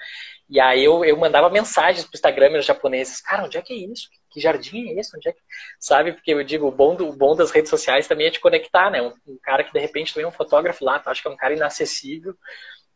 E 0.49 0.61
aí 0.61 0.85
eu, 0.85 1.03
eu 1.05 1.17
mandava 1.17 1.49
mensagens 1.49 2.05
pro 2.05 2.15
Instagram 2.15 2.59
os 2.59 2.67
japoneses, 2.67 3.21
cara, 3.21 3.45
onde 3.45 3.57
é 3.57 3.63
que 3.63 3.73
é 3.73 3.77
isso? 3.77 4.11
Que 4.31 4.41
jardim 4.41 4.91
é 4.91 5.01
esse? 5.01 5.17
Onde 5.17 5.31
é 5.31 5.33
que... 5.33 5.41
Sabe? 5.81 6.13
Porque 6.13 6.35
eu 6.35 6.45
digo, 6.45 6.67
o 6.67 6.71
bom, 6.71 6.95
do, 6.95 7.09
o 7.09 7.17
bom 7.17 7.35
das 7.35 7.51
redes 7.51 7.71
sociais 7.71 8.07
também 8.07 8.27
é 8.27 8.31
te 8.31 8.41
conectar, 8.41 8.91
né? 8.91 9.01
Um, 9.01 9.15
um 9.27 9.39
cara 9.43 9.65
que 9.65 9.73
de 9.73 9.81
repente 9.81 10.13
tu 10.13 10.17
vê 10.17 10.27
um 10.27 10.31
fotógrafo 10.31 10.85
lá, 10.85 10.99
tu 10.99 11.09
acha 11.09 11.23
que 11.23 11.29
é 11.29 11.31
um 11.31 11.37
cara 11.37 11.55
inacessível, 11.55 12.37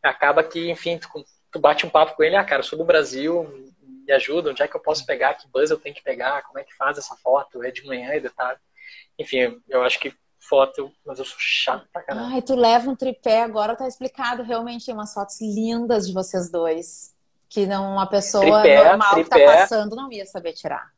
acaba 0.03 0.43
que, 0.43 0.69
enfim, 0.69 0.99
tu, 0.99 1.07
tu 1.51 1.59
bate 1.59 1.87
um 1.87 1.89
papo 1.89 2.15
com 2.15 2.23
ele, 2.23 2.35
ah, 2.35 2.45
cara, 2.45 2.59
eu 2.59 2.65
sou 2.65 2.77
do 2.77 2.85
Brasil, 2.85 3.71
me 3.81 4.11
ajuda, 4.13 4.51
onde 4.51 4.61
é 4.61 4.67
que 4.67 4.75
eu 4.75 4.81
posso 4.81 5.05
pegar, 5.07 5.33
que 5.33 5.47
buzz 5.47 5.71
eu 5.71 5.79
tenho 5.79 5.95
que 5.95 6.03
pegar, 6.03 6.43
como 6.43 6.59
é 6.59 6.63
que 6.63 6.75
faz 6.75 6.99
essa 6.99 7.15
foto, 7.15 7.63
é 7.63 7.71
de 7.71 7.83
manhã 7.85 8.13
e 8.13 8.19
de 8.19 8.29
tarde. 8.29 8.61
Enfim, 9.17 9.59
eu 9.67 9.83
acho 9.83 9.99
que 9.99 10.13
foto, 10.41 10.91
mas 11.05 11.19
eu 11.19 11.25
sou 11.25 11.37
chato 11.39 11.87
pra 11.93 12.01
caramba. 12.01 12.27
Ai, 12.33 12.41
tu 12.41 12.55
leva 12.55 12.89
um 12.89 12.95
tripé, 12.95 13.43
agora 13.43 13.75
tá 13.75 13.87
explicado 13.87 14.43
realmente 14.43 14.91
umas 14.91 15.13
fotos 15.13 15.39
lindas 15.39 16.07
de 16.07 16.13
vocês 16.13 16.51
dois. 16.51 17.13
Que 17.47 17.65
não 17.65 17.93
uma 17.93 18.07
pessoa 18.07 18.61
tripé, 18.61 18.83
normal 18.83 19.13
tripé. 19.13 19.39
que 19.39 19.45
tá 19.45 19.57
passando 19.57 19.95
não 19.95 20.11
ia 20.11 20.25
saber 20.25 20.53
tirar. 20.53 20.91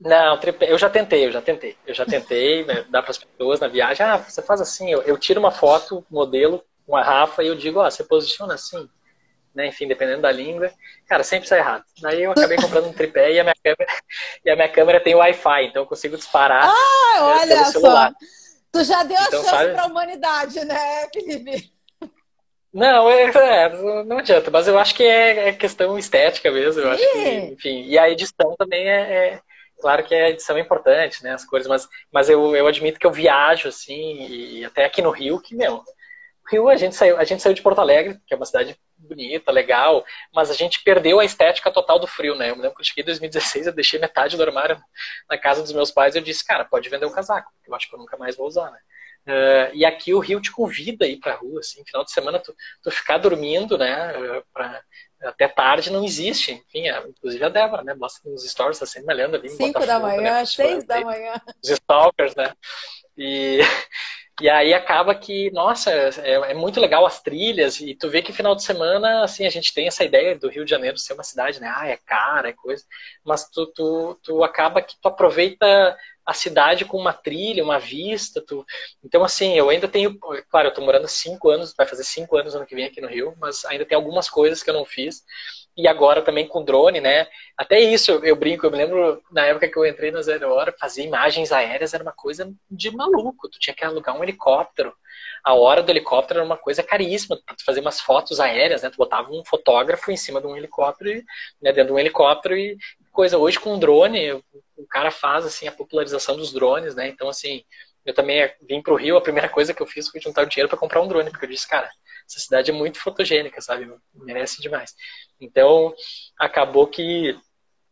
Não, 0.00 0.38
tripé, 0.38 0.70
eu 0.70 0.78
já 0.78 0.90
tentei, 0.90 1.26
eu 1.26 1.32
já 1.32 1.40
tentei. 1.40 1.76
Eu 1.86 1.94
já 1.94 2.04
tentei 2.04 2.64
né, 2.66 2.84
dar 2.90 3.02
para 3.02 3.12
as 3.12 3.18
pessoas 3.18 3.60
na 3.60 3.68
viagem. 3.68 4.04
Ah, 4.04 4.16
você 4.16 4.42
faz 4.42 4.60
assim, 4.60 4.90
eu, 4.90 5.02
eu 5.02 5.16
tiro 5.16 5.38
uma 5.38 5.50
foto, 5.50 6.04
modelo, 6.10 6.64
com 6.86 6.96
a 6.96 7.02
Rafa, 7.02 7.42
e 7.42 7.46
eu 7.46 7.54
digo, 7.54 7.78
ó, 7.78 7.88
você 7.88 8.02
posiciona 8.02 8.54
assim. 8.54 8.88
Né, 9.54 9.66
enfim, 9.66 9.86
dependendo 9.86 10.22
da 10.22 10.32
língua, 10.32 10.72
cara, 11.06 11.22
sempre 11.22 11.46
sai 11.46 11.58
errado. 11.58 11.84
Daí 12.00 12.22
eu 12.22 12.32
acabei 12.32 12.56
comprando 12.60 12.88
um 12.88 12.92
tripé 12.92 13.32
e 13.32 13.38
a 13.38 13.44
minha 13.44 13.54
câmera, 13.62 13.92
e 14.42 14.50
a 14.50 14.56
minha 14.56 14.68
câmera 14.68 14.98
tem 14.98 15.14
Wi-Fi, 15.14 15.66
então 15.66 15.82
eu 15.82 15.86
consigo 15.86 16.16
disparar. 16.16 16.64
Ah, 16.64 17.44
né, 17.44 17.54
olha 17.54 17.64
só! 17.66 18.10
Tu 18.72 18.84
já 18.84 19.02
deu 19.02 19.18
então, 19.20 19.40
a 19.40 19.44
chance 19.44 19.72
para 19.72 19.82
a 19.82 19.86
humanidade, 19.86 20.64
né, 20.64 21.08
Felipe? 21.12 21.72
Não, 22.72 23.10
é, 23.10 23.24
é, 23.24 24.02
não 24.04 24.18
adianta, 24.18 24.50
mas 24.50 24.66
eu 24.66 24.78
acho 24.78 24.94
que 24.94 25.02
é, 25.02 25.48
é 25.48 25.52
questão 25.52 25.98
estética 25.98 26.50
mesmo. 26.50 26.80
Eu 26.80 26.90
acho 26.90 27.12
que, 27.12 27.28
enfim, 27.52 27.84
e 27.84 27.98
a 27.98 28.08
edição 28.08 28.56
também 28.56 28.88
é, 28.88 29.12
é, 29.12 29.40
claro 29.78 30.02
que 30.02 30.14
a 30.14 30.30
edição 30.30 30.56
é 30.56 30.60
importante, 30.60 31.22
né, 31.22 31.34
as 31.34 31.44
coisas, 31.44 31.68
mas, 31.68 31.86
mas 32.10 32.30
eu, 32.30 32.56
eu 32.56 32.66
admito 32.66 32.98
que 32.98 33.06
eu 33.06 33.12
viajo 33.12 33.68
assim, 33.68 34.26
e 34.26 34.64
até 34.64 34.86
aqui 34.86 35.02
no 35.02 35.10
Rio, 35.10 35.38
que 35.38 35.54
meu, 35.54 35.82
Rio 36.50 36.66
a 36.70 36.76
gente 36.76 36.96
saiu, 36.96 37.18
a 37.18 37.24
gente 37.24 37.42
saiu 37.42 37.54
de 37.54 37.60
Porto 37.60 37.80
Alegre, 37.80 38.18
que 38.26 38.32
é 38.32 38.36
uma 38.38 38.46
cidade 38.46 38.74
bonita, 39.12 39.52
legal, 39.52 40.04
mas 40.34 40.50
a 40.50 40.54
gente 40.54 40.82
perdeu 40.82 41.20
a 41.20 41.24
estética 41.24 41.70
total 41.70 41.98
do 41.98 42.06
frio, 42.06 42.34
né? 42.34 42.50
Eu 42.50 42.56
me 42.56 42.62
lembro 42.62 42.76
que 42.76 42.82
eu 42.82 42.86
cheguei 42.86 43.02
em 43.02 43.06
2016, 43.06 43.66
eu 43.66 43.72
deixei 43.72 43.98
metade 44.00 44.36
do 44.36 44.42
armário 44.42 44.80
na 45.28 45.38
casa 45.38 45.62
dos 45.62 45.72
meus 45.72 45.90
pais 45.90 46.14
e 46.14 46.18
eu 46.18 46.22
disse, 46.22 46.44
cara, 46.44 46.64
pode 46.64 46.88
vender 46.88 47.06
o 47.06 47.08
um 47.08 47.12
casaco, 47.12 47.50
porque 47.54 47.70
eu 47.70 47.74
acho 47.74 47.88
que 47.88 47.94
eu 47.94 47.98
nunca 47.98 48.16
mais 48.16 48.36
vou 48.36 48.46
usar, 48.46 48.70
né? 48.70 48.78
Uh, 49.24 49.70
e 49.72 49.84
aqui 49.84 50.12
o 50.12 50.18
Rio 50.18 50.40
te 50.40 50.50
convida 50.50 51.04
a 51.04 51.08
ir 51.08 51.18
pra 51.18 51.36
rua, 51.36 51.60
assim, 51.60 51.84
final 51.84 52.04
de 52.04 52.10
semana 52.10 52.40
tu, 52.40 52.52
tu 52.82 52.90
ficar 52.90 53.18
dormindo, 53.18 53.78
né, 53.78 54.18
uh, 54.18 54.44
pra, 54.52 54.82
até 55.22 55.46
tarde 55.46 55.92
não 55.92 56.04
existe, 56.04 56.50
enfim, 56.50 56.88
a, 56.88 57.06
inclusive 57.06 57.44
a 57.44 57.48
Débora, 57.48 57.84
né, 57.84 57.94
mostra 57.94 58.28
nos 58.28 58.44
stories, 58.44 58.80
tá 58.80 58.86
sempre 58.86 59.06
malhando 59.06 59.36
ali. 59.36 59.48
Cinco 59.48 59.86
da 59.86 60.00
manhã, 60.00 60.22
né, 60.22 60.44
seis 60.44 60.84
da 60.84 61.00
manhã. 61.02 61.40
Os 61.62 61.70
stalkers, 61.70 62.34
né, 62.34 62.52
e, 63.16 63.60
e 64.40 64.48
aí 64.48 64.72
acaba 64.74 65.14
que, 65.14 65.50
nossa, 65.52 65.90
é, 65.90 66.32
é, 66.50 66.54
muito 66.54 66.80
legal 66.80 67.04
as 67.06 67.20
trilhas, 67.22 67.80
e 67.80 67.94
tu 67.94 68.08
vê 68.08 68.22
que 68.22 68.32
final 68.32 68.54
de 68.54 68.62
semana, 68.64 69.22
assim, 69.24 69.46
a 69.46 69.50
gente 69.50 69.72
tem 69.74 69.86
essa 69.86 70.04
ideia 70.04 70.36
do 70.38 70.48
Rio 70.48 70.64
de 70.64 70.70
Janeiro 70.70 70.98
ser 70.98 71.12
uma 71.12 71.22
cidade, 71.22 71.60
né? 71.60 71.72
Ah, 71.74 71.86
é 71.86 71.96
cara, 71.98 72.48
é 72.48 72.52
coisa. 72.52 72.84
Mas 73.24 73.48
tu, 73.48 73.66
tu, 73.66 74.18
tu 74.22 74.42
acaba 74.42 74.82
que 74.82 74.96
tu 75.00 75.06
aproveita 75.08 75.96
a 76.24 76.32
cidade 76.32 76.84
com 76.84 76.96
uma 76.98 77.12
trilha, 77.12 77.62
uma 77.64 77.78
vista. 77.78 78.40
Tu... 78.40 78.64
Então, 79.04 79.22
assim, 79.24 79.54
eu 79.54 79.68
ainda 79.70 79.86
tenho. 79.88 80.18
Claro, 80.50 80.68
eu 80.68 80.74
tô 80.74 80.80
morando 80.80 81.08
cinco 81.08 81.50
anos, 81.50 81.74
vai 81.76 81.86
fazer 81.86 82.04
cinco 82.04 82.36
anos 82.36 82.54
ano 82.54 82.66
que 82.66 82.74
vem 82.74 82.84
aqui 82.86 83.00
no 83.00 83.08
Rio, 83.08 83.34
mas 83.40 83.64
ainda 83.66 83.84
tem 83.84 83.96
algumas 83.96 84.28
coisas 84.30 84.62
que 84.62 84.70
eu 84.70 84.74
não 84.74 84.84
fiz 84.84 85.24
e 85.76 85.88
agora 85.88 86.22
também 86.22 86.46
com 86.46 86.64
drone, 86.64 87.00
né? 87.00 87.26
Até 87.56 87.80
isso 87.80 88.10
eu, 88.10 88.24
eu, 88.24 88.36
brinco, 88.36 88.66
eu 88.66 88.70
me 88.70 88.76
lembro 88.76 89.22
na 89.30 89.46
época 89.46 89.68
que 89.68 89.76
eu 89.78 89.86
entrei 89.86 90.10
na 90.10 90.20
Zero 90.20 90.52
Hora, 90.52 90.74
fazer 90.78 91.02
imagens 91.04 91.50
aéreas 91.50 91.94
era 91.94 92.02
uma 92.02 92.12
coisa 92.12 92.52
de 92.70 92.90
maluco, 92.90 93.48
tu 93.48 93.58
tinha 93.58 93.74
que 93.74 93.84
alugar 93.84 94.16
um 94.16 94.22
helicóptero. 94.22 94.92
A 95.44 95.54
hora 95.54 95.82
do 95.82 95.90
helicóptero 95.90 96.40
era 96.40 96.46
uma 96.46 96.56
coisa 96.56 96.82
caríssima, 96.82 97.36
tu 97.36 97.64
fazer 97.64 97.80
umas 97.80 98.00
fotos 98.00 98.38
aéreas, 98.38 98.82
né? 98.82 98.90
Tu 98.90 98.96
botava 98.96 99.30
um 99.30 99.44
fotógrafo 99.44 100.10
em 100.10 100.16
cima 100.16 100.40
de 100.40 100.46
um 100.46 100.56
helicóptero, 100.56 101.10
né, 101.60 101.72
dentro 101.72 101.86
de 101.86 101.92
um 101.92 101.98
helicóptero 101.98 102.56
e 102.56 102.76
coisa. 103.10 103.38
Hoje 103.38 103.58
com 103.58 103.78
drone, 103.78 104.32
o 104.32 104.86
cara 104.88 105.10
faz 105.10 105.44
assim 105.46 105.66
a 105.66 105.72
popularização 105.72 106.36
dos 106.36 106.52
drones, 106.52 106.94
né? 106.94 107.08
Então 107.08 107.28
assim, 107.28 107.64
eu 108.04 108.14
também 108.14 108.50
vim 108.68 108.82
para 108.82 108.92
o 108.92 108.96
Rio, 108.96 109.16
a 109.16 109.22
primeira 109.22 109.48
coisa 109.48 109.72
que 109.72 109.82
eu 109.82 109.86
fiz 109.86 110.08
foi 110.08 110.20
juntar 110.20 110.42
o 110.42 110.48
dinheiro 110.48 110.68
para 110.68 110.78
comprar 110.78 111.00
um 111.00 111.08
drone, 111.08 111.30
porque 111.30 111.44
eu 111.44 111.50
disse, 111.50 111.68
cara, 111.68 111.90
essa 112.28 112.40
cidade 112.40 112.70
é 112.70 112.74
muito 112.74 112.98
fotogênica, 112.98 113.60
sabe? 113.60 113.92
Merece 114.14 114.60
demais. 114.60 114.94
Então, 115.40 115.94
acabou 116.38 116.86
que 116.86 117.38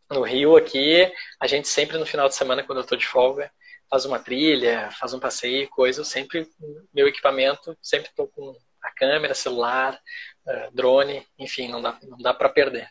no 0.09 0.21
Rio 0.21 0.57
aqui, 0.57 1.11
a 1.39 1.47
gente 1.47 1.67
sempre 1.67 1.97
no 1.97 2.05
final 2.05 2.27
de 2.27 2.35
semana, 2.35 2.63
quando 2.63 2.79
eu 2.79 2.83
estou 2.83 2.97
de 2.97 3.07
folga, 3.07 3.51
faz 3.89 4.05
uma 4.05 4.19
trilha, 4.19 4.89
faz 4.99 5.13
um 5.13 5.19
passeio, 5.19 5.69
coisa, 5.69 6.01
eu 6.01 6.05
sempre, 6.05 6.47
meu 6.93 7.07
equipamento, 7.07 7.77
sempre 7.81 8.09
estou 8.09 8.27
com 8.27 8.55
a 8.81 8.91
câmera, 8.91 9.33
celular, 9.33 9.99
uh, 10.47 10.75
drone, 10.75 11.25
enfim, 11.37 11.67
não 11.67 11.81
dá, 11.81 11.97
não 12.03 12.17
dá 12.17 12.33
para 12.33 12.49
perder. 12.49 12.89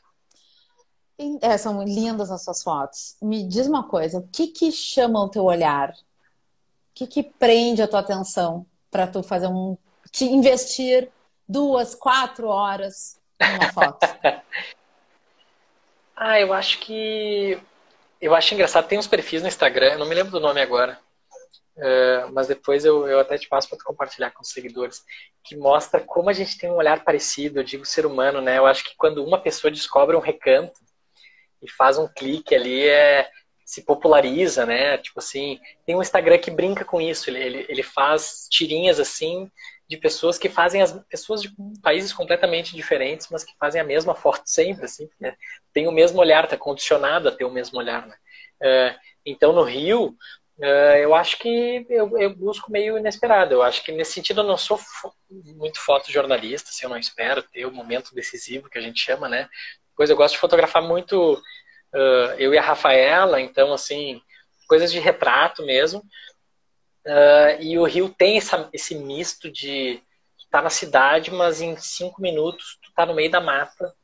É, 1.43 1.59
são 1.59 1.83
lindas 1.83 2.31
as 2.31 2.45
suas 2.45 2.63
fotos. 2.63 3.17
Me 3.21 3.47
diz 3.47 3.67
uma 3.67 3.87
coisa, 3.87 4.19
o 4.19 4.29
que 4.29 4.47
que 4.47 4.73
chama 4.73 5.23
o 5.23 5.29
teu 5.29 5.45
olhar? 5.45 5.93
O 7.01 7.07
que 7.07 7.23
que 7.23 7.31
prende 7.31 7.81
a 7.81 7.89
tua 7.89 8.01
atenção 8.01 8.67
para 8.91 9.07
tu 9.07 9.23
fazer 9.23 9.47
um, 9.47 9.75
te 10.13 10.27
investir 10.27 11.11
duas, 11.49 11.95
quatro 11.95 12.47
horas 12.49 13.19
numa 13.41 13.73
foto? 13.73 14.07
ah, 16.15 16.39
eu 16.39 16.53
acho 16.53 16.79
que 16.81 17.59
eu 18.21 18.35
acho 18.35 18.53
engraçado. 18.53 18.87
Tem 18.87 18.99
uns 18.99 19.07
perfis 19.07 19.41
no 19.41 19.49
Instagram, 19.49 19.93
eu 19.93 19.99
não 19.99 20.07
me 20.07 20.15
lembro 20.15 20.31
do 20.31 20.41
nome 20.41 20.61
agora, 20.61 20.99
uh, 21.79 22.31
mas 22.35 22.49
depois 22.49 22.85
eu, 22.85 23.09
eu 23.09 23.19
até 23.19 23.39
te 23.39 23.49
passo 23.49 23.71
para 23.71 23.83
compartilhar 23.83 24.31
com 24.33 24.43
os 24.43 24.51
seguidores, 24.51 25.03
que 25.43 25.57
mostra 25.57 26.01
como 26.01 26.29
a 26.29 26.35
gente 26.35 26.59
tem 26.59 26.71
um 26.71 26.77
olhar 26.77 27.03
parecido. 27.03 27.61
Eu 27.61 27.65
digo 27.65 27.87
ser 27.87 28.05
humano, 28.05 28.43
né? 28.43 28.59
Eu 28.59 28.67
acho 28.67 28.85
que 28.85 28.95
quando 28.95 29.25
uma 29.25 29.41
pessoa 29.41 29.71
descobre 29.71 30.15
um 30.15 30.21
recanto 30.21 30.79
e 31.63 31.71
faz 31.71 31.97
um 31.97 32.07
clique 32.07 32.55
ali, 32.55 32.87
é, 32.87 33.31
se 33.71 33.83
populariza, 33.83 34.67
né? 34.67 34.99
Tipo 34.99 35.21
assim, 35.21 35.61
tem 35.87 35.95
um 35.95 36.03
Instagram 36.03 36.39
que 36.39 36.51
brinca 36.51 36.85
com 36.85 37.01
isso. 37.01 37.31
Ele, 37.31 37.39
ele, 37.39 37.67
ele 37.69 37.83
faz 37.85 38.49
tirinhas 38.51 38.99
assim 38.99 39.49
de 39.89 39.97
pessoas 39.97 40.37
que 40.37 40.49
fazem 40.49 40.83
as 40.83 40.93
pessoas 41.05 41.41
de 41.41 41.53
países 41.81 42.13
completamente 42.13 42.75
diferentes, 42.75 43.29
mas 43.31 43.45
que 43.45 43.57
fazem 43.61 43.81
a 43.81 43.85
mesma 43.85 44.13
foto 44.13 44.43
sempre, 44.45 44.87
assim, 44.87 45.09
né? 45.21 45.37
tem 45.73 45.87
o 45.87 45.93
mesmo 45.93 46.19
olhar, 46.19 46.49
tá 46.49 46.57
condicionado 46.57 47.29
a 47.29 47.33
ter 47.33 47.45
o 47.45 47.51
mesmo 47.51 47.79
olhar, 47.79 48.09
né? 48.09 48.17
Uh, 48.61 48.99
então 49.25 49.53
no 49.53 49.63
Rio, 49.63 50.17
uh, 50.59 50.97
eu 50.99 51.15
acho 51.15 51.39
que 51.39 51.87
eu, 51.89 52.19
eu, 52.19 52.35
busco 52.35 52.73
meio 52.73 52.99
inesperado. 52.99 53.55
Eu 53.55 53.63
acho 53.63 53.85
que 53.85 53.93
nesse 53.93 54.15
sentido 54.15 54.41
eu 54.41 54.47
não 54.49 54.57
sou 54.57 54.79
fo 54.79 55.13
muito 55.31 55.79
fotojornalista, 55.79 56.71
assim, 56.71 56.87
eu 56.87 56.91
não 56.91 56.99
espero 56.99 57.41
ter 57.41 57.67
o 57.67 57.73
momento 57.73 58.17
decisivo 58.17 58.69
que 58.69 58.79
a 58.79 58.83
gente 58.83 58.99
chama, 59.01 59.29
né? 59.29 59.49
Pois 59.97 60.11
eu 60.11 60.17
gosto 60.17 60.35
de 60.35 60.41
fotografar 60.41 60.83
muito 60.83 61.41
uh, 61.95 62.35
eu 62.39 62.55
e 62.55 62.59
a 62.59 62.63
Rafaela, 62.63 63.41
então 63.41 63.73
assim 63.73 64.21
coisas 64.69 64.93
de 64.93 65.01
retrato 65.01 65.65
mesmo. 65.65 66.01
Uh, 67.05 67.61
e 67.61 67.79
o 67.79 67.85
Rio 67.85 68.09
tem 68.09 68.37
essa, 68.37 68.69
esse 68.73 68.95
misto 68.95 69.51
de 69.51 70.03
tá 70.51 70.61
na 70.61 70.71
cidade, 70.71 71.31
mas 71.31 71.61
em 71.61 71.77
cinco 71.77 72.21
minutos 72.21 72.79
tu 72.83 72.93
tá 72.93 73.07
no 73.07 73.15
meio 73.15 73.31
da 73.31 73.41
mata. 73.41 73.95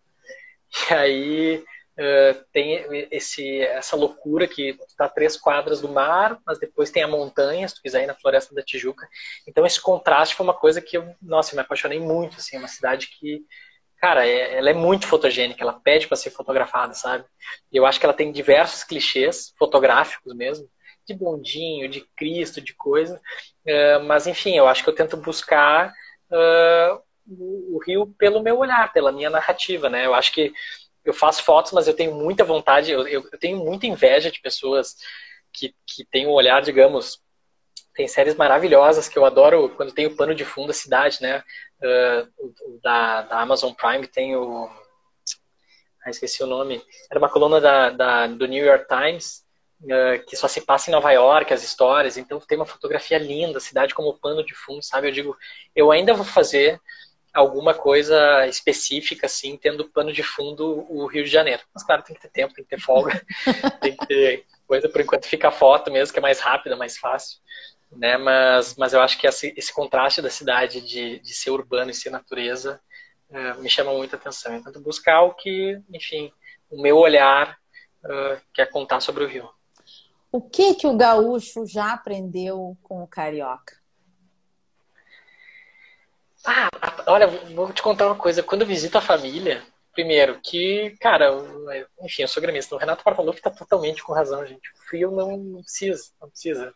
E 0.90 0.94
aí 0.94 1.64
uh, 1.98 2.44
tem 2.52 2.84
esse, 3.10 3.60
essa 3.62 3.96
loucura 3.96 4.46
que 4.46 4.74
tu 4.74 4.96
tá 4.96 5.08
três 5.08 5.36
quadras 5.36 5.80
do 5.80 5.88
mar, 5.88 6.38
mas 6.46 6.58
depois 6.58 6.90
tem 6.90 7.02
a 7.02 7.08
montanha, 7.08 7.66
se 7.68 7.76
tu 7.76 7.82
quiser 7.82 8.02
ir 8.02 8.06
na 8.06 8.14
Floresta 8.14 8.54
da 8.54 8.62
Tijuca. 8.62 9.08
Então 9.46 9.64
esse 9.64 9.80
contraste 9.80 10.34
foi 10.34 10.44
uma 10.44 10.54
coisa 10.54 10.80
que 10.80 10.96
eu, 10.96 11.14
nossa, 11.22 11.54
me 11.54 11.62
apaixonei 11.62 11.98
muito, 11.98 12.36
assim, 12.36 12.56
é 12.56 12.58
uma 12.58 12.68
cidade 12.68 13.08
que 13.08 13.44
cara, 13.98 14.26
é, 14.26 14.56
ela 14.56 14.70
é 14.70 14.74
muito 14.74 15.06
fotogênica, 15.06 15.62
ela 15.62 15.72
pede 15.72 16.06
para 16.06 16.16
ser 16.16 16.30
fotografada, 16.30 16.94
sabe? 16.94 17.24
E 17.72 17.76
eu 17.76 17.86
acho 17.86 17.98
que 17.98 18.06
ela 18.06 18.14
tem 18.14 18.32
diversos 18.32 18.84
clichês 18.84 19.52
fotográficos 19.58 20.34
mesmo, 20.34 20.68
de 21.06 21.14
bondinho, 21.14 21.88
de 21.88 22.00
Cristo, 22.16 22.60
de 22.60 22.74
coisa. 22.74 23.20
Uh, 23.64 24.04
mas, 24.04 24.26
enfim, 24.26 24.56
eu 24.56 24.66
acho 24.66 24.82
que 24.82 24.90
eu 24.90 24.94
tento 24.94 25.16
buscar 25.16 25.92
uh, 26.30 27.02
o 27.28 27.78
Rio 27.86 28.06
pelo 28.18 28.42
meu 28.42 28.58
olhar, 28.58 28.92
pela 28.92 29.12
minha 29.12 29.30
narrativa, 29.30 29.88
né? 29.88 30.04
Eu 30.04 30.14
acho 30.14 30.32
que 30.32 30.52
eu 31.04 31.12
faço 31.12 31.42
fotos, 31.44 31.72
mas 31.72 31.86
eu 31.86 31.94
tenho 31.94 32.14
muita 32.14 32.44
vontade, 32.44 32.90
eu, 32.90 33.06
eu, 33.06 33.28
eu 33.32 33.38
tenho 33.38 33.58
muita 33.58 33.86
inveja 33.86 34.30
de 34.30 34.40
pessoas 34.40 34.96
que, 35.52 35.74
que 35.86 36.04
têm 36.04 36.26
um 36.26 36.32
olhar, 36.32 36.60
digamos, 36.60 37.20
tem 37.94 38.06
séries 38.06 38.34
maravilhosas 38.34 39.08
que 39.08 39.18
eu 39.18 39.24
adoro 39.24 39.70
quando 39.70 39.92
tem 39.92 40.06
o 40.06 40.14
pano 40.14 40.34
de 40.34 40.44
fundo 40.44 40.68
da 40.68 40.72
cidade, 40.74 41.18
né? 41.20 41.42
Uh, 41.82 42.80
da, 42.82 43.22
da 43.22 43.40
Amazon 43.40 43.72
Prime 43.72 44.06
tem 44.06 44.36
o. 44.36 44.68
Ah, 46.04 46.10
esqueci 46.10 46.42
o 46.42 46.46
nome. 46.46 46.82
Era 47.10 47.18
uma 47.18 47.28
coluna 47.28 47.60
da, 47.60 47.90
da 47.90 48.26
do 48.26 48.46
New 48.46 48.64
York 48.64 48.86
Times 48.86 49.44
uh, 49.82 50.24
que 50.26 50.36
só 50.36 50.46
se 50.46 50.60
passa 50.60 50.90
em 50.90 50.92
Nova 50.92 51.10
York, 51.10 51.52
as 51.52 51.62
histórias. 51.62 52.16
Então 52.16 52.38
tem 52.40 52.58
uma 52.58 52.66
fotografia 52.66 53.18
linda, 53.18 53.58
a 53.58 53.60
cidade 53.60 53.94
como 53.94 54.18
pano 54.18 54.44
de 54.44 54.54
fundo, 54.54 54.82
sabe? 54.82 55.08
Eu 55.08 55.12
digo, 55.12 55.36
eu 55.74 55.90
ainda 55.90 56.14
vou 56.14 56.24
fazer 56.24 56.80
alguma 57.36 57.74
coisa 57.74 58.46
específica, 58.46 59.26
assim, 59.26 59.58
tendo 59.58 59.90
pano 59.90 60.10
de 60.10 60.22
fundo 60.22 60.86
o 60.88 61.06
Rio 61.06 61.22
de 61.22 61.30
Janeiro. 61.30 61.62
Mas 61.74 61.84
claro, 61.84 62.02
tem 62.02 62.16
que 62.16 62.22
ter 62.22 62.30
tempo, 62.30 62.54
tem 62.54 62.64
que 62.64 62.70
ter 62.70 62.80
folga, 62.80 63.22
tem 63.80 63.94
que 63.94 64.06
ter 64.06 64.46
coisa, 64.66 64.88
por 64.88 65.00
enquanto 65.02 65.26
fica 65.26 65.48
a 65.48 65.52
foto 65.52 65.90
mesmo, 65.90 66.12
que 66.12 66.18
é 66.18 66.22
mais 66.22 66.40
rápida, 66.40 66.76
mais 66.76 66.96
fácil. 66.96 67.38
Né? 67.92 68.16
Mas, 68.16 68.74
mas 68.76 68.94
eu 68.94 69.02
acho 69.02 69.18
que 69.18 69.26
esse, 69.26 69.52
esse 69.56 69.72
contraste 69.72 70.22
da 70.22 70.30
cidade 70.30 70.80
de, 70.80 71.18
de 71.20 71.34
ser 71.34 71.50
urbano 71.50 71.90
e 71.90 71.94
ser 71.94 72.08
natureza 72.08 72.80
uh, 73.28 73.60
me 73.60 73.68
chama 73.68 73.92
muita 73.92 74.16
atenção. 74.16 74.56
Então, 74.56 74.82
buscar 74.82 75.20
o 75.22 75.34
que, 75.34 75.78
enfim, 75.92 76.32
o 76.70 76.80
meu 76.80 76.96
olhar 76.96 77.58
uh, 78.02 78.40
quer 78.54 78.70
contar 78.70 79.00
sobre 79.00 79.24
o 79.24 79.28
Rio. 79.28 79.48
O 80.32 80.40
que 80.40 80.74
que 80.74 80.86
o 80.86 80.96
gaúcho 80.96 81.66
já 81.66 81.92
aprendeu 81.92 82.76
com 82.82 83.02
o 83.02 83.06
carioca? 83.06 83.76
Ah, 86.46 86.68
olha, 87.08 87.26
vou 87.26 87.72
te 87.72 87.82
contar 87.82 88.06
uma 88.06 88.14
coisa. 88.14 88.42
Quando 88.42 88.62
eu 88.62 88.66
visito 88.66 88.96
a 88.96 89.00
família, 89.00 89.62
primeiro, 89.92 90.38
que, 90.40 90.96
cara, 91.00 91.30
enfim, 92.02 92.22
eu 92.22 92.28
sou 92.28 92.40
gremista. 92.40 92.74
O 92.74 92.78
Renato 92.78 93.02
Portaluppi 93.02 93.42
tá 93.42 93.50
totalmente 93.50 94.02
com 94.02 94.12
razão, 94.12 94.46
gente. 94.46 94.70
O 94.72 94.88
frio 94.88 95.10
não, 95.10 95.36
não 95.36 95.62
precisa, 95.62 96.12
não 96.20 96.28
precisa. 96.30 96.72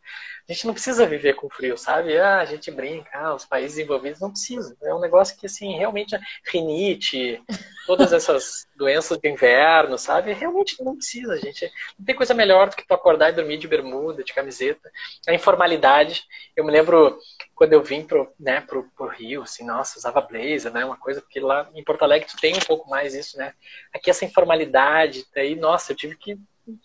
A 0.51 0.53
gente 0.53 0.67
não 0.67 0.75
precisa 0.75 1.07
viver 1.07 1.35
com 1.35 1.49
frio, 1.49 1.79
sabe? 1.79 2.19
Ah, 2.19 2.41
a 2.41 2.45
gente 2.45 2.73
brinca, 2.73 3.09
ah, 3.17 3.37
os 3.37 3.45
países 3.45 3.79
envolvidos 3.79 4.19
não 4.19 4.33
precisa. 4.33 4.77
É 4.83 4.93
um 4.93 4.99
negócio 4.99 5.39
que, 5.39 5.47
assim, 5.47 5.79
realmente, 5.79 6.19
rinite, 6.45 7.41
todas 7.87 8.13
essas 8.13 8.67
doenças 8.75 9.17
de 9.17 9.29
inverno, 9.29 9.97
sabe? 9.97 10.33
Realmente 10.33 10.83
não 10.83 10.97
precisa, 10.97 11.39
gente. 11.39 11.71
Não 11.97 12.05
tem 12.05 12.17
coisa 12.17 12.35
melhor 12.35 12.69
do 12.69 12.75
que 12.75 12.85
tu 12.85 12.93
acordar 12.93 13.31
e 13.31 13.37
dormir 13.37 13.59
de 13.59 13.69
bermuda, 13.69 14.25
de 14.25 14.35
camiseta. 14.35 14.91
A 15.29 15.33
informalidade. 15.33 16.25
Eu 16.57 16.65
me 16.65 16.73
lembro 16.73 17.17
quando 17.55 17.73
eu 17.73 17.83
vim 17.85 18.03
pro, 18.03 18.29
né, 18.37 18.61
pro, 18.61 18.91
pro 18.97 19.07
Rio, 19.07 19.43
assim, 19.43 19.65
nossa, 19.65 20.01
usava 20.01 20.21
blazer, 20.21 20.73
né? 20.73 20.85
Uma 20.85 20.97
coisa, 20.97 21.21
porque 21.21 21.39
lá 21.39 21.71
em 21.77 21.85
Porto 21.85 22.03
Alegre 22.03 22.29
tu 22.29 22.37
tem 22.37 22.57
um 22.57 22.67
pouco 22.67 22.91
mais 22.91 23.15
isso, 23.15 23.39
né? 23.39 23.55
Aqui 23.95 24.11
essa 24.11 24.25
informalidade, 24.25 25.25
daí, 25.33 25.55
nossa, 25.55 25.93
eu 25.93 25.97
tive 25.97 26.17
que 26.17 26.37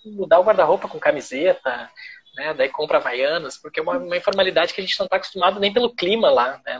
mudar 0.05 0.39
o 0.39 0.43
guarda-roupa 0.43 0.87
com 0.87 0.99
camiseta, 0.99 1.89
né? 2.35 2.53
Daí 2.53 2.69
compra 2.69 2.97
Havaianas, 2.97 3.57
porque 3.57 3.79
é 3.79 3.83
uma, 3.83 3.97
uma 3.97 4.17
informalidade 4.17 4.73
que 4.73 4.81
a 4.81 4.83
gente 4.83 4.97
não 4.99 5.05
está 5.05 5.15
acostumado 5.15 5.59
nem 5.59 5.73
pelo 5.73 5.93
clima 5.93 6.29
lá, 6.29 6.61
né? 6.65 6.79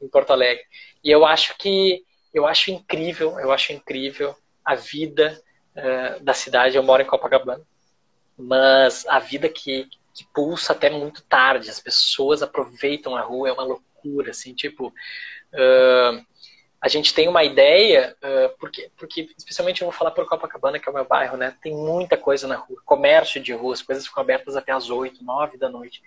Em 0.00 0.08
Porto 0.08 0.32
Alegre. 0.32 0.64
E 1.02 1.10
eu 1.10 1.24
acho 1.24 1.56
que 1.58 2.04
eu 2.32 2.46
acho 2.46 2.70
incrível, 2.70 3.38
eu 3.38 3.52
acho 3.52 3.72
incrível 3.72 4.34
a 4.64 4.74
vida 4.74 5.40
uh, 5.76 6.22
da 6.22 6.34
cidade. 6.34 6.76
Eu 6.76 6.82
moro 6.82 7.02
em 7.02 7.06
Copacabana, 7.06 7.62
mas 8.36 9.06
a 9.06 9.20
vida 9.20 9.48
que, 9.48 9.88
que 10.12 10.26
pulsa 10.34 10.72
até 10.72 10.90
muito 10.90 11.22
tarde. 11.22 11.70
As 11.70 11.80
pessoas 11.80 12.42
aproveitam 12.42 13.16
a 13.16 13.20
rua, 13.20 13.48
é 13.48 13.52
uma 13.52 13.62
loucura, 13.62 14.30
assim, 14.30 14.52
tipo. 14.54 14.92
Uh, 15.52 16.33
a 16.84 16.88
gente 16.88 17.14
tem 17.14 17.26
uma 17.28 17.42
ideia, 17.42 18.14
uh, 18.22 18.58
porque, 18.58 18.90
porque 18.98 19.30
especialmente 19.38 19.80
eu 19.80 19.86
vou 19.86 19.92
falar 19.96 20.10
por 20.10 20.28
Copacabana, 20.28 20.78
que 20.78 20.86
é 20.86 20.92
o 20.92 20.94
meu 20.94 21.06
bairro, 21.06 21.34
né? 21.34 21.56
Tem 21.62 21.74
muita 21.74 22.14
coisa 22.14 22.46
na 22.46 22.56
rua, 22.56 22.78
comércio 22.84 23.40
de 23.40 23.54
rua, 23.54 23.72
as 23.72 23.80
coisas 23.80 24.06
ficam 24.06 24.22
abertas 24.22 24.54
até 24.54 24.70
as 24.70 24.90
8, 24.90 25.24
9 25.24 25.56
da 25.56 25.70
noite. 25.70 26.02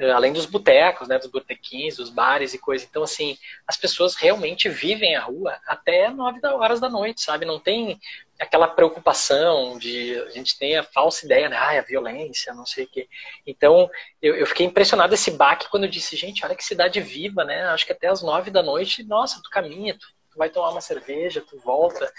Uh, 0.00 0.12
além 0.12 0.32
dos 0.32 0.46
botecos, 0.46 1.08
né? 1.08 1.18
Dos 1.18 1.28
botequins, 1.28 1.96
dos 1.96 2.08
bares 2.08 2.54
e 2.54 2.58
coisa. 2.58 2.86
Então, 2.88 3.02
assim, 3.02 3.36
as 3.66 3.76
pessoas 3.76 4.16
realmente 4.16 4.68
vivem 4.68 5.14
a 5.14 5.22
rua 5.22 5.58
até 5.66 6.08
9 6.08 6.40
horas 6.46 6.80
da 6.80 6.88
noite, 6.88 7.20
sabe? 7.20 7.44
Não 7.44 7.60
tem 7.60 8.00
aquela 8.40 8.66
preocupação 8.66 9.78
de 9.78 10.18
a 10.20 10.30
gente 10.30 10.58
tem 10.58 10.78
a 10.78 10.82
falsa 10.82 11.26
ideia, 11.26 11.50
né? 11.50 11.56
Ah, 11.56 11.78
a 11.78 11.82
violência, 11.82 12.54
não 12.54 12.64
sei 12.64 12.84
o 12.84 12.88
quê. 12.88 13.06
Então, 13.46 13.90
eu, 14.22 14.34
eu 14.34 14.46
fiquei 14.46 14.64
impressionado 14.64 15.12
esse 15.12 15.30
baque 15.32 15.68
quando 15.68 15.84
eu 15.84 15.90
disse, 15.90 16.16
gente, 16.16 16.44
olha 16.44 16.54
que 16.54 16.64
cidade 16.64 17.00
viva, 17.02 17.44
né? 17.44 17.64
Acho 17.64 17.84
que 17.84 17.92
até 17.92 18.08
as 18.08 18.22
nove 18.22 18.50
da 18.50 18.62
noite, 18.62 19.02
nossa, 19.02 19.42
tu 19.42 19.50
caminha, 19.50 19.94
tu, 19.94 20.06
tu 20.30 20.38
vai 20.38 20.48
tomar 20.48 20.70
uma 20.70 20.80
cerveja, 20.80 21.44
tu 21.46 21.58
volta. 21.58 22.10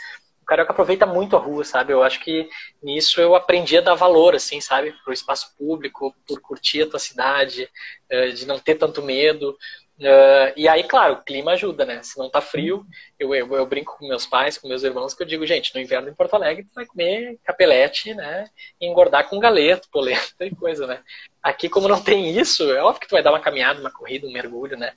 Carioca 0.52 0.74
aproveita 0.74 1.06
muito 1.06 1.38
a 1.38 1.40
rua, 1.40 1.64
sabe? 1.64 1.94
Eu 1.94 2.04
acho 2.04 2.20
que 2.20 2.50
nisso 2.84 3.22
eu 3.22 3.36
aprendi 3.36 3.78
a 3.78 3.82
dar 3.82 3.96
valor, 3.96 4.36
assim, 4.36 4.60
sabe? 4.60 4.94
Pro 5.02 5.14
espaço 5.14 5.56
público, 5.58 6.14
por 6.28 6.42
curtir 6.42 6.82
a 6.82 6.90
tua 6.90 7.00
cidade, 7.00 7.70
eh, 8.10 8.32
de 8.32 8.46
não 8.46 8.60
ter 8.60 8.76
tanto 8.76 9.02
medo. 9.02 9.58
Uh, 10.02 10.50
e 10.58 10.68
aí, 10.68 10.84
claro, 10.84 11.14
o 11.14 11.24
clima 11.24 11.52
ajuda, 11.52 11.86
né? 11.86 12.02
Se 12.02 12.18
não 12.18 12.28
tá 12.28 12.42
frio, 12.42 12.84
eu, 13.20 13.36
eu, 13.36 13.54
eu, 13.54 13.66
brinco 13.68 13.96
com 14.00 14.08
meus 14.08 14.26
pais, 14.26 14.58
com 14.58 14.68
meus 14.68 14.82
irmãos, 14.82 15.14
que 15.14 15.22
eu 15.22 15.28
digo, 15.28 15.46
gente, 15.46 15.76
no 15.76 15.80
inverno 15.80 16.10
em 16.10 16.14
Porto 16.16 16.34
Alegre 16.34 16.64
tu 16.64 16.74
vai 16.74 16.88
comer 16.88 17.38
capelete, 17.44 18.16
né? 18.16 18.46
E 18.80 18.88
engordar 18.88 19.30
com 19.30 19.38
galeto, 19.38 19.88
polenta 19.92 20.34
e 20.44 20.56
coisa, 20.56 20.88
né? 20.88 21.04
Aqui, 21.44 21.70
como 21.70 21.88
não 21.88 22.02
tem 22.02 22.36
isso, 22.36 22.64
é 22.72 22.82
óbvio 22.82 23.02
que 23.02 23.08
tu 23.08 23.12
vai 23.12 23.22
dar 23.22 23.32
uma 23.32 23.40
caminhada, 23.40 23.80
uma 23.80 23.92
corrida, 23.92 24.26
um 24.26 24.32
mergulho, 24.32 24.76
né? 24.76 24.94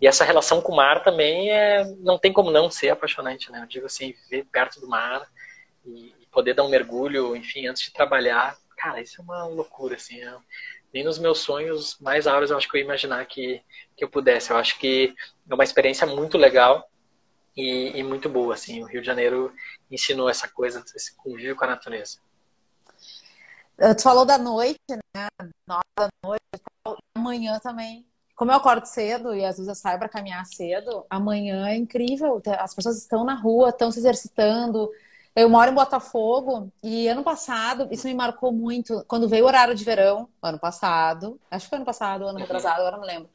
E 0.00 0.08
essa 0.08 0.24
relação 0.24 0.60
com 0.60 0.72
o 0.72 0.76
mar 0.76 1.04
também 1.04 1.52
é, 1.52 1.84
não 2.00 2.18
tem 2.18 2.32
como 2.32 2.50
não 2.50 2.68
ser 2.68 2.88
apaixonante, 2.88 3.52
né? 3.52 3.60
Eu 3.62 3.66
digo 3.66 3.86
assim, 3.86 4.12
viver 4.28 4.44
perto 4.50 4.80
do 4.80 4.88
mar 4.88 5.24
e, 5.86 6.12
poder 6.32 6.54
dar 6.54 6.64
um 6.64 6.68
mergulho, 6.68 7.34
enfim, 7.34 7.66
antes 7.66 7.82
de 7.82 7.92
trabalhar, 7.92 8.56
cara, 8.76 9.00
isso 9.00 9.20
é 9.20 9.24
uma 9.24 9.46
loucura, 9.46 9.96
assim. 9.96 10.20
É, 10.20 10.34
nem 10.92 11.04
nos 11.04 11.18
meus 11.18 11.40
sonhos 11.40 11.98
mais 12.00 12.26
áureos 12.26 12.50
eu 12.50 12.56
acho 12.56 12.68
que 12.68 12.76
eu 12.76 12.80
ia 12.80 12.84
imaginar 12.84 13.24
que, 13.26 13.62
que 13.96 14.04
eu 14.04 14.08
pudesse. 14.08 14.50
Eu 14.50 14.56
acho 14.56 14.78
que 14.78 15.14
é 15.48 15.54
uma 15.54 15.64
experiência 15.64 16.06
muito 16.06 16.38
legal 16.38 16.88
e, 17.56 17.92
e 17.98 18.02
muito 18.02 18.28
boa, 18.28 18.54
assim. 18.54 18.82
O 18.82 18.86
Rio 18.86 19.00
de 19.00 19.06
Janeiro 19.06 19.52
ensinou 19.90 20.28
essa 20.28 20.48
coisa, 20.48 20.84
esse 20.94 21.14
convívio 21.16 21.56
com 21.56 21.64
a 21.64 21.68
natureza. 21.68 22.18
Tu 23.96 24.02
falou 24.02 24.24
da 24.24 24.38
noite, 24.38 24.78
né? 24.90 25.28
Da 25.68 26.08
noite, 26.24 26.42
amanhã 27.16 27.58
também. 27.60 28.06
Como 28.34 28.50
eu 28.52 28.56
acordo 28.56 28.86
cedo 28.86 29.34
e 29.34 29.44
às 29.44 29.56
vezes 29.56 29.68
eu 29.68 29.74
saio 29.74 29.98
para 29.98 30.08
caminhar 30.08 30.44
cedo, 30.46 31.04
amanhã 31.10 31.68
é 31.68 31.76
incrível. 31.76 32.40
As 32.58 32.74
pessoas 32.74 32.96
estão 32.96 33.24
na 33.24 33.34
rua, 33.34 33.70
estão 33.70 33.90
se 33.90 33.98
exercitando, 33.98 34.90
eu 35.38 35.48
moro 35.48 35.70
em 35.70 35.74
Botafogo 35.74 36.72
e 36.82 37.06
ano 37.06 37.22
passado, 37.22 37.86
isso 37.92 38.08
me 38.08 38.14
marcou 38.14 38.52
muito, 38.52 39.04
quando 39.06 39.28
veio 39.28 39.44
o 39.44 39.46
horário 39.46 39.74
de 39.74 39.84
verão, 39.84 40.28
ano 40.42 40.58
passado, 40.58 41.38
acho 41.48 41.66
que 41.66 41.70
foi 41.70 41.76
ano 41.76 41.86
passado, 41.86 42.26
ano 42.26 42.38
retrasado, 42.38 42.80
agora 42.80 42.96
não 42.96 43.04
lembro. 43.04 43.30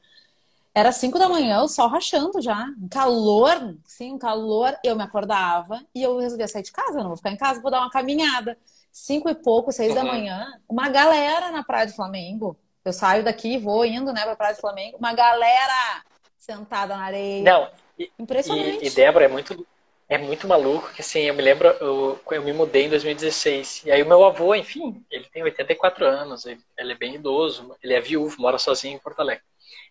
Era 0.76 0.92
5 0.92 1.18
da 1.18 1.30
manhã, 1.30 1.62
o 1.62 1.68
sol 1.68 1.88
rachando 1.88 2.42
já. 2.42 2.66
Um 2.82 2.90
calor, 2.90 3.78
sim, 3.86 4.14
um 4.14 4.18
calor. 4.18 4.76
Eu 4.84 4.96
me 4.96 5.04
acordava 5.04 5.80
e 5.94 6.02
eu 6.02 6.18
resolvia 6.18 6.48
sair 6.48 6.64
de 6.64 6.72
casa, 6.72 6.98
não 7.00 7.10
vou 7.10 7.18
ficar 7.18 7.32
em 7.32 7.38
casa, 7.38 7.62
vou 7.62 7.70
dar 7.70 7.80
uma 7.80 7.92
caminhada. 7.92 8.58
Cinco 8.92 9.30
e 9.30 9.36
pouco, 9.36 9.72
seis 9.72 9.90
uhum. 9.90 9.96
da 9.96 10.04
manhã, 10.04 10.60
uma 10.68 10.90
galera 10.90 11.52
na 11.52 11.64
Praia 11.64 11.86
do 11.86 11.94
Flamengo. 11.94 12.58
Eu 12.84 12.92
saio 12.92 13.24
daqui, 13.24 13.58
vou 13.58 13.86
indo, 13.86 14.12
né, 14.12 14.24
pra 14.24 14.36
Praia 14.36 14.56
do 14.56 14.62
Flamengo. 14.62 14.98
Uma 14.98 15.14
galera 15.14 16.04
sentada 16.38 16.98
na 16.98 17.04
areia. 17.04 17.44
Não, 17.44 17.70
e, 17.98 18.12
Impressionante. 18.20 18.84
E, 18.84 18.88
e 18.88 18.90
Débora, 18.90 19.26
é 19.26 19.28
muito, 19.28 19.66
é 20.14 20.18
muito 20.18 20.48
maluco 20.48 20.94
que 20.94 21.02
assim, 21.02 21.22
eu 21.22 21.34
me 21.34 21.42
lembro, 21.42 21.68
eu, 21.68 22.20
eu 22.32 22.44
me 22.44 22.54
mudei 22.54 22.86
em 22.86 22.90
2016. 22.90 23.84
E 23.86 23.92
aí 23.92 24.04
o 24.04 24.06
meu 24.06 24.24
avô, 24.24 24.54
enfim, 24.54 25.04
ele 25.10 25.26
tem 25.26 25.42
84 25.42 26.06
anos, 26.06 26.46
ele, 26.46 26.62
ele 26.78 26.92
é 26.92 26.96
bem 26.96 27.16
idoso, 27.16 27.76
ele 27.82 27.94
é 27.94 28.00
viúvo, 28.00 28.40
mora 28.40 28.60
sozinho 28.60 28.96
em 28.96 29.00
Porto 29.00 29.22
Alegre. 29.22 29.44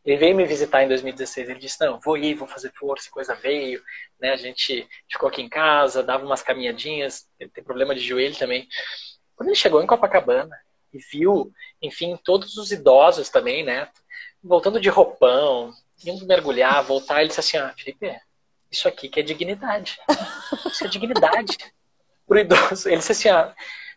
Ele 0.04 0.16
veio 0.16 0.36
me 0.36 0.44
visitar 0.44 0.84
em 0.84 0.88
2016, 0.88 1.48
ele 1.48 1.58
disse, 1.58 1.84
não, 1.84 1.98
vou 1.98 2.16
ir, 2.16 2.34
vou 2.34 2.46
fazer 2.46 2.72
força, 2.72 3.10
coisa 3.10 3.34
veio, 3.34 3.82
né, 4.20 4.30
a 4.30 4.36
gente 4.36 4.86
ficou 5.10 5.28
aqui 5.28 5.42
em 5.42 5.48
casa, 5.48 6.02
dava 6.04 6.24
umas 6.24 6.42
caminhadinhas, 6.42 7.28
ele 7.38 7.50
tem 7.50 7.64
problema 7.64 7.94
de 7.94 8.00
joelho 8.00 8.36
também. 8.36 8.68
Quando 9.34 9.48
ele 9.48 9.56
chegou 9.56 9.82
em 9.82 9.86
Copacabana 9.86 10.56
e 10.92 10.98
viu, 10.98 11.52
enfim, 11.80 12.16
todos 12.22 12.56
os 12.56 12.70
idosos 12.70 13.28
também, 13.28 13.64
né, 13.64 13.88
voltando 14.42 14.80
de 14.80 14.88
roupão, 14.88 15.72
indo 16.04 16.26
mergulhar, 16.26 16.82
voltar, 16.84 17.20
ele 17.20 17.28
disse 17.28 17.40
assim, 17.40 17.56
ah, 17.56 17.74
Felipe, 17.76 18.12
isso 18.72 18.88
aqui 18.88 19.08
que 19.08 19.20
é 19.20 19.22
dignidade. 19.22 19.98
Isso 20.66 20.84
é 20.84 20.88
dignidade 20.88 21.58
pro 22.26 22.38
idoso. 22.38 22.88
Ele 22.88 22.96
disse 22.96 23.12
assim, 23.12 23.28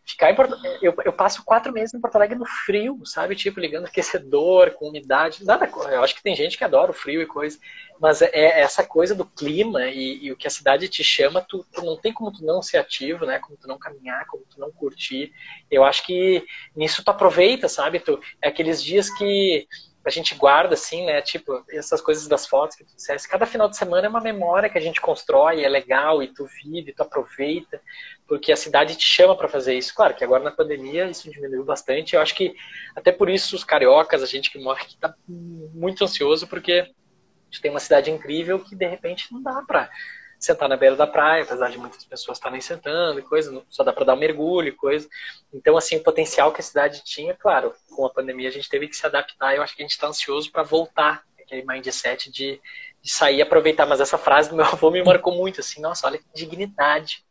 ficar 0.06 0.30
em 0.30 0.36
Porto... 0.36 0.56
eu, 0.82 0.94
eu 1.04 1.14
passo 1.14 1.44
quatro 1.44 1.74
meses 1.74 1.94
em 1.94 2.00
Porto 2.00 2.18
Alegre 2.18 2.38
no 2.38 2.46
frio, 2.46 3.02
sabe? 3.06 3.36
Tipo, 3.36 3.60
ligando 3.60 3.86
aquecedor, 3.86 4.72
com 4.72 4.90
umidade. 4.90 5.44
Nada, 5.46 5.70
eu 5.90 6.04
acho 6.04 6.16
que 6.16 6.22
tem 6.22 6.36
gente 6.36 6.58
que 6.58 6.64
adora 6.64 6.92
o 6.92 6.94
frio 6.94 7.22
e 7.22 7.26
coisa. 7.26 7.58
Mas 8.00 8.22
é, 8.22 8.30
é 8.34 8.60
essa 8.62 8.84
coisa 8.84 9.16
do 9.16 9.26
clima 9.26 9.86
e, 9.86 10.26
e, 10.26 10.32
o 10.32 10.36
que 10.36 10.48
a 10.48 10.52
cidade 10.52 10.90
te 10.90 11.04
chama, 11.04 11.42
tu, 11.42 11.66
tu, 11.74 11.82
não 11.84 11.98
tem 11.98 12.14
como 12.14 12.32
tu 12.32 12.46
não 12.46 12.62
ser 12.62 12.78
ativo, 12.78 13.26
né? 13.26 13.40
Como 13.40 13.58
tu 13.58 13.68
não 13.68 13.80
caminhar, 13.80 14.26
como 14.28 14.44
tu 14.44 14.60
não 14.60 14.72
curtir. 14.72 15.32
Eu 15.72 15.84
acho 15.84 16.06
que 16.06 16.46
nisso 16.76 17.04
tu 17.04 17.10
aproveita, 17.10 17.70
sabe? 17.70 18.00
Tu, 18.00 18.20
é 18.42 18.50
aqueles 18.50 18.84
dias 18.84 19.10
que 19.18 19.68
a 20.06 20.12
gente 20.12 20.36
guarda, 20.36 20.76
assim, 20.76 21.06
né? 21.06 21.22
Tipo, 21.22 21.64
essas 21.70 21.99
coisas 21.99 22.28
das 22.28 22.45
fotos 22.45 22.76
que 22.76 22.84
tu 22.84 22.95
disseste. 22.95 23.28
Cada 23.28 23.45
final 23.45 23.68
de 23.68 23.76
semana 23.76 24.06
é 24.06 24.10
uma 24.10 24.22
memória 24.22 24.70
que 24.70 24.78
a 24.78 24.82
gente 24.82 25.01
constrói, 25.01 25.64
é 25.64 25.70
legal, 25.70 26.22
e 26.22 26.28
tu 26.28 26.45
vive, 26.45 26.93
tu 26.93 27.01
aproveita, 27.01 27.82
porque 28.28 28.51
a 28.51 28.56
cidade 28.56 28.95
te 28.95 29.06
chama 29.06 29.36
para 29.36 29.47
fazer 29.47 29.74
isso. 29.76 29.93
Claro 29.95 30.14
que 30.14 30.24
agora 30.24 30.43
na 30.43 30.51
pandemia 30.51 31.10
isso 31.10 31.30
diminuiu 31.30 31.64
bastante. 31.64 32.16
Eu 32.16 32.22
acho 32.22 32.36
que 32.36 32.56
até 32.95 33.12
por 33.12 33.30
isso 33.30 33.56
os 33.56 33.64
cariocas, 33.64 34.22
a 34.22 34.28
gente 34.28 34.51
que 34.51 34.60
mora 34.60 34.80
aqui, 34.80 34.95
tá 34.97 35.14
muito 35.28 36.03
ansioso, 36.03 36.47
porque 36.47 36.74
a 36.74 36.86
gente 37.49 37.62
tem 37.62 37.72
uma 37.72 37.80
cidade 37.80 38.12
incrível 38.12 38.60
que 38.60 38.76
de 38.76 38.86
repente 38.86 39.32
não 39.32 39.41
dá 39.41 39.64
para 39.66 39.89
sentar 40.46 40.70
na 40.70 40.78
beira 40.78 40.96
da 40.96 41.08
praia, 41.08 41.43
apesar 41.43 41.70
de 41.70 41.78
muitas 41.78 42.06
pessoas 42.06 42.38
estarem 42.38 42.62
sentando 42.62 43.20
e 43.20 43.24
coisa, 43.24 43.64
só 43.70 43.84
dá 43.84 43.91
para 43.91 44.06
dar 44.06 44.14
um 44.14 44.20
mergulho 44.20 44.70
e 44.70 44.72
coisa. 44.72 45.08
Então, 45.54 45.76
assim, 45.76 45.98
o 45.98 46.04
potencial 46.04 46.52
que 46.52 46.62
a 46.62 46.64
cidade 46.64 47.04
tinha, 47.04 47.34
claro, 47.34 47.74
com 47.89 48.06
a 48.06 48.10
pandemia 48.10 48.50
a 48.50 48.52
gente 48.52 48.70
teve 48.70 48.88
que 48.88 48.96
se 48.96 49.06
adaptar. 49.06 49.56
Eu 49.56 49.64
acho 49.64 49.76
que 49.76 49.82
a 49.82 49.86
gente 49.86 49.93
está 49.93 50.08
ansioso 50.08 50.52
para 50.52 50.64
voltar 50.64 51.24
aquele 51.41 51.64
mindset 51.66 52.32
de, 52.32 52.62
de 53.02 53.12
sair 53.12 53.38
e 53.38 53.41
aproveitar. 53.41 53.86
Mas 53.86 54.00
essa 54.00 54.18
frase 54.18 54.50
do 54.50 54.56
meu 54.56 54.66
avô 54.66 54.91
me 54.91 55.04
marcou 55.04 55.34
muito, 55.34 55.62
assim, 55.62 55.82
nossa, 55.82 56.08
olha 56.08 56.18
que 56.18 56.26
dignidade, 56.34 57.24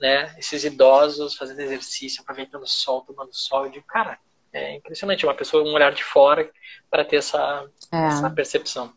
né? 0.00 0.34
Esses 0.38 0.64
idosos 0.64 1.34
fazendo 1.34 1.60
exercício, 1.60 2.22
aproveitando 2.22 2.62
o 2.62 2.68
sol, 2.68 3.02
tomando 3.02 3.34
sol. 3.34 3.66
Eu 3.66 3.72
digo, 3.72 3.86
cara, 3.86 4.18
é 4.52 4.76
impressionante, 4.76 5.26
uma 5.26 5.34
pessoa, 5.34 5.64
um 5.64 5.74
olhar 5.74 5.92
de 5.92 6.04
fora 6.04 6.50
para 6.90 7.04
ter 7.04 7.16
essa, 7.16 7.68
é. 7.92 8.06
essa 8.06 8.30
percepção. 8.30 8.92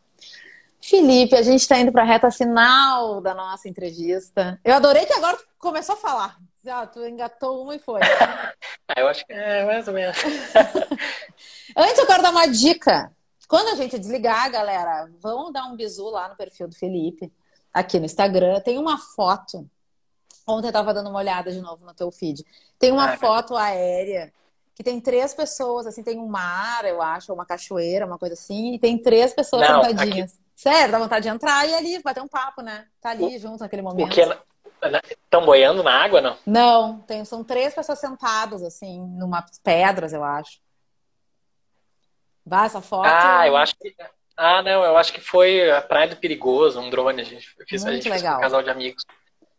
Felipe, 0.82 1.36
a 1.36 1.41
gente 1.41 1.61
está 1.61 1.78
indo 1.80 1.91
para 1.91 2.03
a 2.03 2.05
reta 2.05 2.32
final 2.32 3.19
da 3.21 3.34
nossa 3.34 3.67
entrevista. 3.67 4.59
Eu 4.63 4.75
adorei 4.75 5.05
que 5.05 5.13
agora 5.13 5.38
começou 5.57 5.95
a 5.95 5.97
falar. 5.97 6.38
Ah, 6.69 6.86
tu 6.86 7.05
engatou 7.05 7.63
uma 7.63 7.75
e 7.75 7.80
foi. 7.80 7.99
Ah, 8.89 9.01
eu 9.01 9.07
acho 9.09 9.25
que 9.25 9.34
é 9.34 9.65
mais 9.65 9.86
ou 9.86 9.93
menos. 9.93 10.15
Antes 11.75 11.97
eu 11.97 12.07
quero 12.07 12.23
dar 12.23 12.32
uma 12.32 12.47
dica. 12.47 13.11
Quando 13.45 13.67
a 13.67 13.75
gente 13.75 13.99
desligar, 13.99 14.49
galera, 14.49 15.09
vão 15.19 15.51
dar 15.51 15.65
um 15.65 15.75
bisu 15.75 16.09
lá 16.09 16.30
no 16.30 16.38
perfil 16.38 16.69
do 16.69 16.75
Felipe, 16.75 17.30
aqui 17.73 17.99
no 17.99 18.05
Instagram. 18.05 18.61
Tem 18.61 18.78
uma 18.78 18.97
foto. 18.97 19.69
Ontem 20.47 20.67
eu 20.67 20.69
estava 20.69 20.93
dando 20.93 21.09
uma 21.09 21.19
olhada 21.19 21.51
de 21.51 21.59
novo 21.59 21.86
no 21.86 21.93
teu 21.93 22.09
feed. 22.09 22.45
Tem 22.80 22.93
uma 22.93 23.11
ah, 23.11 23.17
foto 23.17 23.57
aérea 23.57 24.32
que 24.73 24.84
tem 24.84 25.01
três 25.01 25.34
pessoas, 25.34 25.88
assim, 25.88 26.03
tem 26.03 26.19
um 26.19 26.28
mar, 26.28 26.86
eu 26.86 27.01
acho, 27.01 27.34
uma 27.34 27.45
cachoeira, 27.45 28.05
uma 28.05 28.17
coisa 28.17 28.36
assim, 28.36 28.75
e 28.75 28.80
tem 28.80 28.97
três 28.97 29.34
pessoas 29.34 29.67
Não, 29.67 29.84
sentadinhas. 29.84 30.34
Aqui... 30.34 30.47
Sério, 30.58 30.91
dá 30.91 30.97
vontade 30.97 31.22
de 31.22 31.30
entrar 31.30 31.70
e 31.70 31.76
ali 31.76 32.01
bater 32.01 32.20
um 32.20 32.28
papo, 32.28 32.64
né? 32.64 32.88
Tá 32.99 33.12
ali 33.12 33.38
o, 33.38 33.39
junto 33.39 33.60
naquele 33.60 33.84
momento. 33.84 34.12
Estão 35.24 35.45
boiando 35.45 35.84
na 35.84 36.03
água, 36.03 36.20
não? 36.20 36.36
Não, 36.47 36.99
tem, 37.01 37.24
são 37.24 37.43
três 37.43 37.76
pessoas 37.76 37.99
sentadas, 37.99 38.64
assim, 38.64 38.99
numa 38.99 39.45
pedras, 39.64 40.14
eu 40.14 40.24
acho. 40.24 40.60
Vai 42.43 42.66
essa 42.66 42.82
foto. 42.82 43.05
Ah, 43.05 43.45
eu 43.45 43.55
acho 43.55 43.76
que. 43.76 43.95
Ah, 44.36 44.64
não, 44.64 44.84
eu 44.84 44.97
acho 44.97 45.14
que 45.14 45.22
foi 45.22 45.70
a 45.70 45.80
Praia 45.80 46.08
do 46.08 46.16
Perigoso, 46.16 46.80
um 46.80 46.89
drone, 46.89 47.22
a 47.22 47.26
gente 47.26 47.47
fez, 47.70 47.84
Muito 47.84 47.91
a 47.91 47.93
gente 47.93 48.10
legal. 48.10 48.39
um 48.39 48.41
casal 48.41 48.64
de 48.64 48.72
amigos. 48.72 49.05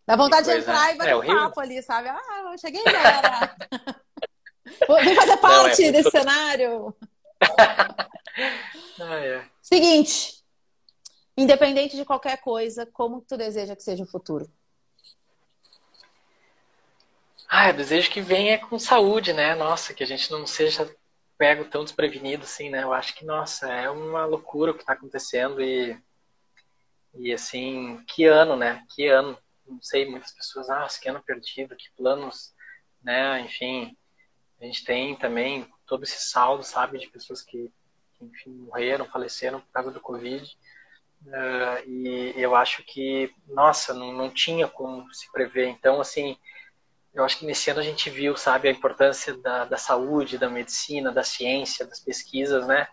Dá 0.04 0.16
vontade 0.16 0.50
de 0.50 0.58
entrar 0.58 0.92
e 0.92 0.98
bater 0.98 1.12
é, 1.12 1.16
um 1.16 1.24
papo 1.24 1.60
ali, 1.60 1.80
sabe? 1.80 2.08
Ah, 2.08 2.50
eu 2.50 2.58
cheguei, 2.58 2.82
galera. 2.82 3.54
Vem 5.04 5.14
fazer 5.14 5.36
parte 5.36 5.82
não, 5.82 5.88
é 5.88 5.92
desse 5.92 6.10
cenário. 6.10 6.96
ah, 9.00 9.14
é. 9.20 9.44
Seguinte, 9.60 10.37
Independente 11.38 11.94
de 11.94 12.04
qualquer 12.04 12.40
coisa, 12.40 12.84
como 12.84 13.20
tu 13.20 13.36
deseja 13.36 13.76
que 13.76 13.82
seja 13.84 14.02
o 14.02 14.08
futuro? 14.08 14.50
Ah, 17.48 17.68
eu 17.68 17.76
desejo 17.76 18.10
que 18.10 18.20
venha 18.20 18.58
com 18.58 18.76
saúde, 18.76 19.32
né? 19.32 19.54
Nossa, 19.54 19.94
que 19.94 20.02
a 20.02 20.06
gente 20.06 20.32
não 20.32 20.44
seja 20.48 20.92
pego 21.38 21.64
tão 21.66 21.84
desprevenido 21.84 22.42
assim, 22.42 22.70
né? 22.70 22.82
Eu 22.82 22.92
acho 22.92 23.14
que, 23.14 23.24
nossa, 23.24 23.72
é 23.72 23.88
uma 23.88 24.26
loucura 24.26 24.72
o 24.72 24.74
que 24.74 24.80
está 24.80 24.94
acontecendo 24.94 25.62
e, 25.62 25.96
e 27.14 27.32
assim, 27.32 28.02
que 28.08 28.24
ano, 28.24 28.56
né? 28.56 28.84
Que 28.92 29.06
ano. 29.06 29.38
Não 29.64 29.80
sei, 29.80 30.10
muitas 30.10 30.32
pessoas, 30.32 30.68
ah, 30.68 30.88
que 31.00 31.08
ano 31.08 31.22
perdido, 31.22 31.76
que 31.76 31.88
planos, 31.96 32.52
né? 33.00 33.40
Enfim, 33.42 33.96
a 34.60 34.64
gente 34.64 34.84
tem 34.84 35.14
também 35.14 35.72
todo 35.86 36.02
esse 36.02 36.20
saldo, 36.20 36.64
sabe, 36.64 36.98
de 36.98 37.08
pessoas 37.08 37.42
que, 37.42 37.72
que 38.18 38.24
enfim, 38.24 38.50
morreram, 38.50 39.06
faleceram 39.06 39.60
por 39.60 39.70
causa 39.70 39.92
do 39.92 40.00
Covid. 40.00 40.58
Uh, 41.26 41.88
e 41.88 42.34
eu 42.36 42.54
acho 42.54 42.82
que, 42.84 43.30
nossa, 43.48 43.92
não, 43.92 44.12
não 44.12 44.30
tinha 44.30 44.66
como 44.66 45.12
se 45.12 45.30
prever. 45.30 45.68
Então, 45.68 46.00
assim, 46.00 46.36
eu 47.14 47.24
acho 47.24 47.38
que 47.38 47.46
nesse 47.46 47.70
ano 47.70 47.80
a 47.80 47.84
gente 47.84 48.08
viu, 48.08 48.36
sabe, 48.36 48.68
a 48.68 48.72
importância 48.72 49.36
da, 49.36 49.64
da 49.64 49.76
saúde, 49.76 50.38
da 50.38 50.48
medicina, 50.48 51.10
da 51.12 51.24
ciência, 51.24 51.86
das 51.86 52.00
pesquisas, 52.00 52.66
né? 52.66 52.86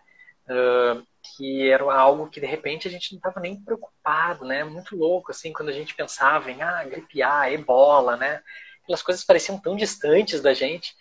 Uh, 0.48 1.06
que 1.36 1.68
era 1.70 1.84
algo 1.92 2.28
que 2.28 2.40
de 2.40 2.46
repente 2.46 2.86
a 2.86 2.90
gente 2.90 3.12
não 3.12 3.18
estava 3.18 3.40
nem 3.40 3.60
preocupado, 3.60 4.44
né? 4.44 4.64
Muito 4.64 4.96
louco, 4.96 5.30
assim, 5.30 5.52
quando 5.52 5.68
a 5.70 5.72
gente 5.72 5.94
pensava 5.94 6.50
em, 6.50 6.62
ah, 6.62 6.84
gripe 6.84 7.22
A, 7.22 7.50
ebola, 7.50 8.16
né? 8.16 8.42
Aquelas 8.82 9.02
coisas 9.02 9.24
pareciam 9.24 9.58
tão 9.58 9.76
distantes 9.76 10.40
da 10.40 10.52
gente. 10.54 10.94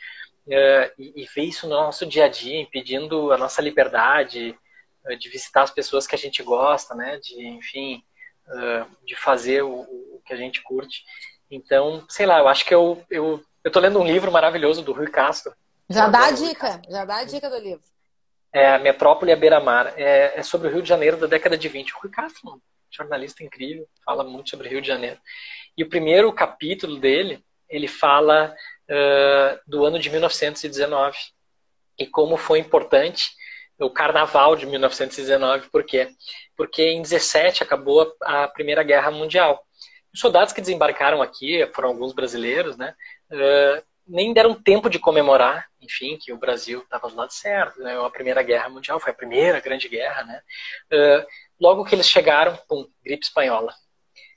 Uh, 0.48 0.94
e, 1.00 1.24
e 1.24 1.26
ver 1.34 1.44
isso 1.44 1.68
no 1.68 1.76
nosso 1.76 2.06
dia 2.06 2.26
a 2.26 2.28
dia, 2.28 2.62
impedindo 2.62 3.32
a 3.32 3.38
nossa 3.38 3.62
liberdade, 3.62 4.56
de 5.20 5.30
visitar 5.30 5.64
as 5.64 5.72
pessoas 5.72 6.08
que 6.08 6.16
a 6.16 6.18
gente 6.18 6.42
gosta, 6.42 6.96
né? 6.96 7.20
De, 7.20 7.48
enfim, 7.48 8.04
de 9.04 9.16
fazer 9.16 9.64
o, 9.64 9.82
o, 9.82 10.22
que 10.26 10.34
a 10.34 10.38
gente 10.38 10.62
curte. 10.64 11.04
Então, 11.50 12.06
sei 12.10 12.26
lá, 12.26 12.40
eu 12.40 12.48
acho 12.48 12.66
que 12.66 12.74
eu, 12.74 13.04
eu, 13.10 13.44
eu 13.64 13.72
tô 13.72 13.80
lendo 13.80 14.00
um 14.00 14.06
livro 14.06 14.32
maravilhoso 14.32 14.82
do 14.82 14.94
Rui 14.94 15.08
Castro. 15.08 15.54
Já 15.90 16.08
dá 16.08 16.26
a 16.26 16.32
dica, 16.32 16.82
já 16.90 17.06
dá 17.06 17.18
a 17.18 17.24
dica 17.24 17.50
do 17.50 17.58
livro. 17.58 17.84
É 18.52 18.78
Metrópole 18.80 19.32
à 19.32 19.36
Beira-Mar. 19.36 19.94
É, 19.98 20.40
é, 20.40 20.44
sobre 20.44 20.68
o 20.68 20.72
Rio 20.72 20.82
de 20.82 20.90
Janeiro 20.90 21.18
da 21.18 21.28
década 21.28 21.58
de 21.58 21.68
20. 21.68 21.94
O 21.94 22.00
Rui 22.00 22.12
Castro, 22.12 22.50
um 22.50 22.60
jornalista 22.90 23.44
incrível, 23.44 23.88
fala 24.04 24.24
muito 24.24 24.50
sobre 24.50 24.68
o 24.68 24.72
Rio 24.72 24.82
de 24.82 24.88
Janeiro. 24.88 25.20
E 25.78 25.84
o 25.84 25.90
primeiro 25.90 26.32
capítulo 26.32 26.98
dele, 26.98 27.44
ele 27.70 27.88
fala 27.88 28.56
uh, 28.90 29.60
do 29.68 29.86
ano 29.86 30.00
de 30.00 30.10
1919 30.10 31.18
e 32.00 32.08
como 32.08 32.38
foi 32.38 32.60
importante 32.60 33.32
o 33.80 33.90
Carnaval 33.90 34.56
de 34.56 34.66
1919. 34.66 35.70
Por 35.70 35.84
quê? 35.84 36.10
Porque 36.56 36.84
em 36.84 37.02
17 37.02 37.64
acabou 37.64 38.14
a 38.24 38.48
Primeira 38.48 38.84
Guerra 38.84 39.12
Mundial. 39.12 39.62
Os 40.14 40.20
soldados 40.20 40.54
que 40.54 40.62
desembarcaram 40.62 41.22
aqui, 41.22 41.70
foram 41.74 41.90
alguns 41.90 42.14
brasileiros, 42.14 42.78
né? 42.78 42.96
Uh, 43.30 43.84
nem 44.08 44.34
deram 44.34 44.54
tempo 44.54 44.90
de 44.90 45.00
comemorar, 45.00 45.68
enfim, 45.82 46.18
que 46.18 46.32
o 46.32 46.38
Brasil 46.38 46.80
estava 46.80 47.10
do 47.10 47.16
lado 47.16 47.34
certo. 47.34 47.82
Né? 47.82 48.00
A 48.00 48.10
Primeira 48.10 48.42
Guerra 48.42 48.70
Mundial 48.70 49.00
foi 49.00 49.12
a 49.12 49.16
primeira 49.16 49.60
grande 49.60 49.90
guerra, 49.90 50.24
né? 50.24 50.42
Uh, 50.94 51.26
logo 51.60 51.84
que 51.84 51.96
eles 51.96 52.08
chegaram, 52.08 52.58
pum, 52.70 52.88
gripe 53.04 53.26
espanhola. 53.26 53.74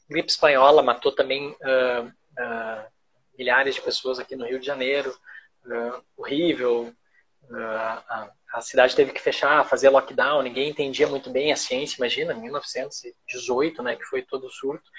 Gripe 0.08 0.30
espanhola 0.30 0.82
matou 0.82 1.12
também 1.12 1.50
uh, 1.50 2.12
milhares 3.38 3.74
de 3.74 3.82
pessoas 3.82 4.18
aqui 4.18 4.34
no 4.34 4.46
Rio 4.46 4.58
de 4.58 4.66
Janeiro. 4.66 5.14
horrível. 6.16 6.92
A, 7.50 8.30
a, 8.54 8.60
cidade 8.60 8.94
teve 8.94 9.12
que 9.12 9.20
fechar, 9.20 9.66
fazer 9.68 9.88
lockdown. 9.88 10.42
Ninguém 10.42 10.70
entendia 10.70 11.06
muito 11.06 11.30
bem 11.30 11.52
a 11.52 11.56
ciência. 11.56 11.96
Imagina, 11.98 12.34
1918, 12.34 13.82
né, 13.82 13.96
que 13.96 14.04
foi 14.04 14.22
todo 14.22 14.46
o 14.46 14.50
surto. 14.50 14.90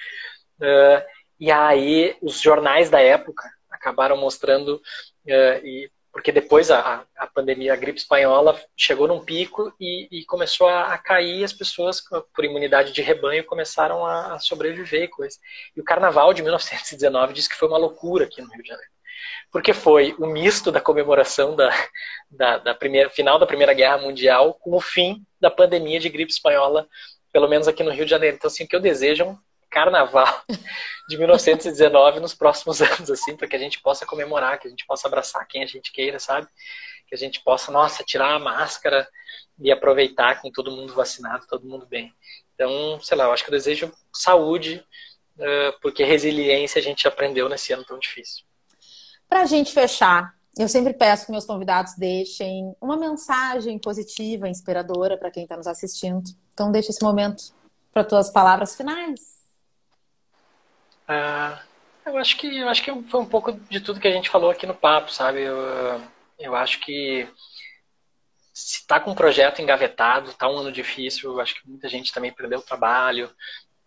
e 1.40 1.52
aí 1.52 2.18
os 2.22 2.40
jornais 2.40 2.90
da 2.90 3.00
época 3.00 3.50
acabaram 3.70 4.18
mostrando, 4.18 4.76
uh, 4.76 5.66
e, 5.66 5.90
porque 6.12 6.32
depois 6.32 6.72
a, 6.72 7.06
a 7.16 7.28
pandemia, 7.28 7.74
a 7.74 7.78
gripe 7.78 8.00
espanhola 8.00 8.60
chegou 8.76 9.08
num 9.08 9.24
pico 9.24 9.74
e, 9.80 10.08
e 10.12 10.26
começou 10.26 10.68
a, 10.68 10.94
a, 10.94 10.98
cair, 10.98 11.44
as 11.44 11.54
pessoas, 11.54 12.02
por 12.34 12.44
imunidade 12.44 12.92
de 12.92 13.02
rebanho, 13.02 13.46
começaram 13.46 14.06
a, 14.06 14.34
a 14.34 14.40
sobreviver 14.40 15.04
e 15.04 15.08
coisa. 15.08 15.38
E 15.76 15.80
o 15.80 15.84
carnaval 15.84 16.34
de 16.34 16.42
1919 16.42 17.34
diz 17.34 17.48
que 17.48 17.56
foi 17.56 17.68
uma 17.68 17.78
loucura 17.78 18.26
aqui 18.26 18.42
no 18.42 18.50
Rio 18.52 18.64
de 18.64 18.70
Janeiro 18.70 18.92
porque 19.52 19.74
foi 19.74 20.16
o 20.20 20.28
misto 20.28 20.72
da 20.72 20.82
comemoração 20.82 21.56
da, 21.56 21.70
da, 22.30 22.58
da, 22.58 22.76
primeira, 22.76 23.10
final 23.10 23.40
da 23.40 23.48
Primeira 23.48 23.74
Guerra 23.74 23.98
Mundial 23.98 24.54
com 24.56 24.76
o 24.76 24.82
fim 24.82 25.26
da 25.40 25.50
pandemia 25.50 26.00
de 26.00 26.10
gripe 26.10 26.32
espanhola, 26.32 26.88
pelo 27.32 27.48
menos 27.48 27.68
aqui 27.68 27.84
no 27.84 27.92
Rio 27.92 28.06
de 28.06 28.12
Janeiro. 28.12 28.36
Então, 28.36 28.48
assim, 28.48 28.64
o 28.64 28.68
que 28.68 28.76
eu 28.76 28.80
desejo 28.80 29.24
é 29.24 29.26
um 29.28 29.38
carnaval 29.70 30.44
de 31.08 31.18
1919 31.18 32.20
nos 32.20 32.34
próximos 32.34 32.82
anos, 32.82 33.10
assim, 33.10 33.36
para 33.36 33.48
que 33.48 33.56
a 33.56 33.60
gente 33.60 33.82
possa 33.82 34.06
comemorar, 34.06 34.60
que 34.60 34.68
a 34.68 34.70
gente 34.70 34.86
possa 34.86 35.08
abraçar 35.08 35.48
quem 35.48 35.64
a 35.64 35.68
gente 35.68 35.92
queira, 35.92 36.20
sabe? 36.20 36.48
Que 37.08 37.16
a 37.16 37.18
gente 37.18 37.42
possa, 37.42 37.72
nossa, 37.72 38.04
tirar 38.04 38.36
a 38.36 38.40
máscara 38.40 39.08
e 39.60 39.72
aproveitar 39.72 40.42
com 40.42 40.52
todo 40.52 40.72
mundo 40.72 40.94
vacinado, 40.94 41.48
todo 41.48 41.68
mundo 41.68 41.86
bem. 41.86 42.14
Então, 42.54 43.00
sei 43.02 43.18
lá, 43.18 43.26
eu 43.26 43.32
acho 43.32 43.44
que 43.44 43.50
eu 43.50 43.56
desejo 43.56 43.92
saúde, 44.14 44.86
porque 45.82 46.04
resiliência 46.04 46.80
a 46.80 46.84
gente 46.84 47.08
aprendeu 47.08 47.50
nesse 47.50 47.74
ano 47.74 47.86
tão 47.86 47.98
difícil. 47.98 48.44
Para 49.30 49.42
a 49.42 49.46
gente 49.46 49.72
fechar, 49.72 50.34
eu 50.58 50.68
sempre 50.68 50.94
peço 50.94 51.28
que 51.28 51.32
meus 51.32 51.46
convidados 51.46 51.94
deixem 51.96 52.76
uma 52.82 52.98
mensagem 52.98 53.78
positiva, 53.78 54.50
inspiradora 54.50 55.18
para 55.18 55.30
quem 55.30 55.44
está 55.44 55.56
nos 55.56 55.68
assistindo. 55.68 56.24
Então, 56.52 56.72
deixa 56.72 56.90
esse 56.90 57.04
momento 57.04 57.54
para 57.94 58.04
tuas 58.04 58.32
palavras 58.32 58.76
finais. 58.76 59.38
Ah, 61.08 61.62
eu 62.06 62.18
acho 62.18 62.38
que 62.38 62.58
eu 62.58 62.68
acho 62.68 62.84
que 62.84 63.04
foi 63.04 63.20
um 63.20 63.26
pouco 63.26 63.54
de 63.54 63.80
tudo 63.80 64.00
que 64.00 64.08
a 64.08 64.12
gente 64.12 64.30
falou 64.30 64.50
aqui 64.50 64.66
no 64.66 64.76
papo, 64.76 65.12
sabe? 65.12 65.42
Eu, 65.42 66.02
eu 66.40 66.56
acho 66.56 66.80
que 66.80 67.28
se 68.54 68.80
está 68.80 69.00
com 69.00 69.12
um 69.12 69.16
projeto 69.16 69.62
engavetado, 69.62 70.32
está 70.32 70.50
um 70.50 70.58
ano 70.58 70.72
difícil, 70.72 71.32
eu 71.32 71.40
acho 71.40 71.56
que 71.56 71.70
muita 71.70 71.88
gente 71.88 72.12
também 72.12 72.34
perdeu 72.34 72.60
o 72.60 72.66
trabalho, 72.66 73.34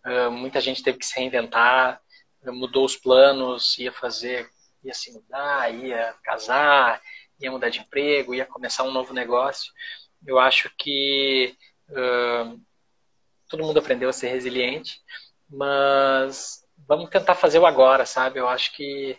uh, 0.05 0.31
muita 0.31 0.59
gente 0.59 0.81
teve 0.81 0.97
que 0.97 1.05
se 1.05 1.19
reinventar, 1.19 2.01
mudou 2.45 2.83
os 2.83 2.97
planos, 2.97 3.77
ia 3.77 3.91
fazer, 3.91 4.49
ia 4.83 4.93
se 4.93 5.11
mudar, 5.11 5.73
ia 5.73 6.13
casar, 6.23 7.01
ia 7.39 7.51
mudar 7.51 7.69
de 7.69 7.79
emprego, 7.79 8.33
ia 8.33 8.45
começar 8.45 8.83
um 8.83 8.91
novo 8.91 9.13
negócio. 9.13 9.71
Eu 10.25 10.39
acho 10.39 10.71
que 10.77 11.55
uh, 11.89 12.59
todo 13.47 13.63
mundo 13.63 13.79
aprendeu 13.79 14.09
a 14.09 14.13
ser 14.13 14.29
resiliente, 14.29 15.01
mas 15.49 16.63
vamos 16.87 17.09
tentar 17.09 17.35
fazer 17.35 17.59
o 17.59 17.65
agora, 17.65 18.05
sabe? 18.05 18.39
Eu 18.39 18.47
acho 18.47 18.73
que 18.75 19.17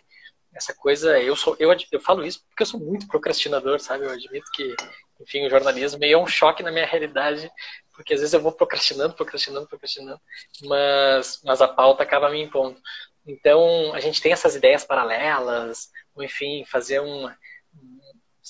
essa 0.53 0.73
coisa, 0.73 1.19
eu 1.19 1.35
sou, 1.35 1.55
eu, 1.59 1.75
eu 1.91 1.99
falo 1.99 2.25
isso 2.25 2.43
porque 2.47 2.63
eu 2.63 2.67
sou 2.67 2.79
muito 2.79 3.07
procrastinador, 3.07 3.79
sabe? 3.79 4.05
Eu 4.05 4.11
admito 4.11 4.49
que, 4.53 4.73
enfim, 5.19 5.45
o 5.45 5.49
jornalismo 5.49 5.99
meio 5.99 6.13
é 6.13 6.17
um 6.17 6.27
choque 6.27 6.63
na 6.63 6.71
minha 6.71 6.85
realidade, 6.85 7.51
porque 7.93 8.13
às 8.13 8.21
vezes 8.21 8.33
eu 8.33 8.41
vou 8.41 8.53
procrastinando, 8.53 9.13
procrastinando, 9.13 9.67
procrastinando, 9.67 10.19
mas, 10.63 11.41
mas 11.43 11.61
a 11.61 11.67
pauta 11.67 12.03
acaba 12.03 12.29
me 12.29 12.41
impondo. 12.41 12.79
Então, 13.25 13.93
a 13.93 13.99
gente 13.99 14.21
tem 14.21 14.31
essas 14.31 14.55
ideias 14.55 14.83
paralelas, 14.83 15.89
ou 16.15 16.23
enfim, 16.23 16.63
fazer 16.65 16.99
uma, 16.99 17.37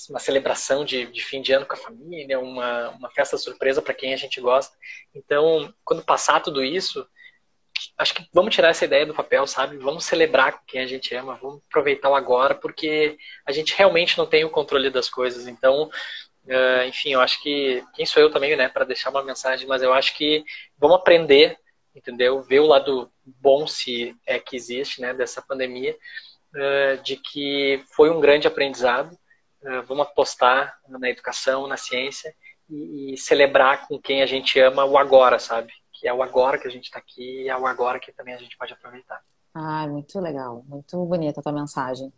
uma 0.10 0.20
celebração 0.20 0.84
de, 0.84 1.06
de 1.08 1.24
fim 1.24 1.42
de 1.42 1.54
ano 1.54 1.66
com 1.66 1.74
a 1.74 1.78
família, 1.78 2.40
uma, 2.40 2.90
uma 2.90 3.10
festa 3.10 3.38
surpresa 3.38 3.82
para 3.82 3.94
quem 3.94 4.14
a 4.14 4.18
gente 4.18 4.42
gosta. 4.42 4.76
Então, 5.14 5.74
quando 5.84 6.04
passar 6.04 6.42
tudo 6.42 6.64
isso, 6.64 7.08
acho 7.98 8.14
que 8.14 8.28
vamos 8.34 8.54
tirar 8.54 8.70
essa 8.70 8.86
ideia 8.86 9.06
do 9.06 9.14
papel, 9.14 9.46
sabe? 9.48 9.78
Vamos 9.78 10.06
celebrar 10.06 10.64
quem 10.66 10.82
a 10.82 10.88
gente 10.88 11.14
ama, 11.16 11.40
vamos 11.42 11.62
aproveitar 11.70 12.10
o 12.10 12.16
agora, 12.16 12.56
porque 12.56 13.18
a 13.46 13.52
gente 13.52 13.76
realmente 13.76 14.18
não 14.18 14.26
tem 14.26 14.44
o 14.44 14.50
controle 14.50 14.90
das 14.90 15.10
coisas. 15.10 15.48
Então, 15.48 15.90
uh, 16.46 16.88
enfim, 16.88 17.14
eu 17.14 17.22
acho 17.22 17.42
que 17.42 17.84
quem 17.94 18.06
sou 18.06 18.22
eu 18.22 18.32
também, 18.32 18.56
né, 18.56 18.70
para 18.70 18.86
deixar 18.86 19.10
uma 19.10 19.24
mensagem, 19.24 19.68
mas 19.68 19.82
eu 19.82 19.94
acho 19.94 20.16
que 20.16 20.44
vamos 20.78 20.98
aprender, 20.98 21.58
entendeu? 21.96 22.42
Ver 22.42 22.60
o 22.60 22.68
lado 22.68 23.10
bom 23.26 23.66
se 23.66 24.16
é 24.26 24.40
que 24.40 24.56
existe, 24.56 25.02
né, 25.02 25.14
dessa 25.14 25.42
pandemia, 25.42 25.96
uh, 26.54 27.02
de 27.04 27.16
que 27.16 27.84
foi 27.96 28.10
um 28.10 28.20
grande 28.20 28.48
aprendizado. 28.48 29.18
Uh, 29.62 29.82
vamos 29.88 30.06
apostar 30.06 30.78
na 30.88 31.10
educação, 31.10 31.66
na 31.66 31.78
ciência 31.78 32.36
e, 32.70 33.14
e 33.14 33.18
celebrar 33.18 33.88
com 33.88 34.00
quem 34.00 34.22
a 34.22 34.26
gente 34.26 34.60
ama 34.60 34.86
o 34.86 34.98
agora, 34.98 35.40
sabe? 35.40 35.72
que 36.00 36.08
é 36.08 36.14
o 36.14 36.22
agora 36.22 36.58
que 36.58 36.68
a 36.68 36.72
gente 36.72 36.86
está 36.86 37.00
aqui 37.00 37.44
e 37.44 37.50
é 37.50 37.58
o 37.58 37.66
agora 37.66 38.00
que 38.00 38.12
também 38.12 38.34
a 38.34 38.38
gente 38.38 38.58
pode 38.58 38.74
aproveitar. 38.74 39.22
Ah, 39.54 39.88
muito 39.88 40.20
legal, 40.20 40.64
muito 40.68 41.04
bonita 41.06 41.40
a 41.40 41.44
tua 41.44 41.52
mensagem. 41.52 42.12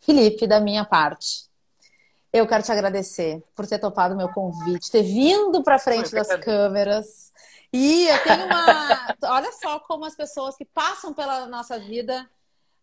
Felipe, 0.00 0.46
da 0.46 0.58
minha 0.58 0.84
parte, 0.84 1.44
eu 2.32 2.46
quero 2.46 2.62
te 2.62 2.72
agradecer 2.72 3.42
por 3.54 3.66
ter 3.66 3.78
topado 3.78 4.14
o 4.14 4.16
meu 4.16 4.28
convite, 4.28 4.90
ter 4.90 5.02
vindo 5.02 5.62
para 5.62 5.78
frente 5.78 6.10
das 6.10 6.34
câmeras. 6.36 7.30
E 7.72 8.06
eu 8.06 8.22
tenho 8.22 8.46
uma. 8.46 9.16
Olha 9.24 9.52
só 9.52 9.80
como 9.80 10.04
as 10.04 10.14
pessoas 10.14 10.56
que 10.56 10.64
passam 10.64 11.14
pela 11.14 11.46
nossa 11.46 11.78
vida 11.78 12.28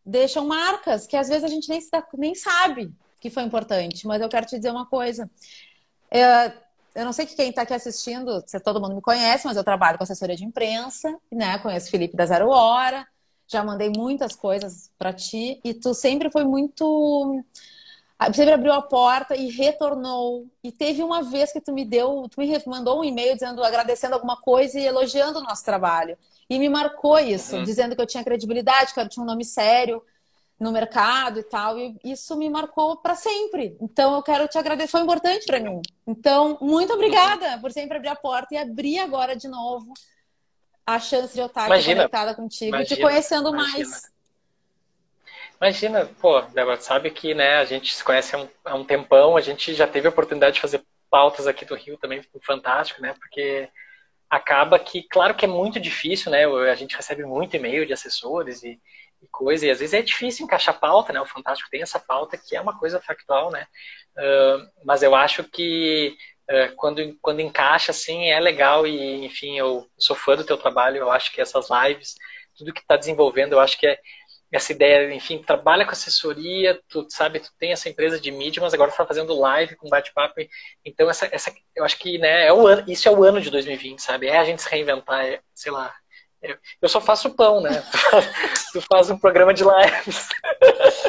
deixam 0.06 0.48
marcas 0.48 1.06
que 1.06 1.16
às 1.16 1.30
vezes 1.30 1.44
a 1.44 1.48
gente 1.48 1.70
nem, 1.70 1.80
nem 2.18 2.36
sabe 2.36 2.92
que 3.20 3.30
foi 3.30 3.44
importante. 3.44 4.08
Mas 4.08 4.22
eu 4.22 4.30
quero 4.30 4.46
te 4.46 4.58
dizer 4.58 4.72
uma 4.72 4.86
coisa. 4.86 5.30
É, 6.10 6.52
eu 6.96 7.06
não 7.06 7.14
sei 7.14 7.26
que 7.26 7.36
quem 7.36 7.50
está 7.50 7.62
aqui 7.62 7.74
assistindo, 7.74 8.44
se 8.48 8.60
todo 8.60 8.82
mundo 8.82 8.96
me 8.96 9.02
conhece, 9.02 9.46
mas 9.46 9.56
eu 9.56 9.64
trabalho 9.64 9.98
com 9.98 10.04
assessoria 10.04 10.36
de 10.36 10.44
imprensa, 10.44 11.16
né? 11.32 11.60
Conheço 11.60 11.92
Felipe 11.92 12.18
da 12.18 12.26
Zero 12.26 12.50
Hora, 12.50 13.08
já 13.48 13.64
mandei 13.64 13.92
muitas 13.96 14.36
coisas 14.36 14.92
para 14.98 15.14
ti 15.14 15.60
e 15.64 15.74
tu 15.74 15.94
sempre 15.94 16.32
foi 16.32 16.44
muito 16.44 17.44
sempre 18.34 18.54
abriu 18.54 18.74
a 18.74 18.82
porta 18.82 19.36
e 19.36 19.50
retornou. 19.50 20.46
E 20.64 20.72
teve 20.72 21.02
uma 21.02 21.24
vez 21.24 21.52
que 21.52 21.62
tu 21.62 21.72
me 21.72 21.86
deu, 21.86 22.28
tu 22.30 22.40
me 22.40 22.62
mandou 22.68 23.00
um 23.00 23.04
e-mail 23.04 23.34
dizendo, 23.34 23.64
agradecendo 23.64 24.16
alguma 24.16 24.36
coisa 24.36 24.78
e 24.80 24.86
elogiando 24.86 25.40
o 25.40 25.44
nosso 25.44 25.64
trabalho. 25.64 26.18
E 26.50 26.60
me 26.60 26.68
marcou 26.68 27.18
isso, 27.20 27.56
uhum. 27.56 27.64
dizendo 27.64 27.96
que 27.96 28.02
eu 28.02 28.08
tinha 28.08 28.24
credibilidade, 28.24 28.94
que 28.94 29.00
eu 29.00 29.08
tinha 29.08 29.24
um 29.24 29.28
nome 29.28 29.46
sério 29.46 30.04
no 30.60 30.74
mercado 30.74 31.40
e 31.40 31.44
tal, 31.44 31.80
e 31.80 31.98
isso 32.04 32.36
me 32.36 32.50
marcou 32.50 32.98
para 32.98 33.16
sempre. 33.16 33.78
Então 33.80 34.16
eu 34.16 34.22
quero 34.22 34.48
te 34.48 34.58
agradecer, 34.58 34.92
foi 34.92 35.02
importante 35.02 35.46
para 35.46 35.60
mim. 35.60 35.82
Então, 36.06 36.58
muito 36.60 36.92
obrigada 36.92 37.58
por 37.60 37.72
sempre 37.72 37.96
abrir 37.96 38.10
a 38.10 38.16
porta 38.16 38.54
e 38.54 38.58
abrir 38.58 39.00
agora 39.00 39.38
de 39.38 39.48
novo 39.48 39.94
a 40.86 41.00
chance 41.00 41.34
de 41.34 41.40
eu 41.40 41.46
estar 41.46 41.68
imagina, 41.68 41.96
conectada 41.96 42.36
contigo 42.36 42.76
imagina, 42.76 42.94
e 42.94 42.98
te 42.98 43.02
conhecendo 43.02 43.50
imagina. 43.50 43.78
mais. 43.78 44.12
Imagina, 45.62 46.06
pô, 46.22 46.40
Débora, 46.42 46.80
sabe 46.80 47.12
que 47.12 47.34
né, 47.34 47.56
a 47.58 47.66
gente 47.66 47.94
se 47.94 48.04
conhece 48.04 48.34
há 48.34 48.40
um, 48.40 48.50
há 48.64 48.76
um 48.76 48.86
tempão, 48.86 49.36
a 49.36 49.42
gente 49.42 49.74
já 49.74 49.86
teve 49.86 50.08
a 50.08 50.10
oportunidade 50.10 50.56
de 50.56 50.62
fazer 50.62 50.82
pautas 51.10 51.48
aqui 51.48 51.66
do 51.66 51.76
Rio 51.76 51.98
também, 51.98 52.24
fantástico, 52.42 53.02
né? 53.02 53.14
Porque 53.20 53.68
acaba 54.30 54.80
que, 54.80 55.04
claro 55.04 55.36
que 55.36 55.44
é 55.44 55.48
muito 55.48 55.80
difícil, 55.80 56.32
né? 56.32 56.46
A 56.46 56.76
gente 56.76 56.96
recebe 56.96 57.26
muito 57.26 57.56
e-mail 57.56 57.86
de 57.86 57.92
assessores 57.92 58.64
e, 58.64 58.80
e 59.22 59.28
coisa, 59.30 59.66
e 59.66 59.72
às 59.72 59.80
vezes 59.80 59.94
é 59.94 60.02
difícil 60.02 60.46
encaixar 60.46 60.80
pauta, 60.80 61.12
né? 61.12 61.20
O 61.20 61.26
Fantástico 61.26 61.70
tem 61.70 61.82
essa 61.82 62.00
pauta 62.00 62.38
que 62.38 62.56
é 62.56 62.62
uma 62.62 62.78
coisa 62.78 63.02
factual, 63.02 63.52
né? 63.52 63.68
Uh, 64.18 64.86
mas 64.86 65.04
eu 65.04 65.14
acho 65.14 65.44
que 65.44 66.16
uh, 66.50 66.76
quando, 66.78 67.18
quando 67.22 67.42
encaixa, 67.42 67.92
assim, 67.92 68.30
é 68.30 68.40
legal 68.40 68.88
e, 68.88 69.26
enfim, 69.26 69.58
eu 69.58 69.86
sou 69.98 70.16
fã 70.16 70.38
do 70.38 70.46
teu 70.46 70.58
trabalho, 70.58 70.98
eu 70.98 71.12
acho 71.12 71.34
que 71.34 71.42
essas 71.42 71.68
lives, 71.70 72.16
tudo 72.56 72.74
que 72.74 72.80
está 72.82 72.96
desenvolvendo, 72.96 73.54
eu 73.54 73.60
acho 73.60 73.78
que 73.78 73.88
é 73.88 74.00
essa 74.52 74.72
ideia, 74.72 75.14
enfim, 75.14 75.38
trabalha 75.38 75.86
com 75.86 75.92
assessoria, 75.92 76.80
tu 76.90 77.06
sabe, 77.10 77.40
tu 77.40 77.52
tem 77.60 77.72
essa 77.72 77.88
empresa 77.88 78.20
de 78.20 78.32
mídia, 78.32 78.62
mas 78.62 78.74
agora 78.74 78.92
tu 78.92 78.98
tá 78.98 79.06
fazendo 79.06 79.40
live 79.40 79.76
com 79.76 79.90
bate-papo. 79.90 80.36
Então, 80.84 81.10
essa, 81.10 81.30
essa, 81.32 81.54
eu 81.76 81.86
acho 81.86 81.98
que, 82.00 82.18
né, 82.18 82.48
é 82.48 82.54
o 82.54 82.66
ano, 82.66 82.84
isso 82.88 83.08
é 83.08 83.12
o 83.12 83.24
ano 83.24 83.40
de 83.40 83.52
2020, 83.52 84.00
sabe? 84.00 84.28
É 84.28 84.38
a 84.38 84.44
gente 84.44 84.62
se 84.62 84.70
reinventar, 84.70 85.26
é, 85.26 85.40
sei 85.54 85.72
lá. 85.72 85.94
Eu 86.82 86.88
só 86.88 87.02
faço 87.02 87.32
pão, 87.32 87.62
né? 87.62 87.84
tu 88.72 88.82
faz 88.82 89.10
um 89.10 89.18
programa 89.18 89.54
de 89.54 89.64
lives. 89.64 90.30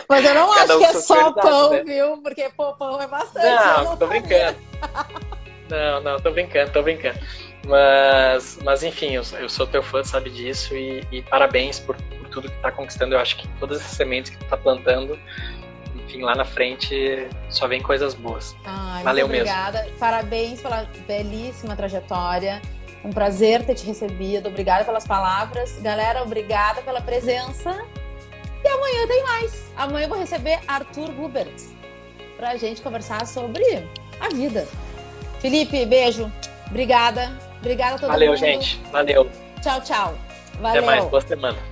Mas 0.09 0.25
eu 0.25 0.35
não 0.35 0.53
acho 0.53 0.77
um 0.77 0.79
que 0.79 0.85
é 0.85 0.93
só 0.95 1.33
pão, 1.33 1.71
né? 1.71 1.85
viu? 1.85 2.21
Porque 2.21 2.51
pô, 2.57 2.75
pão 2.75 3.01
é 3.01 3.07
bastante. 3.07 3.47
Não, 3.47 3.85
não 3.85 3.97
tô 3.97 4.07
brincando. 4.09 4.59
Não, 5.71 6.01
não, 6.01 6.19
tô 6.19 6.33
brincando, 6.33 6.73
tô 6.73 6.83
brincando. 6.83 7.21
Mas, 7.65 8.59
mas 8.65 8.83
enfim, 8.83 9.13
eu, 9.13 9.23
eu 9.39 9.49
sou 9.49 9.67
teu 9.67 9.83
fã, 9.83 10.03
sabe 10.03 10.31
disso, 10.31 10.75
e, 10.75 11.07
e 11.13 11.23
parabéns 11.23 11.79
por, 11.79 11.95
por, 11.97 12.20
tudo 12.31 12.51
que 12.51 12.57
tá 12.61 12.71
conquistando. 12.71 13.15
Eu 13.15 13.21
acho 13.21 13.37
que 13.37 13.49
todas 13.59 13.81
essas 13.81 13.93
sementes 13.97 14.31
que 14.31 14.39
tu 14.39 14.45
tá 14.47 14.57
plantando, 14.57 15.19
enfim, 15.95 16.23
lá 16.23 16.35
na 16.35 16.45
frente 16.45 17.29
só 17.49 17.67
vem 17.69 17.81
coisas 17.83 18.15
boas. 18.15 18.57
Ai, 18.65 19.03
Valeu 19.03 19.29
muito 19.29 19.41
obrigada. 19.41 19.83
mesmo. 19.83 19.99
Parabéns 19.99 20.61
pela 20.61 20.89
belíssima 21.07 21.77
trajetória. 21.77 22.61
Um 23.05 23.11
prazer 23.11 23.65
ter 23.65 23.75
te 23.75 23.87
recebido. 23.87 24.49
Obrigada 24.49 24.85
pelas 24.85 25.07
palavras. 25.07 25.79
Galera, 25.81 26.23
obrigada 26.23 26.83
pela 26.83 27.01
presença. 27.01 27.71
E 28.63 28.69
amanhã 28.69 29.07
tem 29.07 29.23
mais. 29.23 29.73
Amanhã 29.77 30.05
eu 30.05 30.09
vou 30.11 30.19
receber 30.19 30.59
Arthur 30.69 31.09
Hubert 31.19 31.55
pra 32.37 32.57
gente 32.57 32.83
conversar 32.83 33.27
sobre 33.27 33.65
a 34.21 34.29
vida. 34.29 34.67
Felipe, 35.41 35.87
beijo. 35.87 36.31
Obrigada. 36.69 37.33
Obrigada 37.59 37.97
a 37.97 37.99
todo 37.99 38.09
Valeu, 38.09 38.33
mundo. 38.33 38.41
Valeu, 38.41 38.55
gente. 38.61 38.81
Valeu. 38.93 39.31
Tchau, 39.63 39.81
tchau. 39.81 40.15
Valeu. 40.61 40.83
Até 40.83 40.87
mais. 40.87 41.05
Boa 41.07 41.21
semana. 41.23 41.70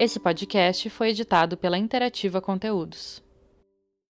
Esse 0.00 0.20
podcast 0.20 0.88
foi 0.90 1.08
editado 1.08 1.56
pela 1.56 1.76
Interativa 1.76 2.40
Conteúdos. 2.40 3.20